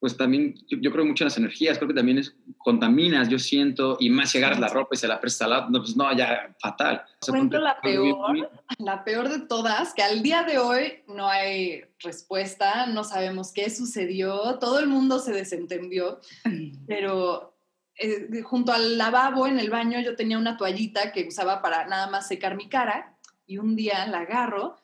pues 0.00 0.16
también 0.16 0.54
yo, 0.66 0.78
yo 0.80 0.90
creo 0.90 1.04
mucho 1.04 1.24
en 1.24 1.26
las 1.26 1.36
energías, 1.36 1.76
creo 1.76 1.88
que 1.88 1.94
también 1.94 2.18
es, 2.18 2.34
contaminas, 2.58 3.28
yo 3.28 3.38
siento, 3.38 3.98
y 4.00 4.08
más 4.08 4.30
si 4.30 4.38
agarras 4.38 4.58
la 4.58 4.68
ropa 4.68 4.94
y 4.94 4.96
se 4.96 5.06
la 5.06 5.20
prestas 5.20 5.42
al 5.42 5.50
lado, 5.50 5.70
no, 5.70 5.80
pues 5.80 5.94
no, 5.94 6.10
ya 6.16 6.56
fatal. 6.58 7.04
O 7.20 7.26
sea, 7.26 7.32
Cuento 7.32 7.58
la 7.58 7.78
peor, 7.80 8.50
la 8.78 9.04
peor 9.04 9.28
de 9.28 9.40
todas, 9.40 9.92
que 9.92 10.02
al 10.02 10.22
día 10.22 10.42
de 10.42 10.58
hoy 10.58 11.02
no 11.06 11.28
hay 11.28 11.84
respuesta, 11.98 12.86
no 12.86 13.04
sabemos 13.04 13.52
qué 13.52 13.68
sucedió, 13.68 14.58
todo 14.58 14.80
el 14.80 14.88
mundo 14.88 15.18
se 15.18 15.32
desentendió, 15.32 16.20
pero 16.86 17.54
eh, 17.96 18.40
junto 18.42 18.72
al 18.72 18.96
lavabo 18.96 19.46
en 19.46 19.58
el 19.58 19.68
baño 19.68 20.00
yo 20.00 20.16
tenía 20.16 20.38
una 20.38 20.56
toallita 20.56 21.12
que 21.12 21.28
usaba 21.28 21.60
para 21.60 21.86
nada 21.86 22.08
más 22.08 22.26
secar 22.26 22.56
mi 22.56 22.70
cara 22.70 23.18
y 23.46 23.58
un 23.58 23.76
día 23.76 24.06
la 24.06 24.20
agarro 24.20 24.76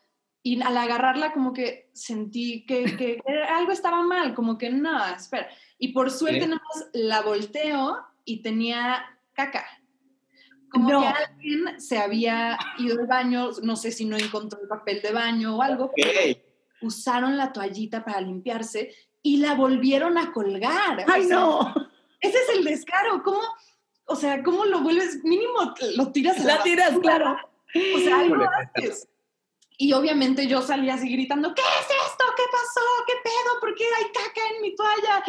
y 0.48 0.62
al 0.62 0.76
agarrarla 0.76 1.32
como 1.32 1.52
que 1.52 1.90
sentí 1.92 2.64
que, 2.66 2.96
que 2.96 3.20
algo 3.50 3.72
estaba 3.72 4.02
mal, 4.02 4.32
como 4.34 4.56
que 4.58 4.70
no, 4.70 5.04
espera. 5.14 5.48
Y 5.78 5.88
por 5.92 6.10
suerte 6.10 6.42
Sí. 6.42 6.46
nada 6.48 6.62
más 6.72 6.88
la 6.92 7.22
volteo 7.22 7.98
y 8.24 8.42
tenía 8.42 9.04
caca. 9.32 9.64
Como 10.70 10.88
No. 10.90 11.00
que 11.00 11.06
alguien 11.08 11.80
se 11.80 11.98
había 11.98 12.56
ido 12.78 13.00
al 13.00 13.06
baño, 13.06 13.50
no 13.62 13.74
sé 13.76 13.90
si 13.90 14.04
no 14.04 14.16
encontró 14.16 14.60
el 14.62 14.68
papel 14.68 15.02
de 15.02 15.12
baño 15.12 15.56
o 15.56 15.62
algo, 15.62 15.90
usaron 16.80 17.36
la 17.36 17.52
toallita 17.52 18.04
para 18.04 18.20
limpiarse 18.20 18.94
y 19.22 19.38
la 19.38 19.54
volvieron 19.54 20.16
a 20.18 20.32
colgar. 20.32 21.00
O 21.00 21.12
¡Ay, 21.12 21.24
sea, 21.24 21.36
no! 21.36 21.74
Ese 22.20 22.38
es 22.38 22.48
el 22.56 22.64
descaro. 22.64 23.22
¿Cómo? 23.24 23.40
O 24.04 24.14
sea, 24.14 24.42
¿cómo 24.44 24.64
lo 24.64 24.80
vuelves? 24.80 25.24
Mínimo 25.24 25.74
lo 25.96 26.12
tiras 26.12 26.38
a 26.40 26.44
La 26.44 26.62
tiras, 26.62 26.88
basura. 26.94 27.02
claro. 27.02 27.36
O 27.96 27.98
sea, 27.98 28.20
algo 28.20 28.34
Híjole. 28.36 28.48
haces. 28.76 29.08
Y 29.78 29.92
obviamente 29.92 30.46
yo 30.46 30.62
salía 30.62 30.94
así 30.94 31.10
gritando, 31.10 31.54
¿qué 31.54 31.62
es 31.62 31.86
esto? 32.08 32.24
¿Qué 32.36 32.42
pasó? 32.50 32.86
¿Qué 33.06 33.12
pedo? 33.22 33.60
¿Por 33.60 33.74
qué 33.74 33.84
hay 33.84 34.04
caca 34.06 34.40
en 34.54 34.62
mi 34.62 34.74
toalla? 34.74 35.24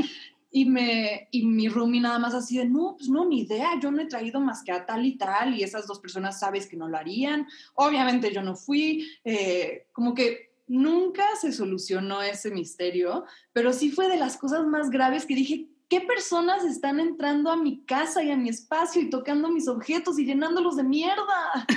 Y, 0.49 0.65
me, 0.65 1.27
y 1.31 1.45
mi 1.45 1.67
roomie 1.67 1.99
nada 1.99 2.17
más 2.19 2.33
así 2.33 2.57
de, 2.57 2.65
no, 2.65 2.95
pues 2.97 3.09
no, 3.09 3.25
ni 3.25 3.41
idea, 3.41 3.77
yo 3.81 3.91
no 3.91 4.01
he 4.01 4.05
traído 4.05 4.39
más 4.39 4.63
que 4.63 4.71
a 4.71 4.85
tal 4.85 5.05
y 5.05 5.17
tal, 5.17 5.53
y 5.53 5.63
esas 5.63 5.85
dos 5.85 5.99
personas 5.99 6.39
sabes 6.39 6.67
que 6.67 6.77
no 6.77 6.87
lo 6.87 6.97
harían. 6.97 7.45
Obviamente 7.75 8.33
yo 8.33 8.41
no 8.41 8.55
fui, 8.55 9.07
eh, 9.25 9.87
como 9.91 10.13
que 10.13 10.51
nunca 10.67 11.23
se 11.39 11.51
solucionó 11.51 12.21
ese 12.21 12.51
misterio, 12.51 13.25
pero 13.53 13.73
sí 13.73 13.91
fue 13.91 14.07
de 14.07 14.17
las 14.17 14.37
cosas 14.37 14.65
más 14.65 14.89
graves 14.89 15.25
que 15.25 15.35
dije, 15.35 15.67
¿qué 15.89 16.01
personas 16.01 16.63
están 16.63 16.99
entrando 16.99 17.51
a 17.51 17.57
mi 17.57 17.83
casa 17.83 18.23
y 18.23 18.31
a 18.31 18.37
mi 18.37 18.49
espacio 18.49 19.01
y 19.01 19.09
tocando 19.09 19.49
mis 19.49 19.67
objetos 19.67 20.19
y 20.19 20.25
llenándolos 20.25 20.77
de 20.77 20.83
mierda? 20.83 21.67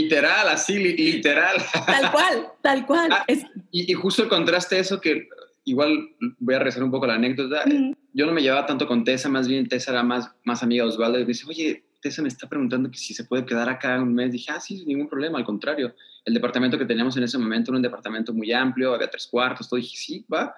Literal, 0.00 0.48
así, 0.48 0.74
li- 0.78 0.96
literal. 0.96 1.56
Tal 1.86 2.10
cual, 2.12 2.46
tal 2.62 2.86
cual. 2.86 3.08
Ah, 3.12 3.24
Es- 3.26 3.44
Y, 3.70 3.90
y 3.90 3.94
justo 3.94 4.22
el 4.22 4.28
contraste 4.28 4.78
eso 4.78 5.00
que 5.00 5.28
igual 5.64 6.10
voy 6.38 6.54
a 6.54 6.58
rezar 6.58 6.82
un 6.82 6.90
poco 6.90 7.06
la 7.06 7.14
anécdota. 7.14 7.64
Mm. 7.66 7.92
Yo 8.12 8.26
no 8.26 8.32
me 8.32 8.42
llevaba 8.42 8.66
tanto 8.66 8.86
con 8.86 9.04
Tessa, 9.04 9.28
más 9.28 9.48
bien 9.48 9.66
Tessa 9.68 9.90
era 9.92 10.02
más, 10.02 10.30
más 10.44 10.62
amiga 10.62 10.84
de 10.84 10.90
Osvaldo 10.90 11.18
y 11.18 11.22
me 11.22 11.28
dice, 11.28 11.44
oye, 11.48 11.84
Tessa 12.00 12.22
me 12.22 12.28
está 12.28 12.48
preguntando 12.48 12.90
que 12.90 12.98
si 12.98 13.14
se 13.14 13.24
puede 13.24 13.44
quedar 13.44 13.68
acá 13.68 14.00
un 14.00 14.14
mes. 14.14 14.32
Dije, 14.32 14.52
ah, 14.52 14.60
sí, 14.60 14.84
ningún 14.86 15.08
problema, 15.08 15.38
al 15.38 15.44
contrario. 15.44 15.94
El 16.24 16.34
departamento 16.34 16.78
que 16.78 16.84
teníamos 16.84 17.16
en 17.16 17.22
ese 17.24 17.38
momento 17.38 17.70
era 17.70 17.76
un 17.76 17.82
departamento 17.82 18.32
muy 18.34 18.52
amplio, 18.52 18.94
había 18.94 19.08
tres 19.10 19.26
cuartos, 19.26 19.68
todo. 19.68 19.80
Dije, 19.80 19.96
sí, 19.96 20.24
va. 20.32 20.54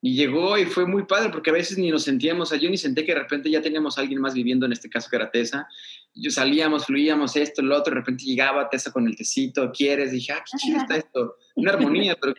Y 0.00 0.14
llegó 0.14 0.58
y 0.58 0.66
fue 0.66 0.86
muy 0.86 1.04
padre 1.04 1.30
porque 1.30 1.48
a 1.50 1.54
veces 1.54 1.78
ni 1.78 1.90
nos 1.90 2.02
sentíamos, 2.04 2.48
o 2.48 2.50
sea, 2.50 2.58
yo 2.58 2.68
ni 2.68 2.76
senté 2.76 3.04
que 3.06 3.14
de 3.14 3.20
repente 3.20 3.50
ya 3.50 3.62
teníamos 3.62 3.96
a 3.96 4.02
alguien 4.02 4.20
más 4.20 4.34
viviendo, 4.34 4.66
en 4.66 4.72
este 4.72 4.90
caso 4.90 5.08
que 5.08 5.16
era 5.16 5.30
Tessa. 5.30 5.66
Yo 6.14 6.30
salíamos, 6.30 6.86
fluíamos 6.86 7.34
esto, 7.36 7.60
lo 7.62 7.76
otro, 7.76 7.92
de 7.92 8.00
repente 8.00 8.24
llegaba 8.24 8.68
Tessa 8.70 8.92
con 8.92 9.06
el 9.06 9.16
tecito, 9.16 9.70
¿quieres? 9.72 10.12
Dije, 10.12 10.32
ah, 10.32 10.44
qué 10.48 10.56
chido 10.58 10.78
está 10.78 10.96
esto. 10.96 11.36
Una 11.56 11.72
armonía, 11.72 12.16
pero 12.20 12.34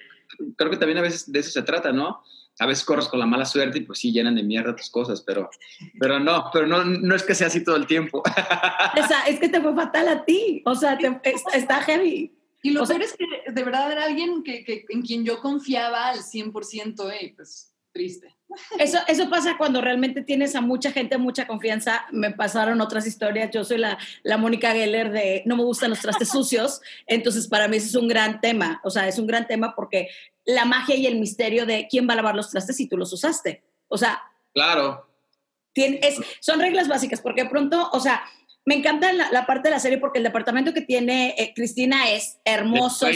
creo 0.57 0.71
que 0.71 0.77
también 0.77 0.97
a 0.97 1.01
veces 1.01 1.31
de 1.31 1.39
eso 1.39 1.51
se 1.51 1.61
trata, 1.63 1.91
¿no? 1.91 2.21
A 2.59 2.65
veces 2.67 2.85
corres 2.85 3.07
con 3.09 3.19
la 3.19 3.25
mala 3.25 3.43
suerte 3.43 3.79
y 3.79 3.81
pues 3.81 3.99
sí, 3.99 4.13
llenan 4.13 4.35
de 4.35 4.43
mierda 4.43 4.73
tus 4.75 4.89
cosas, 4.89 5.21
pero, 5.27 5.49
pero 5.99 6.21
no, 6.21 6.45
pero 6.53 6.65
no, 6.67 6.85
no 6.85 7.13
es 7.15 7.23
que 7.23 7.35
sea 7.35 7.47
así 7.47 7.63
todo 7.65 7.75
el 7.75 7.85
tiempo. 7.85 8.23
Esa, 8.95 9.23
es 9.27 9.39
que 9.41 9.49
te 9.49 9.59
fue 9.61 9.75
fatal 9.75 10.07
a 10.07 10.23
ti. 10.25 10.61
O 10.65 10.73
sea, 10.73 10.97
te- 10.97 11.19
está, 11.23 11.51
está 11.57 11.81
heavy. 11.81 12.31
Y 12.63 12.71
lo 12.71 12.83
O 12.83 12.85
sea- 12.85 12.95
peor 12.97 13.09
es 13.09 13.17
que 13.17 13.51
de 13.51 13.63
verdad 13.63 13.91
era 13.91 14.05
alguien 14.05 14.41
que, 14.43 14.63
que- 14.63 14.85
en 14.89 15.01
quien 15.01 15.25
yo 15.25 15.39
confiaba 15.41 16.07
al 16.07 16.19
100% 16.19 17.11
y 17.21 17.33
pues 17.33 17.73
triste. 17.91 18.34
Eso, 18.79 18.99
eso 19.07 19.29
pasa 19.29 19.57
cuando 19.57 19.81
realmente 19.81 20.21
tienes 20.21 20.55
a 20.55 20.61
mucha 20.61 20.91
gente, 20.91 21.17
mucha 21.17 21.47
confianza. 21.47 22.05
Me 22.11 22.31
pasaron 22.31 22.81
otras 22.81 23.07
historias. 23.07 23.51
Yo 23.51 23.63
soy 23.63 23.77
la, 23.77 23.97
la 24.23 24.37
Mónica 24.37 24.71
Geller 24.71 25.11
de 25.11 25.43
no 25.45 25.55
me 25.55 25.63
gustan 25.63 25.89
los 25.89 25.99
trastes 25.99 26.29
sucios. 26.31 26.81
Entonces, 27.07 27.47
para 27.47 27.67
mí 27.67 27.77
ese 27.77 27.87
es 27.87 27.95
un 27.95 28.07
gran 28.07 28.41
tema. 28.41 28.81
O 28.83 28.89
sea, 28.89 29.07
es 29.07 29.19
un 29.19 29.27
gran 29.27 29.47
tema 29.47 29.75
porque 29.75 30.09
la 30.45 30.65
magia 30.65 30.95
y 30.95 31.07
el 31.07 31.19
misterio 31.19 31.65
de 31.65 31.87
quién 31.89 32.07
va 32.07 32.13
a 32.13 32.17
lavar 32.17 32.35
los 32.35 32.49
trastes 32.49 32.77
si 32.77 32.87
tú 32.87 32.97
los 32.97 33.11
usaste. 33.13 33.63
O 33.87 33.97
sea, 33.97 34.21
Claro, 34.55 35.05
es, 35.75 36.17
son 36.39 36.61
reglas 36.61 36.87
básicas, 36.87 37.19
porque 37.19 37.43
de 37.43 37.49
pronto, 37.49 37.89
o 37.91 37.99
sea, 37.99 38.23
me 38.63 38.75
encanta 38.75 39.11
la, 39.11 39.29
la 39.31 39.45
parte 39.45 39.67
de 39.67 39.75
la 39.75 39.81
serie 39.81 39.97
porque 39.97 40.19
el 40.19 40.23
departamento 40.23 40.73
que 40.73 40.79
tiene 40.79 41.35
eh, 41.37 41.51
Cristina 41.53 42.09
es 42.09 42.39
hermoso, 42.45 43.07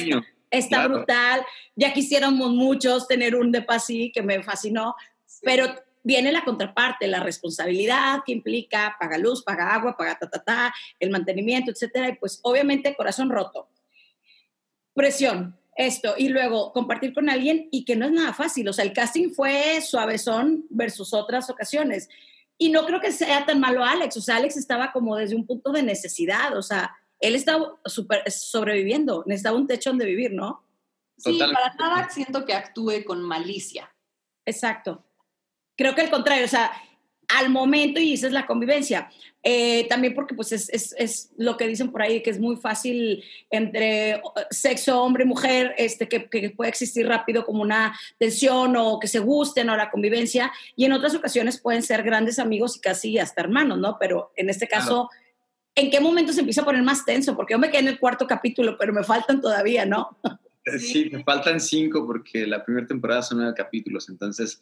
está 0.52 0.68
claro. 0.68 0.96
brutal. 0.96 1.46
Ya 1.78 1.94
quisiéramos 1.94 2.52
muchos 2.52 3.08
tener 3.08 3.36
un 3.36 3.54
depa 3.54 3.76
así, 3.76 4.12
que 4.14 4.22
me 4.22 4.44
fascinó, 4.44 4.96
pero 5.42 5.68
viene 6.04 6.32
la 6.32 6.44
contraparte, 6.44 7.08
la 7.08 7.20
responsabilidad 7.22 8.20
que 8.26 8.32
implica 8.32 8.96
paga 9.00 9.18
luz, 9.18 9.44
paga 9.44 9.74
agua, 9.74 9.98
paga 9.98 10.18
ta, 10.18 10.30
ta, 10.30 10.44
ta, 10.44 10.74
el 11.00 11.10
mantenimiento, 11.10 11.72
etcétera, 11.72 12.10
y 12.10 12.16
pues 12.16 12.40
obviamente 12.44 12.96
corazón 12.96 13.30
roto. 13.30 13.70
Presión, 14.94 15.58
esto, 15.76 16.16
y 16.18 16.30
luego 16.30 16.74
compartir 16.74 17.14
con 17.14 17.30
alguien 17.30 17.70
y 17.72 17.86
que 17.86 17.96
no 17.96 18.06
es 18.06 18.12
nada 18.12 18.34
fácil, 18.34 18.68
o 18.68 18.74
sea, 18.74 18.86
el 18.86 18.94
casting 18.94 19.32
fue 19.32 19.82
suavezón 19.82 20.66
versus 20.70 21.14
otras 21.14 21.50
ocasiones. 21.50 22.10
Y 22.58 22.70
no 22.70 22.86
creo 22.86 23.00
que 23.00 23.14
sea 23.14 23.46
tan 23.46 23.60
malo 23.60 23.84
Alex, 23.84 24.18
o 24.18 24.22
sea, 24.22 24.38
Alex 24.38 24.58
estaba 24.58 24.92
como 24.92 25.16
desde 25.16 25.36
un 25.36 25.46
punto 25.46 25.72
de 25.72 25.84
necesidad, 25.84 26.58
o 26.58 26.62
sea, 26.62 26.96
él 27.20 27.36
estaba 27.36 27.80
super, 27.86 28.30
sobreviviendo, 28.32 29.24
necesitaba 29.26 29.58
un 29.58 29.68
techo 29.68 29.90
donde 29.90 30.06
vivir, 30.06 30.34
¿no? 30.34 30.66
Sí, 31.18 31.38
para 31.38 31.74
nada 31.74 32.10
siento 32.10 32.46
que 32.46 32.54
actúe 32.54 33.04
con 33.06 33.22
malicia. 33.22 33.94
Exacto. 34.46 35.06
Creo 35.80 35.96
que 35.96 36.02
al 36.02 36.10
contrario, 36.10 36.44
o 36.44 36.50
sea, 36.50 36.74
al 37.30 37.50
momento 37.50 38.02
y 38.02 38.12
esa 38.12 38.28
es 38.28 38.34
la 38.34 38.46
convivencia. 38.46 39.10
Eh, 39.42 39.88
también 39.88 40.14
porque 40.14 40.36
pues 40.36 40.52
es, 40.52 40.68
es, 40.74 40.94
es, 40.98 41.32
lo 41.38 41.56
que 41.56 41.70
dicen 41.70 41.90
por 41.90 42.02
ahí, 42.02 42.22
que 42.22 42.32
es 42.32 42.38
muy 42.38 42.58
fácil 42.58 43.24
entre 43.50 44.22
sexo, 44.50 45.02
hombre 45.02 45.24
y 45.24 45.28
mujer, 45.28 45.74
este, 45.78 46.10
que, 46.10 46.30
que, 46.30 46.50
puede 46.50 46.70
existir 46.70 47.08
rápido 47.08 47.46
como 47.46 47.62
una 47.62 47.98
tensión 48.18 48.76
o 48.76 49.00
que 49.00 49.08
se 49.08 49.20
gusten 49.20 49.70
o 49.70 49.78
la 49.78 49.90
convivencia. 49.90 50.52
Y 50.76 50.84
en 50.84 50.92
otras 50.92 51.16
ocasiones 51.16 51.62
pueden 51.62 51.82
ser 51.82 52.04
grandes 52.04 52.40
amigos 52.40 52.76
y 52.76 52.82
casi 52.82 53.18
hasta 53.18 53.40
hermanos, 53.40 53.78
¿no? 53.78 53.96
Pero 53.98 54.34
en 54.36 54.50
este 54.50 54.68
caso... 54.68 55.10
¿En 55.76 55.90
qué 55.90 56.02
momento 56.02 56.34
se 56.34 56.42
empieza 56.42 56.62
a 56.62 56.66
poner 56.66 56.84
más 56.84 57.06
tenso? 57.06 57.38
Porque 57.38 57.54
yo 57.54 57.60
me 57.60 57.70
quedé 57.70 57.82
en 57.82 57.88
el 57.88 58.00
cuarto 58.00 58.28
capítulo, 58.28 58.76
pero 58.78 58.92
me 58.92 59.04
faltan 59.04 59.40
todavía, 59.40 59.86
¿no? 59.86 60.18
Sí, 60.78 61.10
me 61.10 61.24
faltan 61.24 61.62
cinco 61.62 62.06
porque 62.06 62.46
la 62.46 62.66
primera 62.66 62.86
temporada 62.86 63.22
son 63.22 63.38
nueve 63.38 63.54
capítulos, 63.56 64.10
entonces 64.10 64.60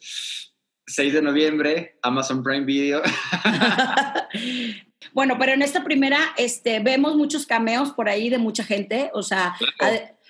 6 0.88 1.12
de 1.12 1.22
noviembre, 1.22 1.96
Amazon 2.02 2.42
Prime 2.42 2.64
Video. 2.64 3.02
bueno, 5.12 5.36
pero 5.38 5.52
en 5.52 5.62
esta 5.62 5.84
primera 5.84 6.18
este, 6.36 6.80
vemos 6.80 7.14
muchos 7.14 7.46
cameos 7.46 7.92
por 7.92 8.08
ahí 8.08 8.30
de 8.30 8.38
mucha 8.38 8.64
gente, 8.64 9.10
o 9.12 9.22
sea, 9.22 9.54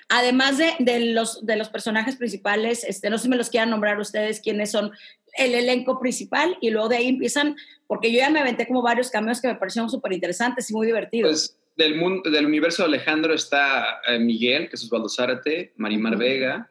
además 0.09 0.59
de, 0.59 0.73
de, 0.81 1.13
los, 1.13 1.47
de 1.47 1.57
los 1.57 1.69
personajes 1.69 2.17
principales, 2.17 2.85
este, 2.85 3.09
no 3.09 3.19
sé 3.19 3.25
si 3.25 3.29
me 3.29 3.37
los 3.37 3.51
quieran 3.51 3.71
nombrar 3.71 3.99
ustedes 4.01 4.41
quiénes 4.41 4.71
son 4.71 4.91
el 5.37 5.55
elenco 5.55 6.01
principal 6.01 6.59
y 6.61 6.71
luego 6.71 6.89
de 6.89 6.97
ahí 6.97 7.09
empiezan, 7.09 7.57
porque 7.87 8.13
yo 8.13 8.19
ya 8.19 8.31
me 8.31 8.41
aventé 8.41 8.67
como 8.67 8.83
varios 8.83 9.11
cameos 9.11 9.41
que 9.41 9.49
me 9.49 9.55
parecieron 9.55 9.89
súper 9.89 10.13
interesantes 10.13 10.69
y 10.71 10.75
muy 10.75 10.87
divertidos. 10.87 11.31
Pues 11.31 11.59
del, 11.77 11.95
mundo, 11.95 12.29
del 12.29 12.47
universo 12.47 12.83
de 12.83 12.89
Alejandro 12.89 13.33
está 13.33 14.01
eh, 14.09 14.19
Miguel, 14.19 14.69
que 14.69 14.75
es 14.75 14.83
Osvaldo 14.83 15.09
Zárate, 15.09 15.73
Marimar 15.77 16.17
Vega, 16.17 16.69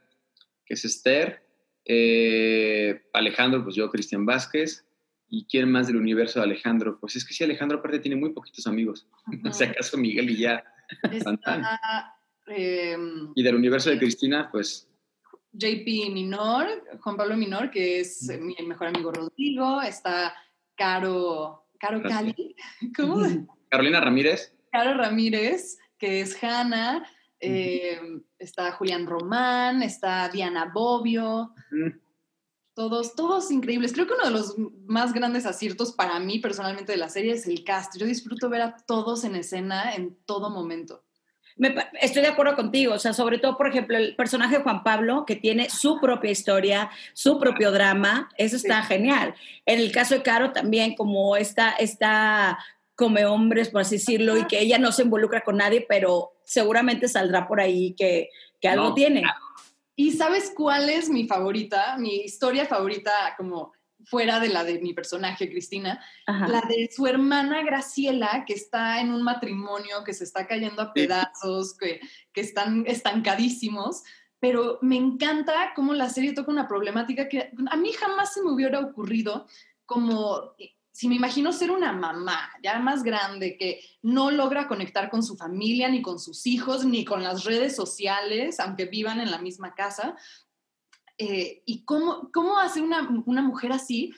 que 0.65 0.73
es 0.73 0.83
Esther, 0.83 1.46
eh, 1.87 3.01
Alejandro, 3.13 3.63
pues 3.63 3.75
yo, 3.75 3.89
Cristian 3.89 4.25
Vázquez. 4.25 4.83
¿Y 5.29 5.45
quién 5.45 5.69
más 5.69 5.87
del 5.87 5.97
universo 5.97 6.39
de 6.39 6.45
Alejandro? 6.45 6.99
Pues 6.99 7.15
es 7.15 7.25
que 7.25 7.33
sí, 7.33 7.43
Alejandro 7.43 7.79
aparte 7.79 7.99
tiene 7.99 8.15
muy 8.15 8.31
poquitos 8.31 8.67
amigos. 8.67 9.07
O 9.49 9.53
sea, 9.53 9.69
acaso 9.69 9.97
Miguel 9.97 10.29
y 10.29 10.37
ya. 10.37 10.63
Em, 12.49 13.33
y 13.35 13.43
del 13.43 13.55
universo 13.55 13.89
de 13.89 13.99
Cristina, 13.99 14.49
pues... 14.51 14.89
JP 15.51 16.11
Minor, 16.13 16.67
Juan 17.01 17.17
Pablo 17.17 17.35
Minor, 17.35 17.71
que 17.71 17.99
es 17.99 18.29
mi 18.39 18.55
mejor 18.65 18.87
amigo 18.87 19.11
Rodrigo. 19.11 19.81
Está 19.81 20.33
Caro, 20.75 21.65
Caro 21.79 22.01
Cali. 22.03 22.55
¿Cómo? 22.95 23.47
Carolina 23.69 23.99
Ramírez. 23.99 24.53
Caro 24.71 24.93
Ramírez, 24.93 25.77
que 25.97 26.21
es 26.21 26.41
Hanna. 26.41 27.05
Eh, 27.39 27.99
está 28.39 28.71
Julián 28.71 29.05
Román, 29.05 29.83
está 29.83 30.29
Diana 30.29 30.71
Bobbio, 30.73 31.53
todos, 32.73 33.15
todos 33.15 33.51
increíbles. 33.51 33.93
Creo 33.93 34.07
que 34.07 34.13
uno 34.13 34.25
de 34.25 34.31
los 34.31 34.55
más 34.85 35.13
grandes 35.13 35.45
aciertos 35.45 35.93
para 35.93 36.19
mí 36.19 36.39
personalmente 36.39 36.91
de 36.91 36.97
la 36.97 37.09
serie 37.09 37.33
es 37.33 37.47
el 37.47 37.63
cast. 37.63 37.97
Yo 37.97 38.05
disfruto 38.05 38.49
ver 38.49 38.61
a 38.61 38.77
todos 38.77 39.23
en 39.23 39.35
escena 39.35 39.95
en 39.95 40.15
todo 40.25 40.49
momento. 40.49 41.03
estoy 41.99 42.21
de 42.21 42.27
acuerdo 42.27 42.55
contigo, 42.55 42.93
o 42.93 42.99
sea, 42.99 43.13
sobre 43.13 43.39
todo, 43.39 43.57
por 43.57 43.67
ejemplo, 43.67 43.97
el 43.97 44.15
personaje 44.15 44.57
de 44.57 44.63
Juan 44.63 44.83
Pablo, 44.83 45.25
que 45.25 45.35
tiene 45.35 45.71
su 45.71 45.99
propia 45.99 46.29
historia, 46.29 46.91
su 47.13 47.39
propio 47.39 47.71
drama, 47.71 48.29
eso 48.37 48.55
está 48.55 48.83
genial. 48.83 49.33
En 49.65 49.79
el 49.79 49.91
caso 49.91 50.13
de 50.13 50.21
Caro 50.21 50.51
también, 50.51 50.95
como 50.95 51.35
esta, 51.35 51.71
esta 51.71 52.59
come 52.97 53.25
hombres, 53.25 53.69
por 53.69 53.81
así 53.81 53.95
decirlo, 53.95 54.37
y 54.37 54.47
que 54.47 54.59
ella 54.59 54.79
no 54.79 54.91
se 54.91 55.03
involucra 55.03 55.41
con 55.41 55.57
nadie, 55.57 55.85
pero 55.87 56.33
seguramente 56.43 57.07
saldrá 57.07 57.47
por 57.47 57.61
ahí 57.61 57.93
que, 57.93 58.29
que 58.59 58.67
algo 58.67 58.93
tiene. 58.95 59.23
¿Y 59.95 60.11
sabes 60.11 60.51
cuál 60.55 60.89
es 60.89 61.07
mi 61.07 61.27
favorita? 61.27 61.95
Mi 61.97 62.15
historia 62.15 62.65
favorita, 62.65 63.11
como 63.37 63.71
fuera 64.05 64.39
de 64.39 64.49
la 64.49 64.63
de 64.63 64.79
mi 64.79 64.93
personaje, 64.93 65.49
Cristina, 65.49 66.03
la 66.25 66.61
de 66.61 66.89
su 66.91 67.05
hermana 67.05 67.61
Graciela, 67.63 68.45
que 68.47 68.53
está 68.53 68.99
en 68.99 69.11
un 69.11 69.21
matrimonio 69.21 70.03
que 70.03 70.13
se 70.13 70.23
está 70.23 70.47
cayendo 70.47 70.81
a 70.81 70.93
pedazos, 70.93 71.77
que, 71.77 71.99
que 72.33 72.41
están 72.41 72.83
estancadísimos, 72.87 74.03
pero 74.39 74.79
me 74.81 74.95
encanta 74.95 75.73
cómo 75.75 75.93
la 75.93 76.09
serie 76.09 76.33
toca 76.33 76.51
una 76.51 76.67
problemática 76.67 77.27
que 77.27 77.51
a 77.69 77.75
mí 77.75 77.91
jamás 77.93 78.33
se 78.33 78.41
me 78.41 78.51
hubiera 78.51 78.79
ocurrido 78.79 79.45
como 79.85 80.53
si 80.97 81.07
me 81.07 81.13
imagino 81.13 81.53
ser 81.53 81.69
una 81.69 81.91
mamá 81.93 82.49
ya 82.63 82.79
más 82.79 83.03
grande 83.03 83.55
que 83.55 83.81
no 84.01 84.31
logra 84.31 84.67
conectar 84.67 85.11
con 85.11 85.21
su 85.21 85.37
familia, 85.37 85.89
ni 85.89 86.01
con 86.01 86.17
sus 86.17 86.47
hijos, 86.47 86.85
ni 86.85 87.05
con 87.05 87.21
las 87.21 87.43
redes 87.43 87.75
sociales, 87.75 88.59
aunque 88.59 88.85
vivan 88.85 89.19
en 89.19 89.29
la 89.29 89.37
misma 89.37 89.75
casa, 89.75 90.15
eh, 91.19 91.61
¿y 91.67 91.85
cómo, 91.85 92.31
cómo 92.33 92.57
hace 92.57 92.81
una, 92.81 93.07
una 93.27 93.43
mujer 93.43 93.73
así 93.73 94.11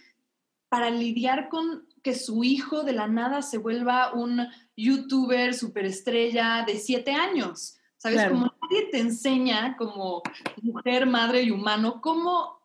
para 0.70 0.90
lidiar 0.90 1.50
con 1.50 1.86
que 2.02 2.16
su 2.16 2.46
hijo 2.46 2.84
de 2.84 2.94
la 2.94 3.08
nada 3.08 3.42
se 3.42 3.58
vuelva 3.58 4.14
un 4.14 4.48
youtuber 4.78 5.54
superestrella 5.54 6.64
de 6.66 6.78
siete 6.78 7.12
años? 7.12 7.76
¿Sabes? 7.98 8.30
Como 8.30 8.54
nadie 8.62 8.86
te 8.90 9.00
enseña 9.00 9.76
como 9.76 10.24
mujer, 10.62 11.08
madre 11.08 11.44
y 11.44 11.52
humano 11.52 12.00
cómo 12.00 12.59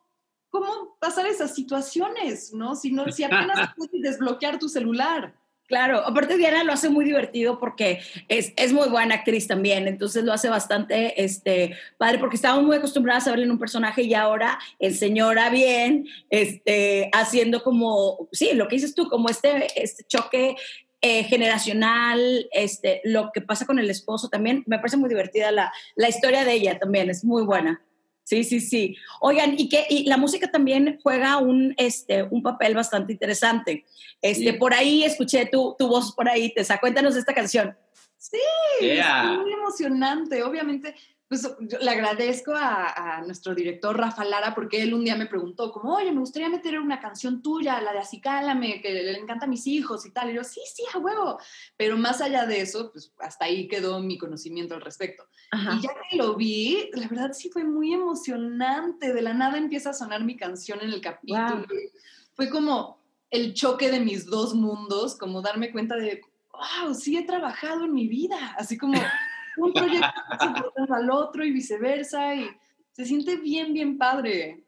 cómo 0.54 0.96
pasar 1.00 1.26
esas 1.26 1.52
situaciones, 1.52 2.54
¿no? 2.54 2.76
Si, 2.76 2.92
no, 2.92 3.10
si 3.10 3.24
apenas 3.24 3.70
puedes 3.76 4.00
desbloquear 4.00 4.60
tu 4.60 4.68
celular. 4.68 5.34
Claro, 5.66 5.98
aparte 6.06 6.36
Diana 6.36 6.62
lo 6.62 6.72
hace 6.72 6.90
muy 6.90 7.04
divertido 7.04 7.58
porque 7.58 8.00
es, 8.28 8.52
es, 8.56 8.72
muy 8.72 8.88
buena 8.88 9.16
actriz 9.16 9.48
también, 9.48 9.88
entonces 9.88 10.22
lo 10.22 10.32
hace 10.32 10.48
bastante 10.48 11.24
este, 11.24 11.76
padre 11.98 12.18
porque 12.18 12.36
estábamos 12.36 12.66
muy 12.66 12.76
acostumbradas 12.76 13.26
a 13.26 13.30
verle 13.30 13.46
en 13.46 13.50
un 13.50 13.58
personaje 13.58 14.02
y 14.02 14.14
ahora 14.14 14.60
el 14.78 14.94
señora 14.94 15.50
bien, 15.50 16.06
este, 16.30 17.10
haciendo 17.12 17.64
como, 17.64 18.28
sí, 18.30 18.50
lo 18.52 18.68
que 18.68 18.76
dices 18.76 18.94
tú, 18.94 19.08
como 19.08 19.28
este, 19.30 19.82
este 19.82 20.04
choque 20.04 20.54
eh, 21.00 21.24
generacional, 21.24 22.46
este, 22.52 23.00
lo 23.02 23.32
que 23.32 23.40
pasa 23.40 23.66
con 23.66 23.80
el 23.80 23.90
esposo 23.90 24.28
también, 24.28 24.62
me 24.66 24.78
parece 24.78 24.98
muy 24.98 25.08
divertida 25.08 25.50
la, 25.50 25.72
la 25.96 26.08
historia 26.08 26.44
de 26.44 26.52
ella 26.52 26.78
también, 26.78 27.10
es 27.10 27.24
muy 27.24 27.42
buena. 27.42 27.82
Sí, 28.24 28.42
sí, 28.42 28.60
sí. 28.60 28.96
Oigan, 29.20 29.54
y 29.58 29.68
que 29.68 29.86
y 29.88 30.04
la 30.08 30.16
música 30.16 30.50
también 30.50 30.98
juega 31.02 31.36
un, 31.36 31.74
este, 31.76 32.22
un 32.22 32.42
papel 32.42 32.74
bastante 32.74 33.12
interesante. 33.12 33.84
Este, 34.22 34.54
Por 34.54 34.72
ahí 34.72 35.04
escuché 35.04 35.46
tu, 35.46 35.76
tu 35.78 35.86
voz 35.86 36.12
por 36.12 36.28
ahí, 36.28 36.52
Tessa. 36.52 36.78
Cuéntanos 36.78 37.14
de 37.14 37.20
esta 37.20 37.34
canción. 37.34 37.76
Sí, 38.16 38.38
es 38.80 39.04
muy 39.38 39.52
emocionante. 39.52 40.42
Obviamente, 40.42 40.94
pues 41.28 41.48
le 41.58 41.90
agradezco 41.90 42.52
a, 42.54 43.22
nuestro 43.26 43.54
director 43.54 43.96
Rafa 43.96 44.24
Lara 44.24 44.54
porque 44.54 44.82
él 44.82 44.92
un 44.92 45.04
día 45.04 45.16
me 45.16 45.26
preguntó 45.26 45.72
como, 45.72 45.94
oye, 45.94 46.12
me 46.12 46.20
gustaría 46.20 46.48
meter 46.48 46.78
una 46.78 47.00
canción 47.00 47.40
tuya, 47.40 47.80
la 47.80 47.92
de 47.92 48.00
Acicálame, 48.00 48.82
que 48.82 48.92
le 48.92 49.18
encanta 49.18 49.46
a 49.46 49.48
mis 49.48 49.66
hijos 49.66 50.04
y 50.04 50.10
tal. 50.10 50.30
Y 50.30 50.34
yo, 50.34 50.44
sí, 50.44 50.60
sí, 50.72 50.82
a 50.92 50.98
huevo. 50.98 51.38
Pero 51.76 51.96
más 51.96 52.20
allá 52.20 52.44
de 52.46 52.60
eso, 52.60 52.92
pues 52.92 53.12
hasta 53.18 53.46
ahí 53.46 53.66
quedó 53.68 54.00
mi 54.00 54.18
conocimiento 54.18 54.74
al 54.74 54.82
respecto. 54.82 55.24
Y 55.52 55.82
ya 55.82 55.90
que 56.10 56.16
lo 56.16 56.34
vi, 56.34 56.90
la 56.92 57.08
verdad 57.08 57.32
sí 57.32 57.48
fue 57.48 57.64
muy 57.64 57.94
emocionante. 57.94 59.14
De 59.14 59.22
la 59.22 59.32
nada 59.32 59.56
empieza 59.56 59.90
a 59.90 59.94
sonar 59.94 60.24
mi 60.24 60.36
canción 60.36 60.80
en 60.82 60.92
el 60.92 61.00
capítulo. 61.00 61.64
Fue 62.34 62.50
como 62.50 62.98
el 63.30 63.54
choque 63.54 63.90
de 63.90 64.00
mis 64.00 64.26
dos 64.26 64.54
mundos, 64.54 65.16
como 65.16 65.40
darme 65.40 65.72
cuenta 65.72 65.96
de, 65.96 66.20
wow, 66.52 66.94
sí 66.94 67.16
he 67.16 67.24
trabajado 67.24 67.86
en 67.86 67.94
mi 67.94 68.08
vida. 68.08 68.54
Así 68.58 68.76
como 68.76 69.00
un 69.56 69.72
proyecto 69.72 70.12
al 70.90 71.10
otro 71.10 71.44
y 71.44 71.52
viceversa, 71.52 72.34
y 72.34 72.48
se 72.92 73.04
siente 73.04 73.36
bien, 73.36 73.72
bien 73.72 73.98
padre. 73.98 74.64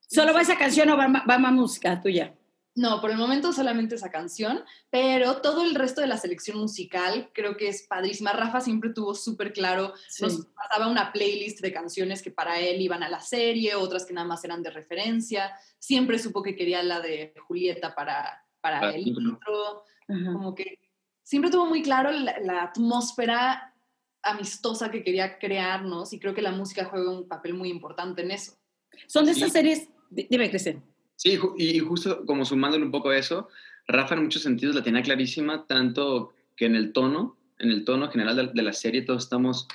¿Solo 0.00 0.32
va 0.32 0.40
esa 0.40 0.56
canción 0.56 0.88
o 0.90 0.96
va, 0.96 1.08
más 1.08 1.52
música 1.52 2.00
tuya? 2.00 2.34
No, 2.74 3.00
por 3.00 3.10
el 3.10 3.18
momento 3.18 3.52
solamente 3.52 3.96
esa 3.96 4.10
canción, 4.10 4.64
pero 4.88 5.40
todo 5.40 5.64
el 5.64 5.74
resto 5.74 6.00
de 6.00 6.06
la 6.06 6.16
selección 6.16 6.58
musical 6.58 7.30
creo 7.34 7.56
que 7.56 7.68
es 7.68 7.82
padrísima. 7.82 8.32
Rafa 8.32 8.60
siempre 8.60 8.90
tuvo 8.90 9.14
súper 9.14 9.52
claro, 9.52 9.94
nos 10.20 10.46
pasaba 10.46 10.86
una 10.88 11.12
playlist 11.12 11.60
de 11.60 11.72
canciones 11.72 12.22
que 12.22 12.30
para 12.30 12.60
él 12.60 12.80
iban 12.80 13.02
a 13.02 13.08
la 13.08 13.20
serie, 13.20 13.74
otras 13.74 14.06
que 14.06 14.14
nada 14.14 14.28
más 14.28 14.44
eran 14.44 14.62
de 14.62 14.70
referencia. 14.70 15.52
Siempre 15.78 16.20
supo 16.20 16.42
que 16.42 16.54
quería 16.54 16.82
la 16.84 17.00
de 17.00 17.34
Julieta 17.48 17.94
para, 17.96 18.44
para 18.60 18.94
el 18.94 19.08
intro. 19.08 19.82
Como 20.06 20.54
que 20.54 20.78
siempre 21.24 21.50
tuvo 21.50 21.66
muy 21.66 21.82
claro 21.82 22.12
la, 22.12 22.38
la 22.38 22.62
atmósfera 22.62 23.74
amistosa 24.22 24.90
que 24.90 25.02
quería 25.02 25.38
crearnos 25.38 26.12
y 26.12 26.18
creo 26.18 26.34
que 26.34 26.42
la 26.42 26.52
música 26.52 26.84
juega 26.84 27.10
un 27.10 27.28
papel 27.28 27.54
muy 27.54 27.70
importante 27.70 28.22
en 28.22 28.30
eso. 28.30 28.58
Son 29.06 29.24
de 29.24 29.32
esas 29.32 29.52
series, 29.52 29.88
dime, 30.10 30.50
Cristian. 30.50 30.82
Sí, 31.16 31.38
y 31.56 31.78
justo 31.80 32.24
como 32.26 32.44
sumándole 32.44 32.84
un 32.84 32.90
poco 32.90 33.10
a 33.10 33.16
eso, 33.16 33.48
Rafa 33.88 34.14
en 34.14 34.24
muchos 34.24 34.42
sentidos 34.42 34.74
la 34.74 34.82
tenía 34.82 35.02
clarísima, 35.02 35.66
tanto 35.66 36.32
que 36.56 36.66
en 36.66 36.76
el 36.76 36.92
tono, 36.92 37.36
en 37.58 37.70
el 37.70 37.84
tono 37.84 38.10
general 38.10 38.52
de, 38.54 38.62
la 38.62 38.72
serie 38.72 39.02
todos 39.02 39.24
estamos 39.24 39.66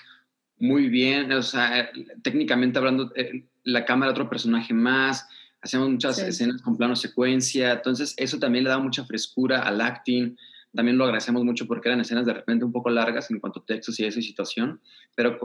muy 0.58 0.88
bien, 0.88 1.32
o 1.32 1.42
sea, 1.42 1.92
técnicamente 2.22 2.78
hablando, 2.78 3.12
eh, 3.16 3.46
la 3.64 3.86
cámara 3.86 4.12
otro 4.12 4.30
personaje 4.30 4.74
más, 4.74 5.28
hacemos 5.62 5.90
muchas 5.90 6.20
escenas 6.20 6.62
con 6.62 6.78
plano 6.78 6.96
secuencia, 6.96 7.74
entonces 7.74 8.14
eso 8.18 8.38
también 8.38 8.66
le 8.66 8.70
da 8.70 8.78
mucha 8.78 9.04
frescura 9.04 9.64
al 9.64 9.82
acting, 9.82 10.38
también 10.74 10.98
lo 10.98 11.06
agradecemos 11.06 11.44
mucho 11.44 11.68
porque 11.68 11.90
eran 11.90 12.02
escenas 12.02 12.26
de 12.26 12.34
repente 12.34 12.66
un 12.66 12.72
poco 12.72 12.90
largas 12.90 13.30
en 13.30 13.40
cuanto 13.40 13.60
a 13.60 13.66
textos 13.66 14.00
y 14.00 14.06
esa 14.06 14.22
situación, 14.22 14.82
pero 15.16 15.38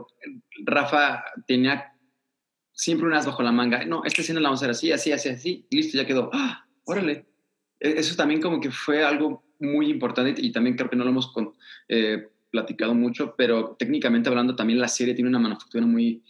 Rafa 0.64 1.22
tenía 1.46 1.92
siempre 2.72 3.06
unas 3.06 3.26
bajo 3.26 3.42
la 3.42 3.52
manga, 3.52 3.84
no, 3.84 4.04
esta 4.04 4.22
escena 4.22 4.40
la 4.40 4.48
vamos 4.48 4.62
a 4.62 4.66
hacer 4.66 4.70
así, 4.70 4.92
así, 4.92 5.12
así, 5.12 5.28
así, 5.28 5.66
listo, 5.70 5.98
ya 5.98 6.06
quedó, 6.06 6.30
¡ah! 6.32 6.64
Órale. 6.84 7.26
E-, 7.80 7.98
eso 7.98 8.16
también 8.16 8.40
como 8.40 8.60
que 8.60 8.70
fue 8.70 9.04
algo 9.04 9.44
muy 9.58 9.90
importante 9.90 10.34
y 10.40 10.52
también 10.52 10.76
creo 10.76 10.88
que 10.88 10.96
no 10.96 11.04
lo 11.04 11.10
hemos 11.10 11.32
eh, 11.88 12.28
platicado 12.50 12.94
mucho, 12.94 13.34
pero 13.36 13.76
técnicamente 13.78 14.28
hablando 14.28 14.56
también 14.56 14.78
la 14.78 14.88
serie 14.88 15.14
tiene 15.14 15.28
una 15.28 15.38
manufactura 15.38 15.84
muy, 15.84 16.22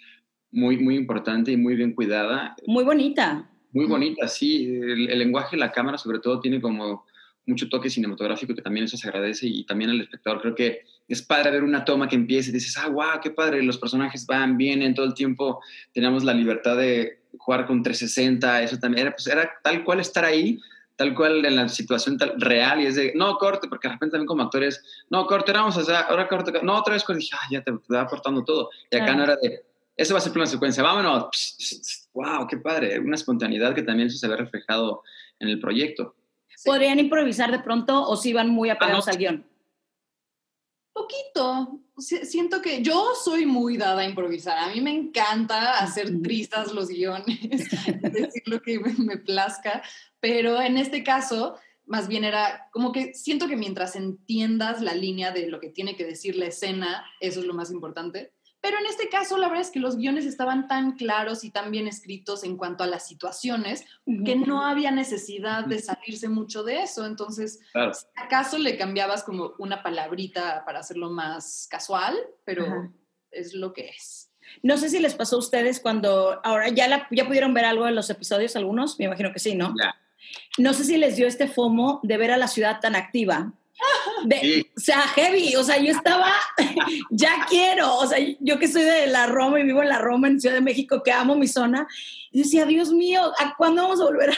muy, 0.50 0.78
muy 0.78 0.96
importante 0.96 1.52
y 1.52 1.56
muy 1.56 1.76
bien 1.76 1.92
cuidada. 1.92 2.56
Muy 2.66 2.84
bonita. 2.84 3.48
Muy 3.72 3.86
bonita, 3.86 4.26
sí. 4.26 4.64
El, 4.66 5.10
el 5.10 5.18
lenguaje 5.18 5.56
la 5.56 5.70
cámara 5.70 5.98
sobre 5.98 6.18
todo 6.18 6.40
tiene 6.40 6.60
como 6.60 7.04
mucho 7.48 7.68
toque 7.68 7.90
cinematográfico 7.90 8.54
que 8.54 8.62
también 8.62 8.84
eso 8.84 8.96
se 8.96 9.08
agradece 9.08 9.46
y 9.46 9.64
también 9.64 9.90
al 9.90 10.00
espectador 10.00 10.40
creo 10.40 10.54
que 10.54 10.82
es 11.08 11.22
padre 11.22 11.50
ver 11.50 11.64
una 11.64 11.84
toma 11.84 12.08
que 12.08 12.16
empiece 12.16 12.50
y 12.50 12.52
dices, 12.52 12.76
ah, 12.76 12.88
wow, 12.88 13.20
qué 13.22 13.30
padre, 13.30 13.62
los 13.62 13.78
personajes 13.78 14.26
van, 14.26 14.56
vienen 14.56 14.94
todo 14.94 15.06
el 15.06 15.14
tiempo, 15.14 15.60
tenemos 15.92 16.22
la 16.22 16.34
libertad 16.34 16.76
de 16.76 17.20
jugar 17.38 17.66
con 17.66 17.82
360, 17.82 18.62
eso 18.62 18.78
también 18.78 19.06
era, 19.06 19.16
pues 19.16 19.26
era 19.26 19.50
tal 19.62 19.84
cual 19.84 20.00
estar 20.00 20.24
ahí, 20.24 20.60
tal 20.96 21.14
cual 21.14 21.44
en 21.44 21.56
la 21.56 21.68
situación 21.68 22.18
tal, 22.18 22.34
real 22.40 22.80
y 22.80 22.86
es 22.86 22.96
de, 22.96 23.12
no, 23.14 23.36
corte, 23.36 23.68
porque 23.68 23.88
de 23.88 23.94
repente 23.94 24.12
también 24.12 24.26
como 24.26 24.42
actores, 24.42 24.82
no, 25.10 25.26
corte, 25.26 25.52
vamos 25.52 25.76
a 25.78 25.80
hacer, 25.80 25.94
ahora 25.94 26.28
corte, 26.28 26.52
no, 26.62 26.76
otra 26.76 26.94
vez 26.94 27.04
corte, 27.04 27.20
dije, 27.20 27.36
ah, 27.40 27.46
ya 27.50 27.62
te, 27.62 27.72
va 27.72 28.06
cortando 28.06 28.44
todo. 28.44 28.70
Y 28.90 28.96
acá 28.96 29.14
no 29.14 29.24
era 29.24 29.36
de, 29.36 29.62
eso 29.96 30.14
va 30.14 30.18
a 30.18 30.20
ser 30.20 30.32
una 30.32 30.46
secuencia, 30.46 30.82
vámonos, 30.82 32.06
wow, 32.12 32.46
qué 32.46 32.56
padre, 32.58 32.98
una 33.00 33.16
espontaneidad 33.16 33.74
que 33.74 33.82
también 33.82 34.10
se 34.10 34.28
ve 34.28 34.36
reflejado 34.36 35.02
en 35.40 35.48
el 35.48 35.58
proyecto. 35.58 36.14
¿Podrían 36.64 36.98
improvisar 36.98 37.50
de 37.50 37.60
pronto 37.60 38.02
o 38.08 38.16
si 38.16 38.32
van 38.32 38.50
muy 38.50 38.70
apegados 38.70 39.08
ah, 39.08 39.12
al 39.12 39.16
guion? 39.16 39.46
Poquito. 40.92 41.80
Siento 41.98 42.60
que 42.62 42.82
yo 42.82 43.12
soy 43.14 43.46
muy 43.46 43.76
dada 43.76 44.02
a 44.02 44.04
improvisar. 44.04 44.58
A 44.58 44.68
mí 44.72 44.80
me 44.80 44.90
encanta 44.90 45.78
hacer 45.78 46.22
tristas 46.22 46.72
los 46.72 46.88
guiones, 46.88 47.68
decir 48.02 48.42
lo 48.46 48.60
que 48.62 48.78
me 48.78 49.16
plazca, 49.16 49.82
pero 50.20 50.60
en 50.60 50.76
este 50.76 51.02
caso, 51.02 51.56
más 51.86 52.08
bien 52.08 52.24
era 52.24 52.68
como 52.72 52.92
que 52.92 53.14
siento 53.14 53.48
que 53.48 53.56
mientras 53.56 53.96
entiendas 53.96 54.80
la 54.80 54.94
línea 54.94 55.32
de 55.32 55.48
lo 55.48 55.60
que 55.60 55.70
tiene 55.70 55.96
que 55.96 56.04
decir 56.04 56.36
la 56.36 56.46
escena, 56.46 57.04
eso 57.20 57.40
es 57.40 57.46
lo 57.46 57.54
más 57.54 57.70
importante. 57.70 58.32
Pero 58.60 58.78
en 58.78 58.86
este 58.86 59.08
caso, 59.08 59.38
la 59.38 59.48
verdad 59.48 59.62
es 59.62 59.70
que 59.70 59.78
los 59.78 59.96
guiones 59.96 60.26
estaban 60.26 60.66
tan 60.66 60.96
claros 60.96 61.44
y 61.44 61.50
tan 61.50 61.70
bien 61.70 61.86
escritos 61.86 62.42
en 62.42 62.56
cuanto 62.56 62.82
a 62.82 62.88
las 62.88 63.06
situaciones 63.06 63.84
que 64.24 64.34
no 64.34 64.66
había 64.66 64.90
necesidad 64.90 65.64
de 65.64 65.78
salirse 65.80 66.28
mucho 66.28 66.64
de 66.64 66.82
eso. 66.82 67.06
Entonces, 67.06 67.60
acaso 68.16 68.58
le 68.58 68.76
cambiabas 68.76 69.22
como 69.22 69.52
una 69.58 69.82
palabrita 69.82 70.64
para 70.64 70.80
hacerlo 70.80 71.10
más 71.10 71.68
casual, 71.70 72.16
pero 72.44 72.92
es 73.30 73.54
lo 73.54 73.72
que 73.72 73.90
es. 73.90 74.30
No 74.62 74.76
sé 74.76 74.88
si 74.88 74.98
les 74.98 75.14
pasó 75.14 75.36
a 75.36 75.40
ustedes 75.40 75.78
cuando 75.78 76.40
ahora 76.42 76.68
ya, 76.70 77.06
ya 77.10 77.26
pudieron 77.26 77.54
ver 77.54 77.64
algo 77.64 77.84
de 77.84 77.92
los 77.92 78.10
episodios, 78.10 78.56
algunos, 78.56 78.98
me 78.98 79.04
imagino 79.04 79.32
que 79.32 79.38
sí, 79.38 79.54
¿no? 79.54 79.72
No 80.58 80.74
sé 80.74 80.84
si 80.84 80.96
les 80.96 81.16
dio 81.16 81.28
este 81.28 81.46
FOMO 81.46 82.00
de 82.02 82.16
ver 82.16 82.32
a 82.32 82.36
la 82.36 82.48
ciudad 82.48 82.80
tan 82.80 82.96
activa 82.96 83.52
o 84.76 84.80
sea, 84.80 85.00
heavy, 85.08 85.54
o 85.56 85.62
sea, 85.62 85.78
yo 85.78 85.92
estaba, 85.92 86.32
ya 87.10 87.46
quiero, 87.48 87.96
o 87.96 88.06
sea, 88.06 88.18
yo 88.40 88.58
que 88.58 88.68
soy 88.68 88.82
de 88.82 89.06
la 89.06 89.26
Roma 89.26 89.60
y 89.60 89.64
vivo 89.64 89.82
en 89.82 89.88
la 89.88 89.98
Roma, 89.98 90.28
en 90.28 90.40
Ciudad 90.40 90.54
de 90.54 90.60
México, 90.60 91.02
que 91.02 91.12
amo 91.12 91.36
mi 91.36 91.46
zona, 91.46 91.86
y 92.30 92.40
decía, 92.40 92.66
Dios 92.66 92.92
mío, 92.92 93.32
¿a 93.38 93.54
cuándo 93.56 93.82
vamos 93.82 94.00
a 94.00 94.04
volver 94.04 94.30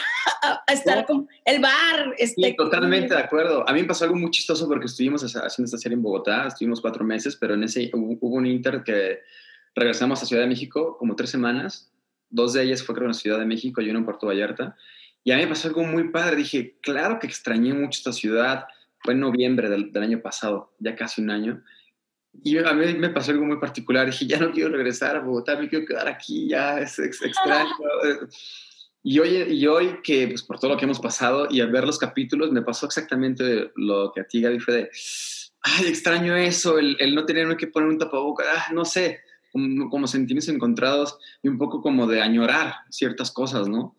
a, 0.43 0.73
estar 0.73 1.05
con 1.05 1.27
el 1.45 1.61
bar? 1.61 2.13
Este, 2.17 2.53
totalmente 2.53 3.13
de 3.13 3.19
acuerdo. 3.19 3.67
A 3.67 3.73
mí 3.73 3.81
me 3.81 3.87
pasó 3.87 4.05
algo 4.05 4.15
muy 4.15 4.31
chistoso 4.31 4.67
porque 4.67 4.85
estuvimos 4.85 5.23
haciendo 5.23 5.65
esta 5.65 5.77
serie 5.77 5.95
en 5.95 6.03
Bogotá, 6.03 6.47
estuvimos 6.47 6.79
cuatro 6.79 7.03
meses, 7.03 7.35
pero 7.35 7.55
en 7.55 7.63
ese 7.63 7.89
hubo, 7.93 8.35
un 8.35 8.45
inter 8.45 8.83
que 8.83 9.19
regresamos 9.75 10.21
a 10.21 10.25
Ciudad 10.25 10.43
de 10.43 10.49
México 10.49 10.97
como 10.97 11.15
tres 11.15 11.29
semanas, 11.29 11.91
dos 12.29 12.53
de 12.53 12.63
ellas 12.63 12.83
fue 12.83 12.95
creo 12.95 13.07
en 13.07 13.13
Ciudad 13.13 13.39
de 13.39 13.45
México 13.45 13.81
y 13.81 13.89
una 13.89 13.99
en 13.99 14.05
Puerto 14.05 14.27
Vallarta, 14.27 14.75
y 15.23 15.31
a 15.31 15.35
mí 15.35 15.43
me 15.43 15.49
pasó 15.49 15.67
algo 15.67 15.83
muy 15.83 16.09
padre, 16.09 16.35
dije, 16.35 16.77
claro 16.81 17.19
que 17.19 17.27
extrañé 17.27 17.73
mucho 17.73 17.97
esta 17.99 18.11
ciudad, 18.11 18.65
fue 19.03 19.13
en 19.13 19.19
noviembre 19.19 19.69
del, 19.69 19.91
año 19.95 20.21
pasado, 20.21 20.73
ya 20.79 20.95
casi 20.95 21.21
un 21.21 21.31
año. 21.31 21.63
Y 22.43 22.57
a 22.57 22.73
mí 22.73 22.93
me 22.93 23.09
pasó 23.09 23.31
algo 23.31 23.45
muy 23.45 23.59
particular. 23.59 24.05
Dije, 24.05 24.25
ya 24.25 24.39
no 24.39 24.51
quiero 24.51 24.69
regresar 24.69 25.15
a 25.15 25.19
Bogotá, 25.19 25.57
me 25.57 25.67
quiero 25.67 25.85
quedar 25.85 26.07
aquí, 26.07 26.47
ya 26.47 26.79
es, 26.79 26.99
extraño. 26.99 27.71
Y 29.03 29.17
hoy, 29.17 29.35
y 29.51 29.65
hoy 29.65 29.99
que, 30.03 30.27
pues 30.27 30.43
por 30.43 30.59
todo 30.59 30.69
lo 30.69 30.77
que 30.77 30.85
hemos 30.85 30.99
pasado 30.99 31.47
y 31.49 31.59
al 31.59 31.71
ver 31.71 31.85
los 31.85 31.97
capítulos, 31.97 32.51
me 32.51 32.61
pasó 32.61 32.85
exactamente 32.85 33.71
lo 33.75 34.11
que 34.13 34.21
a 34.21 34.27
ti, 34.27 34.41
Gaby, 34.41 34.59
fue 34.59 34.73
de, 34.75 34.91
ay, 35.61 35.87
extraño 35.87 36.35
eso, 36.35 36.77
el, 36.77 36.95
el 36.99 37.15
no 37.15 37.25
tener 37.25 37.57
que 37.57 37.65
poner 37.65 37.89
un 37.89 37.97
tapabocas, 37.97 38.45
ah, 38.47 38.71
no 38.71 38.85
sé, 38.85 39.21
como, 39.51 39.89
como, 39.89 40.05
sentimientos 40.05 40.53
encontrados 40.53 41.17
y 41.41 41.47
un 41.47 41.57
poco 41.57 41.81
como 41.81 42.05
de 42.05 42.21
añorar 42.21 42.75
ciertas 42.91 43.31
cosas, 43.31 43.67
¿no? 43.67 43.95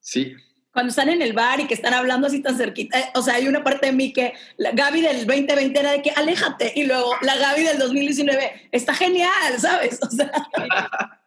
Sí 0.00 0.34
cuando 0.72 0.90
están 0.90 1.08
en 1.08 1.20
el 1.20 1.32
bar 1.32 1.58
y 1.58 1.66
que 1.66 1.74
están 1.74 1.94
hablando 1.94 2.28
así 2.28 2.40
tan 2.40 2.56
cerquita, 2.56 2.98
eh, 2.98 3.10
o 3.14 3.22
sea, 3.22 3.34
hay 3.34 3.48
una 3.48 3.64
parte 3.64 3.86
de 3.86 3.92
mí 3.92 4.12
que 4.12 4.34
la 4.56 4.70
Gaby 4.70 5.00
del 5.00 5.26
2020 5.26 5.80
era 5.80 5.92
de 5.92 6.02
que 6.02 6.10
aléjate 6.10 6.72
y 6.76 6.84
luego 6.84 7.12
la 7.22 7.36
Gaby 7.36 7.64
del 7.64 7.78
2019 7.78 8.68
está 8.70 8.94
genial, 8.94 9.58
¿sabes? 9.58 9.98
O 10.02 10.10
sea, 10.10 10.30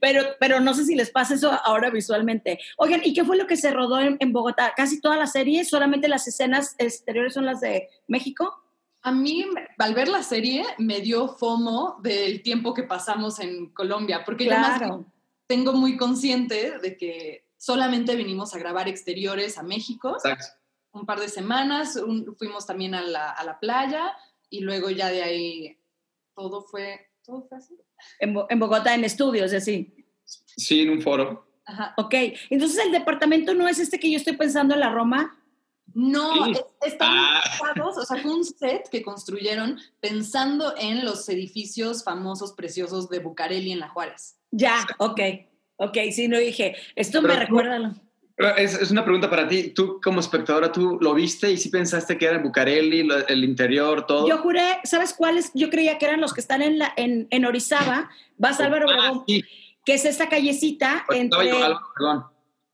pero, 0.00 0.24
pero 0.38 0.60
no 0.60 0.74
sé 0.74 0.84
si 0.84 0.94
les 0.94 1.10
pasa 1.10 1.34
eso 1.34 1.50
ahora 1.64 1.90
visualmente. 1.90 2.58
Oigan, 2.76 3.00
¿y 3.02 3.14
qué 3.14 3.24
fue 3.24 3.38
lo 3.38 3.46
que 3.46 3.56
se 3.56 3.70
rodó 3.70 4.00
en, 4.00 4.32
Bogotá? 4.32 4.74
Casi 4.76 5.00
toda 5.00 5.16
la 5.16 5.26
serie, 5.26 5.64
solamente 5.64 6.08
las 6.08 6.28
escenas 6.28 6.74
exteriores 6.78 7.34
son 7.34 7.46
las 7.46 7.60
de 7.60 7.88
México. 8.06 8.54
A 9.02 9.12
mí, 9.12 9.46
al 9.78 9.94
ver 9.94 10.08
la 10.08 10.22
serie, 10.22 10.62
me 10.76 11.00
dio 11.00 11.28
fomo 11.28 11.96
del 12.02 12.42
tiempo 12.42 12.74
que 12.74 12.82
pasamos 12.82 13.40
en 13.40 13.70
Colombia, 13.70 14.24
porque 14.26 14.44
yo 14.44 15.06
tengo 15.46 15.72
muy 15.72 15.96
consciente 15.96 16.78
de 16.78 16.98
que 16.98 17.49
solamente 17.60 18.16
vinimos 18.16 18.54
a 18.54 18.58
grabar 18.58 18.88
exteriores 18.88 19.58
a 19.58 19.62
México. 19.62 20.16
Un 20.92 21.04
par 21.06 21.20
de 21.20 21.28
semanas, 21.28 22.00
fuimos 22.38 22.66
también 22.66 22.94
a 22.94 23.02
la, 23.02 23.30
a 23.30 23.44
la, 23.44 23.60
playa 23.60 24.16
y 24.48 24.60
luego 24.60 24.90
ya 24.90 25.08
de 25.08 25.22
ahí 25.22 25.78
todo 26.34 26.62
fue, 26.62 27.10
todo 27.22 27.46
fue 27.46 27.58
así. 27.58 27.78
En, 28.18 28.34
en 28.48 28.58
Bogotá, 28.58 28.94
en 28.94 29.04
estudios, 29.04 29.52
así. 29.52 29.94
Sí, 30.24 30.80
en 30.80 30.90
un 30.90 31.02
foro. 31.02 31.46
Ajá. 31.66 31.94
Ok, 31.98 32.14
entonces 32.48 32.84
el 32.84 32.92
departamento 32.92 33.54
no 33.54 33.68
es 33.68 33.78
este 33.78 34.00
que 34.00 34.10
yo 34.10 34.16
estoy 34.16 34.36
pensando 34.36 34.74
en 34.74 34.80
la 34.80 34.90
Roma. 34.90 35.36
No, 35.92 36.46
están 36.80 37.12
ah. 37.12 37.42
o 37.84 38.04
sea, 38.04 38.22
fue 38.22 38.32
un 38.32 38.44
set 38.44 38.88
que 38.88 39.02
construyeron 39.02 39.78
pensando 40.00 40.74
en 40.78 41.04
los 41.04 41.28
edificios 41.28 42.04
famosos, 42.04 42.52
preciosos 42.52 43.10
de 43.10 43.18
Bucareli 43.18 43.72
en 43.72 43.80
La 43.80 43.88
Juárez. 43.88 44.38
Ya, 44.50 44.86
ok. 44.98 45.20
Ok, 45.82 45.96
sí, 46.12 46.28
no 46.28 46.38
dije, 46.38 46.76
esto 46.94 47.22
me 47.22 47.34
recuerda. 47.34 47.94
Es, 48.58 48.74
es, 48.74 48.90
una 48.90 49.02
pregunta 49.02 49.30
para 49.30 49.48
ti. 49.48 49.70
Tú, 49.70 49.98
como 50.02 50.20
espectadora, 50.20 50.70
¿tú 50.70 50.98
lo 51.00 51.14
viste 51.14 51.50
y 51.50 51.56
sí 51.56 51.70
pensaste 51.70 52.18
que 52.18 52.26
era 52.26 52.36
Bucareli, 52.36 53.08
el 53.28 53.44
interior, 53.44 54.06
todo? 54.06 54.28
Yo 54.28 54.36
juré, 54.38 54.80
¿sabes 54.84 55.14
cuáles? 55.14 55.50
Yo 55.54 55.70
creía 55.70 55.96
que 55.96 56.04
eran 56.04 56.20
los 56.20 56.34
que 56.34 56.42
están 56.42 56.60
en, 56.60 56.78
la, 56.78 56.92
en, 56.96 57.28
en 57.30 57.46
Orizaba, 57.46 58.10
vas 58.36 58.60
Álvaro 58.60 58.88
ah, 58.90 59.24
que 59.26 59.94
es 59.94 60.04
esta 60.04 60.28
callecita 60.28 61.06
entre... 61.08 61.50
perdón. 61.96 62.26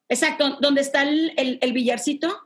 Exacto, 0.08 0.58
donde 0.60 0.80
está 0.80 1.04
el, 1.04 1.32
el, 1.60 1.72
billarcito. 1.72 2.42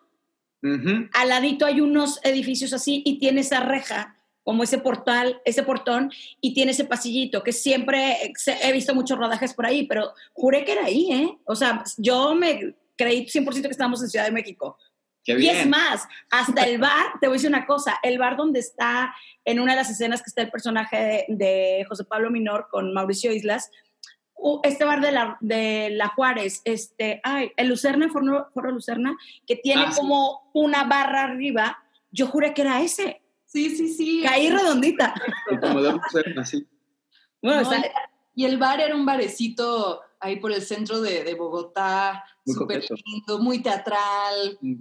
Al 0.63 1.29
ladito 1.31 1.65
hay 1.65 1.81
unos 1.81 2.21
edificios 2.23 2.75
así 2.75 3.03
y 3.07 3.19
tiene 3.19 3.41
esa 3.41 3.61
reja 3.61 4.20
como 4.51 4.65
ese 4.65 4.79
portal, 4.79 5.41
ese 5.45 5.63
portón, 5.63 6.11
y 6.41 6.55
tiene 6.55 6.73
ese 6.73 6.85
pasillito, 6.85 7.45
que 7.45 7.53
siempre 7.53 8.33
he 8.65 8.73
visto 8.73 8.97
muchos 8.97 9.17
rodajes 9.17 9.55
por 9.55 9.65
ahí, 9.65 9.87
pero 9.87 10.13
juré 10.33 10.65
que 10.65 10.73
era 10.73 10.87
ahí, 10.87 11.07
¿eh? 11.13 11.39
O 11.45 11.55
sea, 11.55 11.85
yo 11.99 12.35
me 12.35 12.75
creí 12.97 13.27
100% 13.27 13.63
que 13.63 13.69
estábamos 13.69 14.03
en 14.03 14.09
Ciudad 14.09 14.25
de 14.25 14.33
México. 14.33 14.77
y 15.25 15.47
es 15.47 15.69
más, 15.69 16.09
hasta 16.33 16.65
el 16.65 16.79
bar, 16.79 17.13
te 17.21 17.29
voy 17.29 17.35
a 17.35 17.39
decir 17.39 17.49
una 17.49 17.65
cosa, 17.65 18.01
el 18.03 18.19
bar 18.19 18.37
donde 18.37 18.59
está, 18.59 19.15
en 19.45 19.61
una 19.61 19.75
de 19.75 19.77
las 19.77 19.91
escenas 19.91 20.21
que 20.21 20.31
está 20.31 20.43
el 20.43 20.51
personaje 20.51 21.27
de, 21.29 21.87
José 21.89 22.03
Pablo 22.03 22.33
Minor 22.33 22.67
con 22.73 22.93
Mauricio 22.93 23.31
Islas, 23.33 23.71
este 24.65 24.85
bar 24.85 25.01
de 25.01 25.13
la, 25.13 25.37
de 25.39 25.91
la 25.93 26.09
Juárez, 26.09 26.61
este, 26.65 27.21
ay, 27.23 27.53
el 27.57 27.69
Lucerna, 27.69 28.09
Foro, 28.09 28.71
Lucerna, 28.73 29.17
que 29.47 29.55
tiene 29.55 29.85
ah, 29.87 29.93
como 29.95 30.51
una 30.55 30.83
barra 30.83 31.23
arriba, 31.23 31.79
yo 32.11 32.27
juré 32.27 32.53
que 32.53 32.63
era 32.63 32.83
ese. 32.83 33.23
Sí, 33.53 33.77
sí, 33.77 33.89
sí. 33.89 34.23
Caí 34.25 34.49
redondita. 34.49 35.13
Bueno, 37.43 37.71
y 38.35 38.45
el 38.45 38.59
bar 38.59 38.81
era 38.81 38.95
un 38.95 39.05
barecito 39.05 40.03
ahí 40.21 40.37
por 40.37 40.53
el 40.53 40.63
centro 40.63 41.01
de, 41.01 41.35
Bogotá, 41.35 42.25
súper 42.47 42.85
lindo, 43.05 43.39
muy 43.41 43.61
teatral. 43.61 44.57
Mm. 44.61 44.75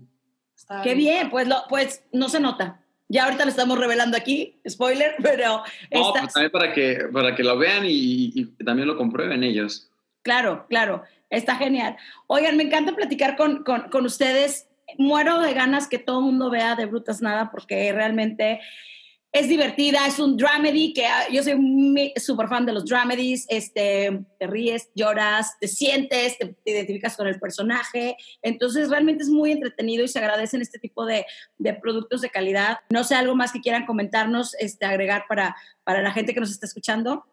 Qué 0.83 0.93
bien, 0.93 1.29
pues, 1.31 1.47
lo, 1.47 1.55
pues 1.67 2.03
no 2.13 2.29
se 2.29 2.39
nota. 2.39 2.85
Ya 3.07 3.25
ahorita 3.25 3.43
lo 3.43 3.49
estamos 3.49 3.79
revelando 3.79 4.15
aquí, 4.15 4.61
spoiler, 4.69 5.15
pero... 5.23 5.63
No, 5.91 6.13
pues 6.13 6.33
también 6.33 6.51
para 6.51 6.71
que, 6.71 7.09
para 7.11 7.35
que 7.35 7.43
lo 7.43 7.57
vean 7.57 7.83
y, 7.87 8.45
también 8.63 8.87
lo 8.87 8.97
comprueben 8.97 9.43
ellos. 9.43 9.89
Claro, 10.21 10.67
claro, 10.69 11.03
está 11.31 11.55
genial. 11.55 11.97
Oigan, 12.27 12.55
me 12.55 12.63
encanta 12.63 12.95
platicar 12.95 13.35
con, 13.35 13.63
con, 13.63 13.89
con 13.89 14.05
ustedes. 14.05 14.68
Muero 14.97 15.39
de 15.39 15.53
ganas 15.53 15.87
que 15.87 15.99
todo 15.99 16.19
el 16.19 16.25
mundo 16.25 16.49
vea 16.49 16.75
de 16.75 16.85
Brutas 16.85 17.21
Nada 17.21 17.51
porque 17.51 17.91
realmente 17.93 18.59
es 19.31 19.47
divertida, 19.47 20.07
es 20.07 20.17
un 20.17 20.37
dramedy, 20.37 20.91
que 20.93 21.05
ah, 21.05 21.27
yo 21.31 21.43
soy 21.43 21.55
súper 22.15 22.47
fan 22.47 22.65
de 22.65 22.73
los 22.73 22.85
dramedies, 22.85 23.45
este, 23.49 24.25
te 24.39 24.47
ríes, 24.47 24.89
lloras, 24.95 25.55
te 25.59 25.67
sientes, 25.67 26.37
te, 26.39 26.55
identificas 26.65 27.15
con 27.15 27.27
el 27.27 27.39
personaje, 27.39 28.17
entonces 28.41 28.89
realmente 28.89 29.23
es 29.23 29.29
muy 29.29 29.51
entretenido 29.51 30.03
y 30.03 30.07
se 30.07 30.17
agradecen 30.17 30.61
este 30.61 30.79
tipo 30.79 31.05
de, 31.05 31.25
de, 31.59 31.73
productos 31.75 32.21
de 32.21 32.31
calidad. 32.31 32.79
No 32.89 33.03
sé, 33.03 33.13
algo 33.13 33.35
más 33.35 33.51
que 33.51 33.61
quieran 33.61 33.85
comentarnos, 33.85 34.55
este, 34.55 34.85
agregar 34.85 35.25
para, 35.29 35.55
para 35.83 36.01
la 36.01 36.11
gente 36.11 36.33
que 36.33 36.39
nos 36.39 36.49
está 36.49 36.65
escuchando. 36.65 37.25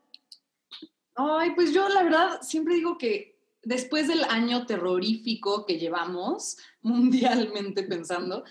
Ay, 1.15 1.53
pues 1.55 1.73
yo 1.73 1.89
la 1.89 2.03
verdad 2.03 2.43
siempre 2.43 2.75
digo 2.75 2.99
que 2.99 3.36
después 3.67 4.07
del 4.07 4.23
año 4.25 4.65
terrorífico 4.65 5.67
que 5.67 5.79
llevamos, 5.79 6.57
mundialmente 6.83 7.83
pensando, 7.83 8.45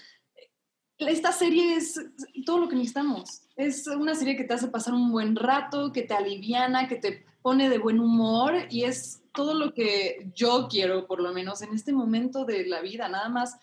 esta 0.98 1.32
serie 1.32 1.76
es 1.76 2.00
todo 2.46 2.60
lo 2.60 2.70
que 2.70 2.76
necesitamos. 2.76 3.44
Es 3.56 3.88
una 3.88 4.14
serie 4.16 4.36
que 4.36 4.44
te 4.44 4.54
hace 4.54 4.68
pasar 4.68 4.94
un 4.94 5.12
buen 5.12 5.36
rato, 5.36 5.92
que 5.92 6.04
te 6.04 6.14
aliviana, 6.14 6.88
que 6.88 6.98
te 6.98 7.26
pone 7.42 7.70
de 7.70 7.78
buen 7.78 8.00
humor 8.00 8.54
y 8.70 8.84
es 8.84 9.22
todo 9.34 9.54
lo 9.54 9.74
que 9.74 10.32
yo 10.36 10.68
quiero, 10.70 11.08
por 11.08 11.22
lo 11.22 11.34
menos 11.34 11.62
en 11.62 11.74
este 11.74 11.94
momento 11.94 12.46
de 12.46 12.66
la 12.66 12.82
vida. 12.82 13.08
Nada 13.08 13.30
más, 13.30 13.58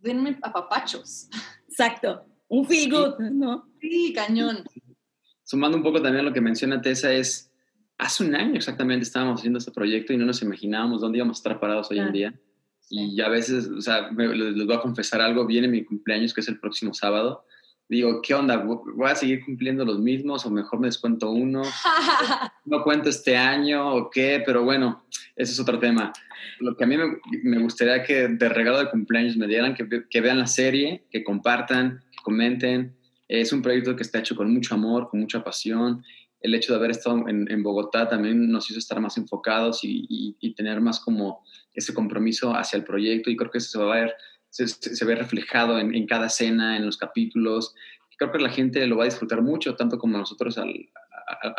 denme 0.00 0.38
apapachos. 0.42 1.28
Exacto. 1.68 2.24
Un 2.48 2.66
feel 2.66 2.90
good, 2.90 3.18
¿no? 3.18 3.68
Sí, 3.80 4.12
cañón. 4.12 4.64
Sumando 5.44 5.76
un 5.76 5.82
poco 5.82 6.00
también 6.00 6.24
lo 6.24 6.32
que 6.32 6.40
menciona 6.40 6.80
Tessa, 6.80 7.12
es 7.12 7.49
hace 8.00 8.24
un 8.24 8.34
año 8.34 8.54
exactamente 8.54 9.04
estábamos 9.04 9.40
haciendo 9.40 9.58
este 9.58 9.70
proyecto 9.70 10.12
y 10.12 10.16
no 10.16 10.24
nos 10.24 10.42
imaginábamos 10.42 11.00
dónde 11.00 11.18
íbamos 11.18 11.38
a 11.38 11.40
estar 11.40 11.60
parados 11.60 11.90
hoy 11.90 11.98
en 11.98 12.12
día. 12.12 12.34
Y 12.88 13.20
a 13.20 13.28
veces, 13.28 13.68
o 13.68 13.80
sea, 13.80 14.10
les, 14.10 14.66
voy 14.66 14.74
a 14.74 14.80
confesar 14.80 15.20
algo, 15.20 15.46
viene 15.46 15.68
mi 15.68 15.84
cumpleaños, 15.84 16.34
que 16.34 16.40
es 16.40 16.48
el 16.48 16.58
próximo 16.58 16.92
sábado. 16.92 17.44
Digo, 17.88 18.20
¿qué 18.22 18.34
onda? 18.34 18.56
¿Voy 18.56 19.08
a 19.08 19.14
seguir 19.14 19.44
cumpliendo 19.44 19.84
los 19.84 19.98
mismos 19.98 20.44
o 20.44 20.50
mejor 20.50 20.80
me 20.80 20.88
descuento 20.88 21.30
uno? 21.30 21.62
¿No 22.64 22.82
cuento 22.82 23.08
este 23.08 23.36
año 23.36 23.94
o 23.94 24.10
qué? 24.10 24.42
Pero 24.44 24.64
bueno, 24.64 25.04
ese 25.36 25.52
es 25.52 25.60
otro 25.60 25.78
tema. 25.78 26.12
Lo 26.58 26.76
que 26.76 26.84
a 26.84 26.86
mí 26.86 26.96
me, 27.42 27.58
gustaría 27.58 28.02
que 28.02 28.28
de 28.28 28.48
regalo 28.48 28.78
de 28.78 28.90
cumpleaños 28.90 29.36
me 29.36 29.46
dieran, 29.46 29.74
que, 29.74 30.04
que 30.08 30.20
vean 30.20 30.38
la 30.38 30.46
serie, 30.46 31.04
que 31.10 31.22
compartan, 31.22 32.02
que 32.10 32.18
comenten. 32.24 32.96
Es 33.28 33.52
un 33.52 33.62
proyecto 33.62 33.94
que 33.94 34.02
está 34.02 34.18
hecho 34.18 34.34
con 34.34 34.52
mucho 34.52 34.74
amor, 34.74 35.08
con 35.08 35.20
mucha 35.20 35.44
pasión 35.44 36.02
el 36.40 36.54
hecho 36.54 36.72
de 36.72 36.78
haber 36.78 36.90
estado 36.90 37.28
en, 37.28 37.62
Bogotá 37.62 38.08
también 38.08 38.50
nos 38.50 38.70
hizo 38.70 38.78
estar 38.78 39.00
más 39.00 39.16
enfocados 39.18 39.80
y, 39.82 40.36
tener 40.56 40.80
más 40.80 41.00
como 41.00 41.44
ese 41.74 41.94
compromiso 41.94 42.54
hacia 42.54 42.76
el 42.76 42.84
proyecto 42.84 43.30
y 43.30 43.36
creo 43.36 43.50
que 43.50 43.58
eso 43.58 43.70
se 43.70 43.78
va 43.78 43.92
a 43.92 44.00
ver, 44.00 44.14
se, 44.48 45.04
ve 45.04 45.14
reflejado 45.14 45.78
en, 45.78 46.06
cada 46.06 46.26
escena, 46.26 46.76
en 46.76 46.86
los 46.86 46.96
capítulos. 46.96 47.74
Creo 48.16 48.32
que 48.32 48.38
la 48.38 48.50
gente 48.50 48.86
lo 48.86 48.96
va 48.96 49.04
a 49.04 49.06
disfrutar 49.06 49.42
mucho, 49.42 49.76
tanto 49.76 49.98
como 49.98 50.18
nosotros 50.18 50.58
al, 50.58 50.88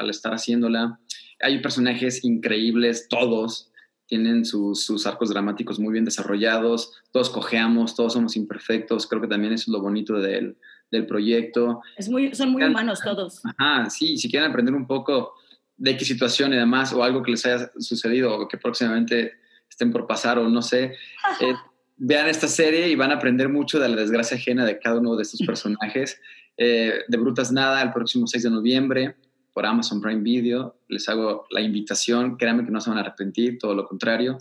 estar 0.09 0.33
haciéndola. 0.33 0.99
Hay 1.41 1.61
personajes 1.61 2.23
increíbles, 2.23 3.07
todos 3.07 3.71
tienen 4.07 4.43
sus, 4.43 5.07
arcos 5.07 5.29
dramáticos 5.29 5.79
muy 5.79 5.93
bien 5.93 6.05
desarrollados, 6.05 7.01
todos 7.11 7.29
cojeamos, 7.29 7.95
todos 7.95 8.13
somos 8.13 8.35
imperfectos, 8.35 9.07
creo 9.07 9.21
que 9.21 9.29
también 9.29 9.53
es 9.53 9.69
lo 9.69 9.79
bonito 9.79 10.19
del, 10.19 10.57
del 10.91 11.07
proyecto. 11.07 11.81
Es 11.97 12.09
muy, 12.09 12.35
son 12.35 12.49
muy 12.51 12.63
humanos 12.63 12.99
todos. 13.03 13.41
Ajá, 13.57 13.89
sí, 13.89 14.17
si 14.17 14.29
quieren 14.29 14.49
aprender 14.49 14.75
un 14.75 14.85
poco 14.85 15.33
de 15.77 15.97
qué 15.97 16.05
situación 16.05 16.53
y 16.53 16.57
demás, 16.57 16.93
o 16.93 17.03
algo 17.03 17.23
que 17.23 17.31
les 17.31 17.45
haya 17.45 17.71
sucedido 17.79 18.35
o 18.35 18.47
que 18.47 18.57
próximamente 18.57 19.33
estén 19.69 19.91
por 19.91 20.05
pasar 20.05 20.37
o 20.37 20.47
no 20.47 20.61
sé, 20.61 20.93
eh, 21.41 21.55
vean 21.97 22.27
esta 22.27 22.47
serie 22.47 22.89
y 22.89 22.95
van 22.95 23.11
a 23.11 23.15
aprender 23.15 23.49
mucho 23.49 23.79
de 23.79 23.89
la 23.89 23.95
desgracia 23.95 24.37
ajena 24.37 24.65
de 24.65 24.77
cada 24.77 24.99
uno 24.99 25.15
de 25.15 25.23
estos 25.23 25.41
personajes. 25.45 26.19
Eh, 26.57 26.99
de 27.07 27.17
Brutas 27.17 27.51
Nada, 27.51 27.81
el 27.81 27.91
próximo 27.91 28.27
6 28.27 28.43
de 28.43 28.49
noviembre 28.49 29.15
por 29.53 29.65
Amazon 29.65 30.01
Prime 30.01 30.21
Video. 30.21 30.77
Les 30.87 31.07
hago 31.09 31.45
la 31.49 31.61
invitación, 31.61 32.37
créanme 32.37 32.65
que 32.65 32.71
no 32.71 32.81
se 32.81 32.89
van 32.89 32.99
a 32.99 33.01
arrepentir, 33.01 33.57
todo 33.57 33.73
lo 33.73 33.87
contrario. 33.87 34.37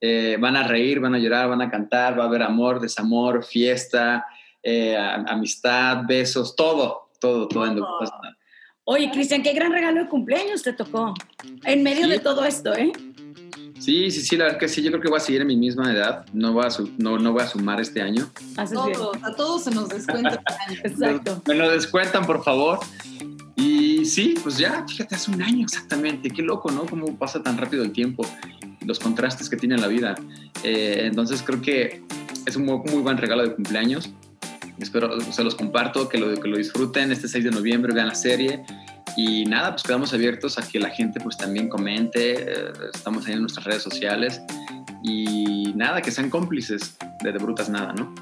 Eh, 0.00 0.36
van 0.40 0.56
a 0.56 0.66
reír, 0.66 1.00
van 1.00 1.14
a 1.14 1.18
llorar, 1.18 1.48
van 1.48 1.62
a 1.62 1.70
cantar, 1.70 2.18
va 2.18 2.24
a 2.24 2.26
haber 2.28 2.42
amor, 2.42 2.80
desamor, 2.80 3.44
fiesta, 3.44 4.24
amistad, 4.96 6.02
besos, 6.06 6.56
todo, 6.56 7.10
todo, 7.20 7.48
todo, 7.48 7.66
en. 7.66 7.80
Oye, 8.84 9.10
Cristian, 9.10 9.42
qué 9.42 9.52
gran 9.52 9.70
regalo 9.70 10.02
de 10.02 10.08
cumpleaños 10.08 10.62
te 10.62 10.72
tocó 10.72 11.12
en 11.64 11.82
medio 11.82 12.08
de 12.08 12.18
todo 12.20 12.44
esto, 12.44 12.74
¿eh? 12.74 12.92
Sí, 13.78 14.10
sí, 14.10 14.22
sí, 14.22 14.36
la 14.36 14.44
verdad 14.44 14.58
que 14.58 14.68
sí, 14.68 14.82
yo 14.82 14.90
creo 14.90 15.02
que 15.02 15.08
voy 15.08 15.18
a 15.18 15.20
seguir 15.20 15.42
en 15.42 15.46
mi 15.46 15.56
misma 15.56 15.92
edad, 15.92 16.26
no 16.32 16.52
voy 16.52 16.64
a, 16.64 16.68
no, 16.96 17.18
no 17.18 17.32
voy 17.32 17.42
a 17.42 17.46
sumar 17.46 17.80
este 17.80 18.02
año. 18.02 18.28
A 18.56 18.64
todos, 18.66 19.16
a 19.22 19.36
todos 19.36 19.64
se 19.64 19.70
nos 19.70 19.88
descuenta 19.88 20.42
este 20.70 20.88
Exacto. 20.88 21.42
Me 21.46 21.54
lo 21.54 21.70
descuentan, 21.70 22.26
por 22.26 22.42
favor. 22.42 22.80
Y 23.56 24.04
sí, 24.04 24.34
pues 24.42 24.58
ya, 24.58 24.84
fíjate, 24.86 25.14
hace 25.14 25.30
un 25.30 25.42
año 25.42 25.64
exactamente, 25.64 26.30
qué 26.30 26.42
loco, 26.42 26.70
¿no? 26.70 26.86
Cómo 26.86 27.16
pasa 27.18 27.42
tan 27.42 27.58
rápido 27.58 27.82
el 27.82 27.92
tiempo, 27.92 28.24
los 28.84 28.98
contrastes 28.98 29.48
que 29.48 29.56
tiene 29.56 29.76
la 29.76 29.86
vida. 29.86 30.14
Eh, 30.62 31.02
entonces 31.04 31.42
creo 31.42 31.60
que 31.60 32.02
es 32.46 32.56
un 32.56 32.64
muy, 32.64 32.78
muy, 32.90 33.02
buen 33.02 33.16
regalo 33.16 33.42
de 33.42 33.54
cumpleaños. 33.54 34.10
Espero, 34.80 35.20
se 35.20 35.44
los 35.44 35.54
comparto, 35.54 36.08
que 36.08 36.18
lo, 36.18 36.34
que 36.40 36.48
lo 36.48 36.56
disfruten 36.56 37.10
este 37.12 37.28
6 37.28 37.44
de 37.44 37.50
noviembre, 37.50 37.92
vean 37.92 38.08
la 38.08 38.14
serie. 38.14 38.64
Y 39.16 39.44
nada, 39.46 39.72
pues 39.72 39.82
quedamos 39.82 40.12
abiertos 40.12 40.58
a 40.58 40.68
que 40.68 40.78
la 40.78 40.90
gente 40.90 41.20
pues 41.20 41.36
también 41.36 41.68
comente, 41.68 42.52
eh, 42.52 42.72
estamos 42.94 43.26
ahí 43.26 43.32
en 43.32 43.40
nuestras 43.40 43.64
redes 43.66 43.82
sociales 43.82 44.40
y 45.02 45.72
nada, 45.74 46.02
que 46.02 46.10
sean 46.10 46.30
cómplices 46.30 46.96
de 47.22 47.32
De 47.32 47.38
Brutas 47.38 47.68
Nada, 47.68 47.92
¿no? 47.92 48.14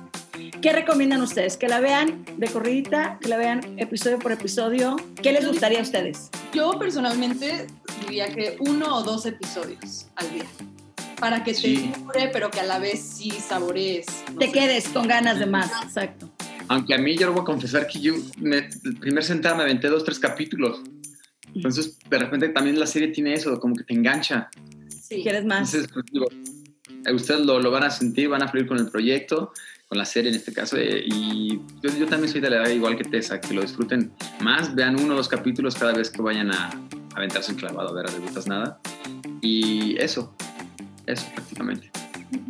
¿Qué 0.62 0.72
recomiendan 0.72 1.20
ustedes? 1.20 1.56
¿Que 1.56 1.68
la 1.68 1.80
vean 1.80 2.24
de 2.36 2.48
corridita? 2.48 3.18
¿Que 3.20 3.28
la 3.28 3.36
vean 3.36 3.78
episodio 3.78 4.18
por 4.18 4.32
episodio? 4.32 4.96
¿Qué 5.22 5.32
les 5.32 5.46
gustaría 5.46 5.80
a 5.80 5.82
ustedes? 5.82 6.30
Yo 6.52 6.78
personalmente 6.78 7.66
diría 8.00 8.28
que 8.28 8.56
uno 8.60 8.96
o 8.96 9.02
dos 9.02 9.26
episodios 9.26 10.06
al 10.16 10.32
día 10.32 10.46
para 11.20 11.44
que 11.44 11.54
te 11.54 11.92
dure, 11.98 12.28
pero 12.32 12.50
que 12.50 12.60
a 12.60 12.64
la 12.64 12.78
vez 12.78 13.00
sí 13.00 13.30
saborees. 13.30 14.06
te 14.38 14.52
quedes 14.52 14.88
con 14.88 15.08
ganas 15.08 15.38
de 15.38 15.46
más, 15.46 15.70
exacto. 15.82 16.30
Aunque 16.68 16.94
a 16.94 16.98
mí 16.98 17.16
yo 17.16 17.26
lo 17.26 17.32
voy 17.32 17.42
a 17.42 17.44
confesar 17.44 17.86
que 17.86 18.00
yo, 18.00 18.14
me, 18.38 18.68
el 18.84 18.96
primer 19.00 19.22
sentada 19.24 19.54
me 19.54 19.62
aventé 19.62 19.88
dos, 19.88 20.04
tres 20.04 20.18
capítulos. 20.18 20.82
Entonces, 21.54 21.98
de 22.10 22.18
repente 22.18 22.48
también 22.50 22.78
la 22.78 22.86
serie 22.86 23.08
tiene 23.08 23.34
eso, 23.34 23.58
como 23.60 23.74
que 23.74 23.84
te 23.84 23.94
engancha. 23.94 24.50
Sí. 24.88 25.22
¿Quieres 25.22 25.44
más? 25.44 25.72
Entonces, 25.72 25.90
pues, 25.92 27.14
ustedes 27.14 27.40
lo, 27.46 27.60
lo, 27.60 27.70
van 27.70 27.84
a 27.84 27.90
sentir, 27.90 28.28
van 28.28 28.42
a 28.42 28.48
fluir 28.48 28.66
con 28.66 28.78
el 28.78 28.88
proyecto, 28.88 29.52
con 29.88 29.98
la 29.98 30.04
serie 30.04 30.30
en 30.30 30.36
este 30.36 30.52
caso. 30.52 30.76
Eh, 30.76 31.04
y 31.06 31.60
yo, 31.82 31.90
yo, 31.98 32.06
también 32.06 32.30
soy 32.30 32.40
de 32.40 32.50
la 32.50 32.56
edad 32.56 32.70
igual 32.70 32.96
que 32.96 33.04
Tessa, 33.04 33.40
que 33.40 33.54
lo 33.54 33.62
disfruten 33.62 34.12
más, 34.40 34.74
vean 34.74 35.00
uno 35.00 35.14
o 35.14 35.16
dos 35.16 35.28
capítulos 35.28 35.76
cada 35.76 35.92
vez 35.92 36.10
que 36.10 36.20
vayan 36.20 36.52
a, 36.52 36.70
aventarse 37.14 37.52
un 37.52 37.58
clavado, 37.58 37.88
a 37.88 38.02
ver, 38.02 38.12
no 38.12 38.20
gustas 38.20 38.46
nada. 38.46 38.78
Y 39.40 39.96
eso, 39.98 40.36
eso 41.06 41.26
prácticamente. 41.34 41.90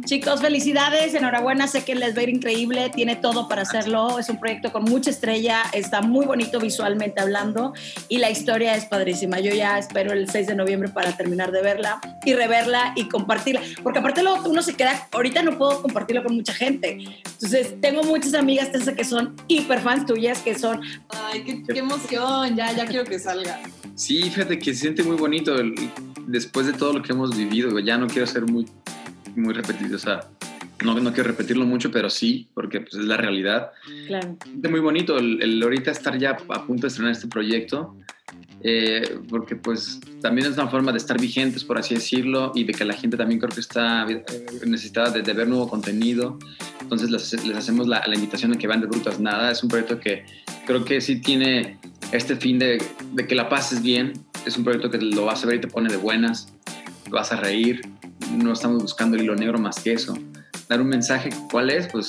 Chicos, 0.04 0.40
felicidades, 0.40 1.12
enhorabuena, 1.14 1.66
sé 1.66 1.84
que 1.84 1.94
les 1.94 2.16
va 2.16 2.20
a 2.20 2.22
ir 2.22 2.28
increíble, 2.30 2.90
tiene 2.94 3.16
todo 3.16 3.46
para 3.46 3.62
hacerlo, 3.62 4.18
es 4.18 4.28
un 4.30 4.40
proyecto 4.40 4.72
con 4.72 4.84
mucha 4.84 5.10
estrella, 5.10 5.62
está 5.72 6.00
muy 6.00 6.24
bonito 6.24 6.58
visualmente 6.60 7.20
hablando 7.20 7.74
y 8.08 8.18
la 8.18 8.30
historia 8.30 8.74
es 8.74 8.86
padrísima. 8.86 9.38
Yo 9.40 9.52
ya 9.52 9.78
espero 9.78 10.12
el 10.12 10.30
6 10.30 10.46
de 10.46 10.54
noviembre 10.54 10.88
para 10.88 11.14
terminar 11.14 11.50
de 11.50 11.60
verla 11.60 12.00
y 12.24 12.32
reverla 12.32 12.94
y 12.96 13.08
compartirla, 13.08 13.60
porque 13.82 13.98
aparte 13.98 14.22
luego 14.22 14.48
uno 14.48 14.62
se 14.62 14.74
queda, 14.74 15.08
ahorita 15.12 15.42
no 15.42 15.58
puedo 15.58 15.82
compartirlo 15.82 16.22
con 16.22 16.36
mucha 16.36 16.54
gente, 16.54 16.98
entonces 17.34 17.74
tengo 17.80 18.02
muchas 18.02 18.32
amigas 18.34 18.68
que 18.68 19.04
son 19.04 19.34
hiper 19.46 19.80
fans 19.80 20.06
tuyas, 20.06 20.40
que 20.40 20.58
son... 20.58 20.80
Ay, 21.08 21.64
qué, 21.66 21.78
emoción, 21.78 22.56
ya, 22.56 22.72
ya 22.72 22.86
quiero 22.86 23.04
que 23.04 23.18
salga. 23.18 23.60
Sí, 23.94 24.22
fíjate 24.22 24.58
que 24.58 24.72
se 24.72 24.80
siente 24.80 25.02
muy 25.02 25.16
bonito 25.16 25.54
después 26.26 26.66
de 26.66 26.72
todo 26.72 26.94
lo 26.94 27.02
que 27.02 27.12
hemos 27.12 27.36
vivido, 27.36 27.78
ya 27.78 27.98
no 27.98 28.06
quiero 28.06 28.26
ser 28.26 28.46
muy 28.46 28.66
muy 29.36 29.54
repetido, 29.54 29.96
o 29.96 29.98
sea, 29.98 30.28
no, 30.84 30.98
no 31.00 31.12
quiero 31.12 31.30
repetirlo 31.30 31.64
mucho, 31.64 31.90
pero 31.90 32.10
sí, 32.10 32.48
porque 32.54 32.80
pues, 32.80 32.94
es 32.94 33.04
la 33.04 33.16
realidad. 33.16 33.70
Claro. 34.06 34.36
Es 34.62 34.70
muy 34.70 34.80
bonito 34.80 35.18
el, 35.18 35.42
el, 35.42 35.62
ahorita 35.62 35.90
estar 35.90 36.18
ya 36.18 36.30
a 36.48 36.66
punto 36.66 36.82
de 36.82 36.88
estrenar 36.88 37.12
este 37.12 37.28
proyecto, 37.28 37.96
eh, 38.62 39.18
porque 39.28 39.56
pues 39.56 40.00
también 40.20 40.48
es 40.48 40.54
una 40.54 40.68
forma 40.68 40.92
de 40.92 40.98
estar 40.98 41.20
vigentes, 41.20 41.64
por 41.64 41.78
así 41.78 41.94
decirlo, 41.94 42.52
y 42.54 42.64
de 42.64 42.72
que 42.72 42.84
la 42.84 42.94
gente 42.94 43.16
también 43.16 43.40
creo 43.40 43.54
que 43.54 43.60
está 43.60 44.06
eh, 44.08 44.24
necesitada 44.66 45.10
de, 45.10 45.22
de 45.22 45.32
ver 45.32 45.48
nuevo 45.48 45.68
contenido. 45.68 46.38
Entonces 46.80 47.10
les, 47.10 47.44
les 47.46 47.56
hacemos 47.56 47.86
la, 47.86 48.02
la, 48.06 48.14
invitación 48.14 48.52
de 48.52 48.58
que 48.58 48.66
van 48.66 48.80
de 48.80 48.86
brutas 48.86 49.20
nada. 49.20 49.50
Es 49.50 49.62
un 49.62 49.68
proyecto 49.68 49.98
que 50.00 50.24
creo 50.66 50.84
que 50.84 51.00
sí 51.00 51.20
tiene 51.20 51.78
este 52.12 52.36
fin 52.36 52.58
de, 52.58 52.82
de 53.12 53.26
que 53.26 53.34
la 53.34 53.48
pases 53.48 53.82
bien. 53.82 54.12
Es 54.44 54.56
un 54.56 54.64
proyecto 54.64 54.90
que 54.90 54.98
lo 54.98 55.24
vas 55.24 55.42
a 55.44 55.46
ver 55.46 55.56
y 55.56 55.60
te 55.60 55.68
pone 55.68 55.90
de 55.90 55.96
buenas 55.96 56.52
vas 57.10 57.32
a 57.32 57.36
reír, 57.36 57.80
no 58.32 58.52
estamos 58.52 58.82
buscando 58.82 59.16
el 59.16 59.24
hilo 59.24 59.36
negro 59.36 59.58
más 59.58 59.80
que 59.80 59.92
eso. 59.92 60.16
Dar 60.68 60.80
un 60.80 60.88
mensaje, 60.88 61.30
¿cuál 61.50 61.70
es? 61.70 61.88
Pues 61.88 62.08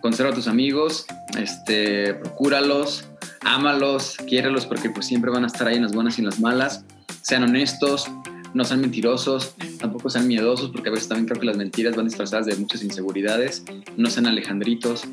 conserva 0.00 0.32
a 0.32 0.34
tus 0.34 0.48
amigos, 0.48 1.06
este, 1.38 2.14
procúralos, 2.14 3.04
ámalos, 3.42 4.16
quiérelos 4.28 4.66
porque 4.66 4.90
pues 4.90 5.06
siempre 5.06 5.30
van 5.30 5.44
a 5.44 5.46
estar 5.46 5.66
ahí 5.66 5.76
en 5.76 5.82
las 5.82 5.92
buenas 5.92 6.18
y 6.18 6.22
en 6.22 6.26
las 6.26 6.40
malas. 6.40 6.84
Sean 7.22 7.44
honestos, 7.44 8.10
no 8.54 8.64
sean 8.64 8.80
mentirosos, 8.80 9.54
tampoco 9.78 10.10
sean 10.10 10.26
miedosos 10.26 10.70
porque 10.70 10.88
a 10.88 10.92
veces 10.92 11.08
también 11.08 11.26
creo 11.26 11.40
que 11.40 11.46
las 11.46 11.56
mentiras 11.56 11.96
van 11.96 12.06
disfrazadas 12.06 12.46
de 12.46 12.56
muchas 12.56 12.82
inseguridades. 12.82 13.64
No 13.96 14.10
sean 14.10 14.26
alejandritos, 14.26 15.04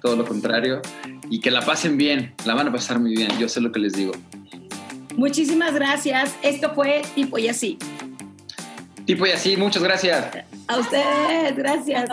todo 0.00 0.16
lo 0.16 0.24
contrario. 0.24 0.80
Y 1.30 1.40
que 1.40 1.50
la 1.50 1.60
pasen 1.60 1.96
bien, 1.96 2.34
la 2.46 2.54
van 2.54 2.68
a 2.68 2.72
pasar 2.72 2.98
muy 2.98 3.14
bien, 3.14 3.30
yo 3.38 3.48
sé 3.48 3.60
lo 3.60 3.70
que 3.70 3.80
les 3.80 3.92
digo. 3.92 4.12
Muchísimas 5.16 5.74
gracias. 5.74 6.34
Esto 6.42 6.72
fue 6.74 7.02
Tipo 7.14 7.38
y 7.38 7.48
Así. 7.48 7.76
Tipo 9.08 9.24
y 9.24 9.30
pues, 9.30 9.40
así, 9.40 9.56
muchas 9.56 9.82
gracias. 9.82 10.44
A 10.66 10.78
ustedes, 10.78 11.56
gracias. 11.56 12.10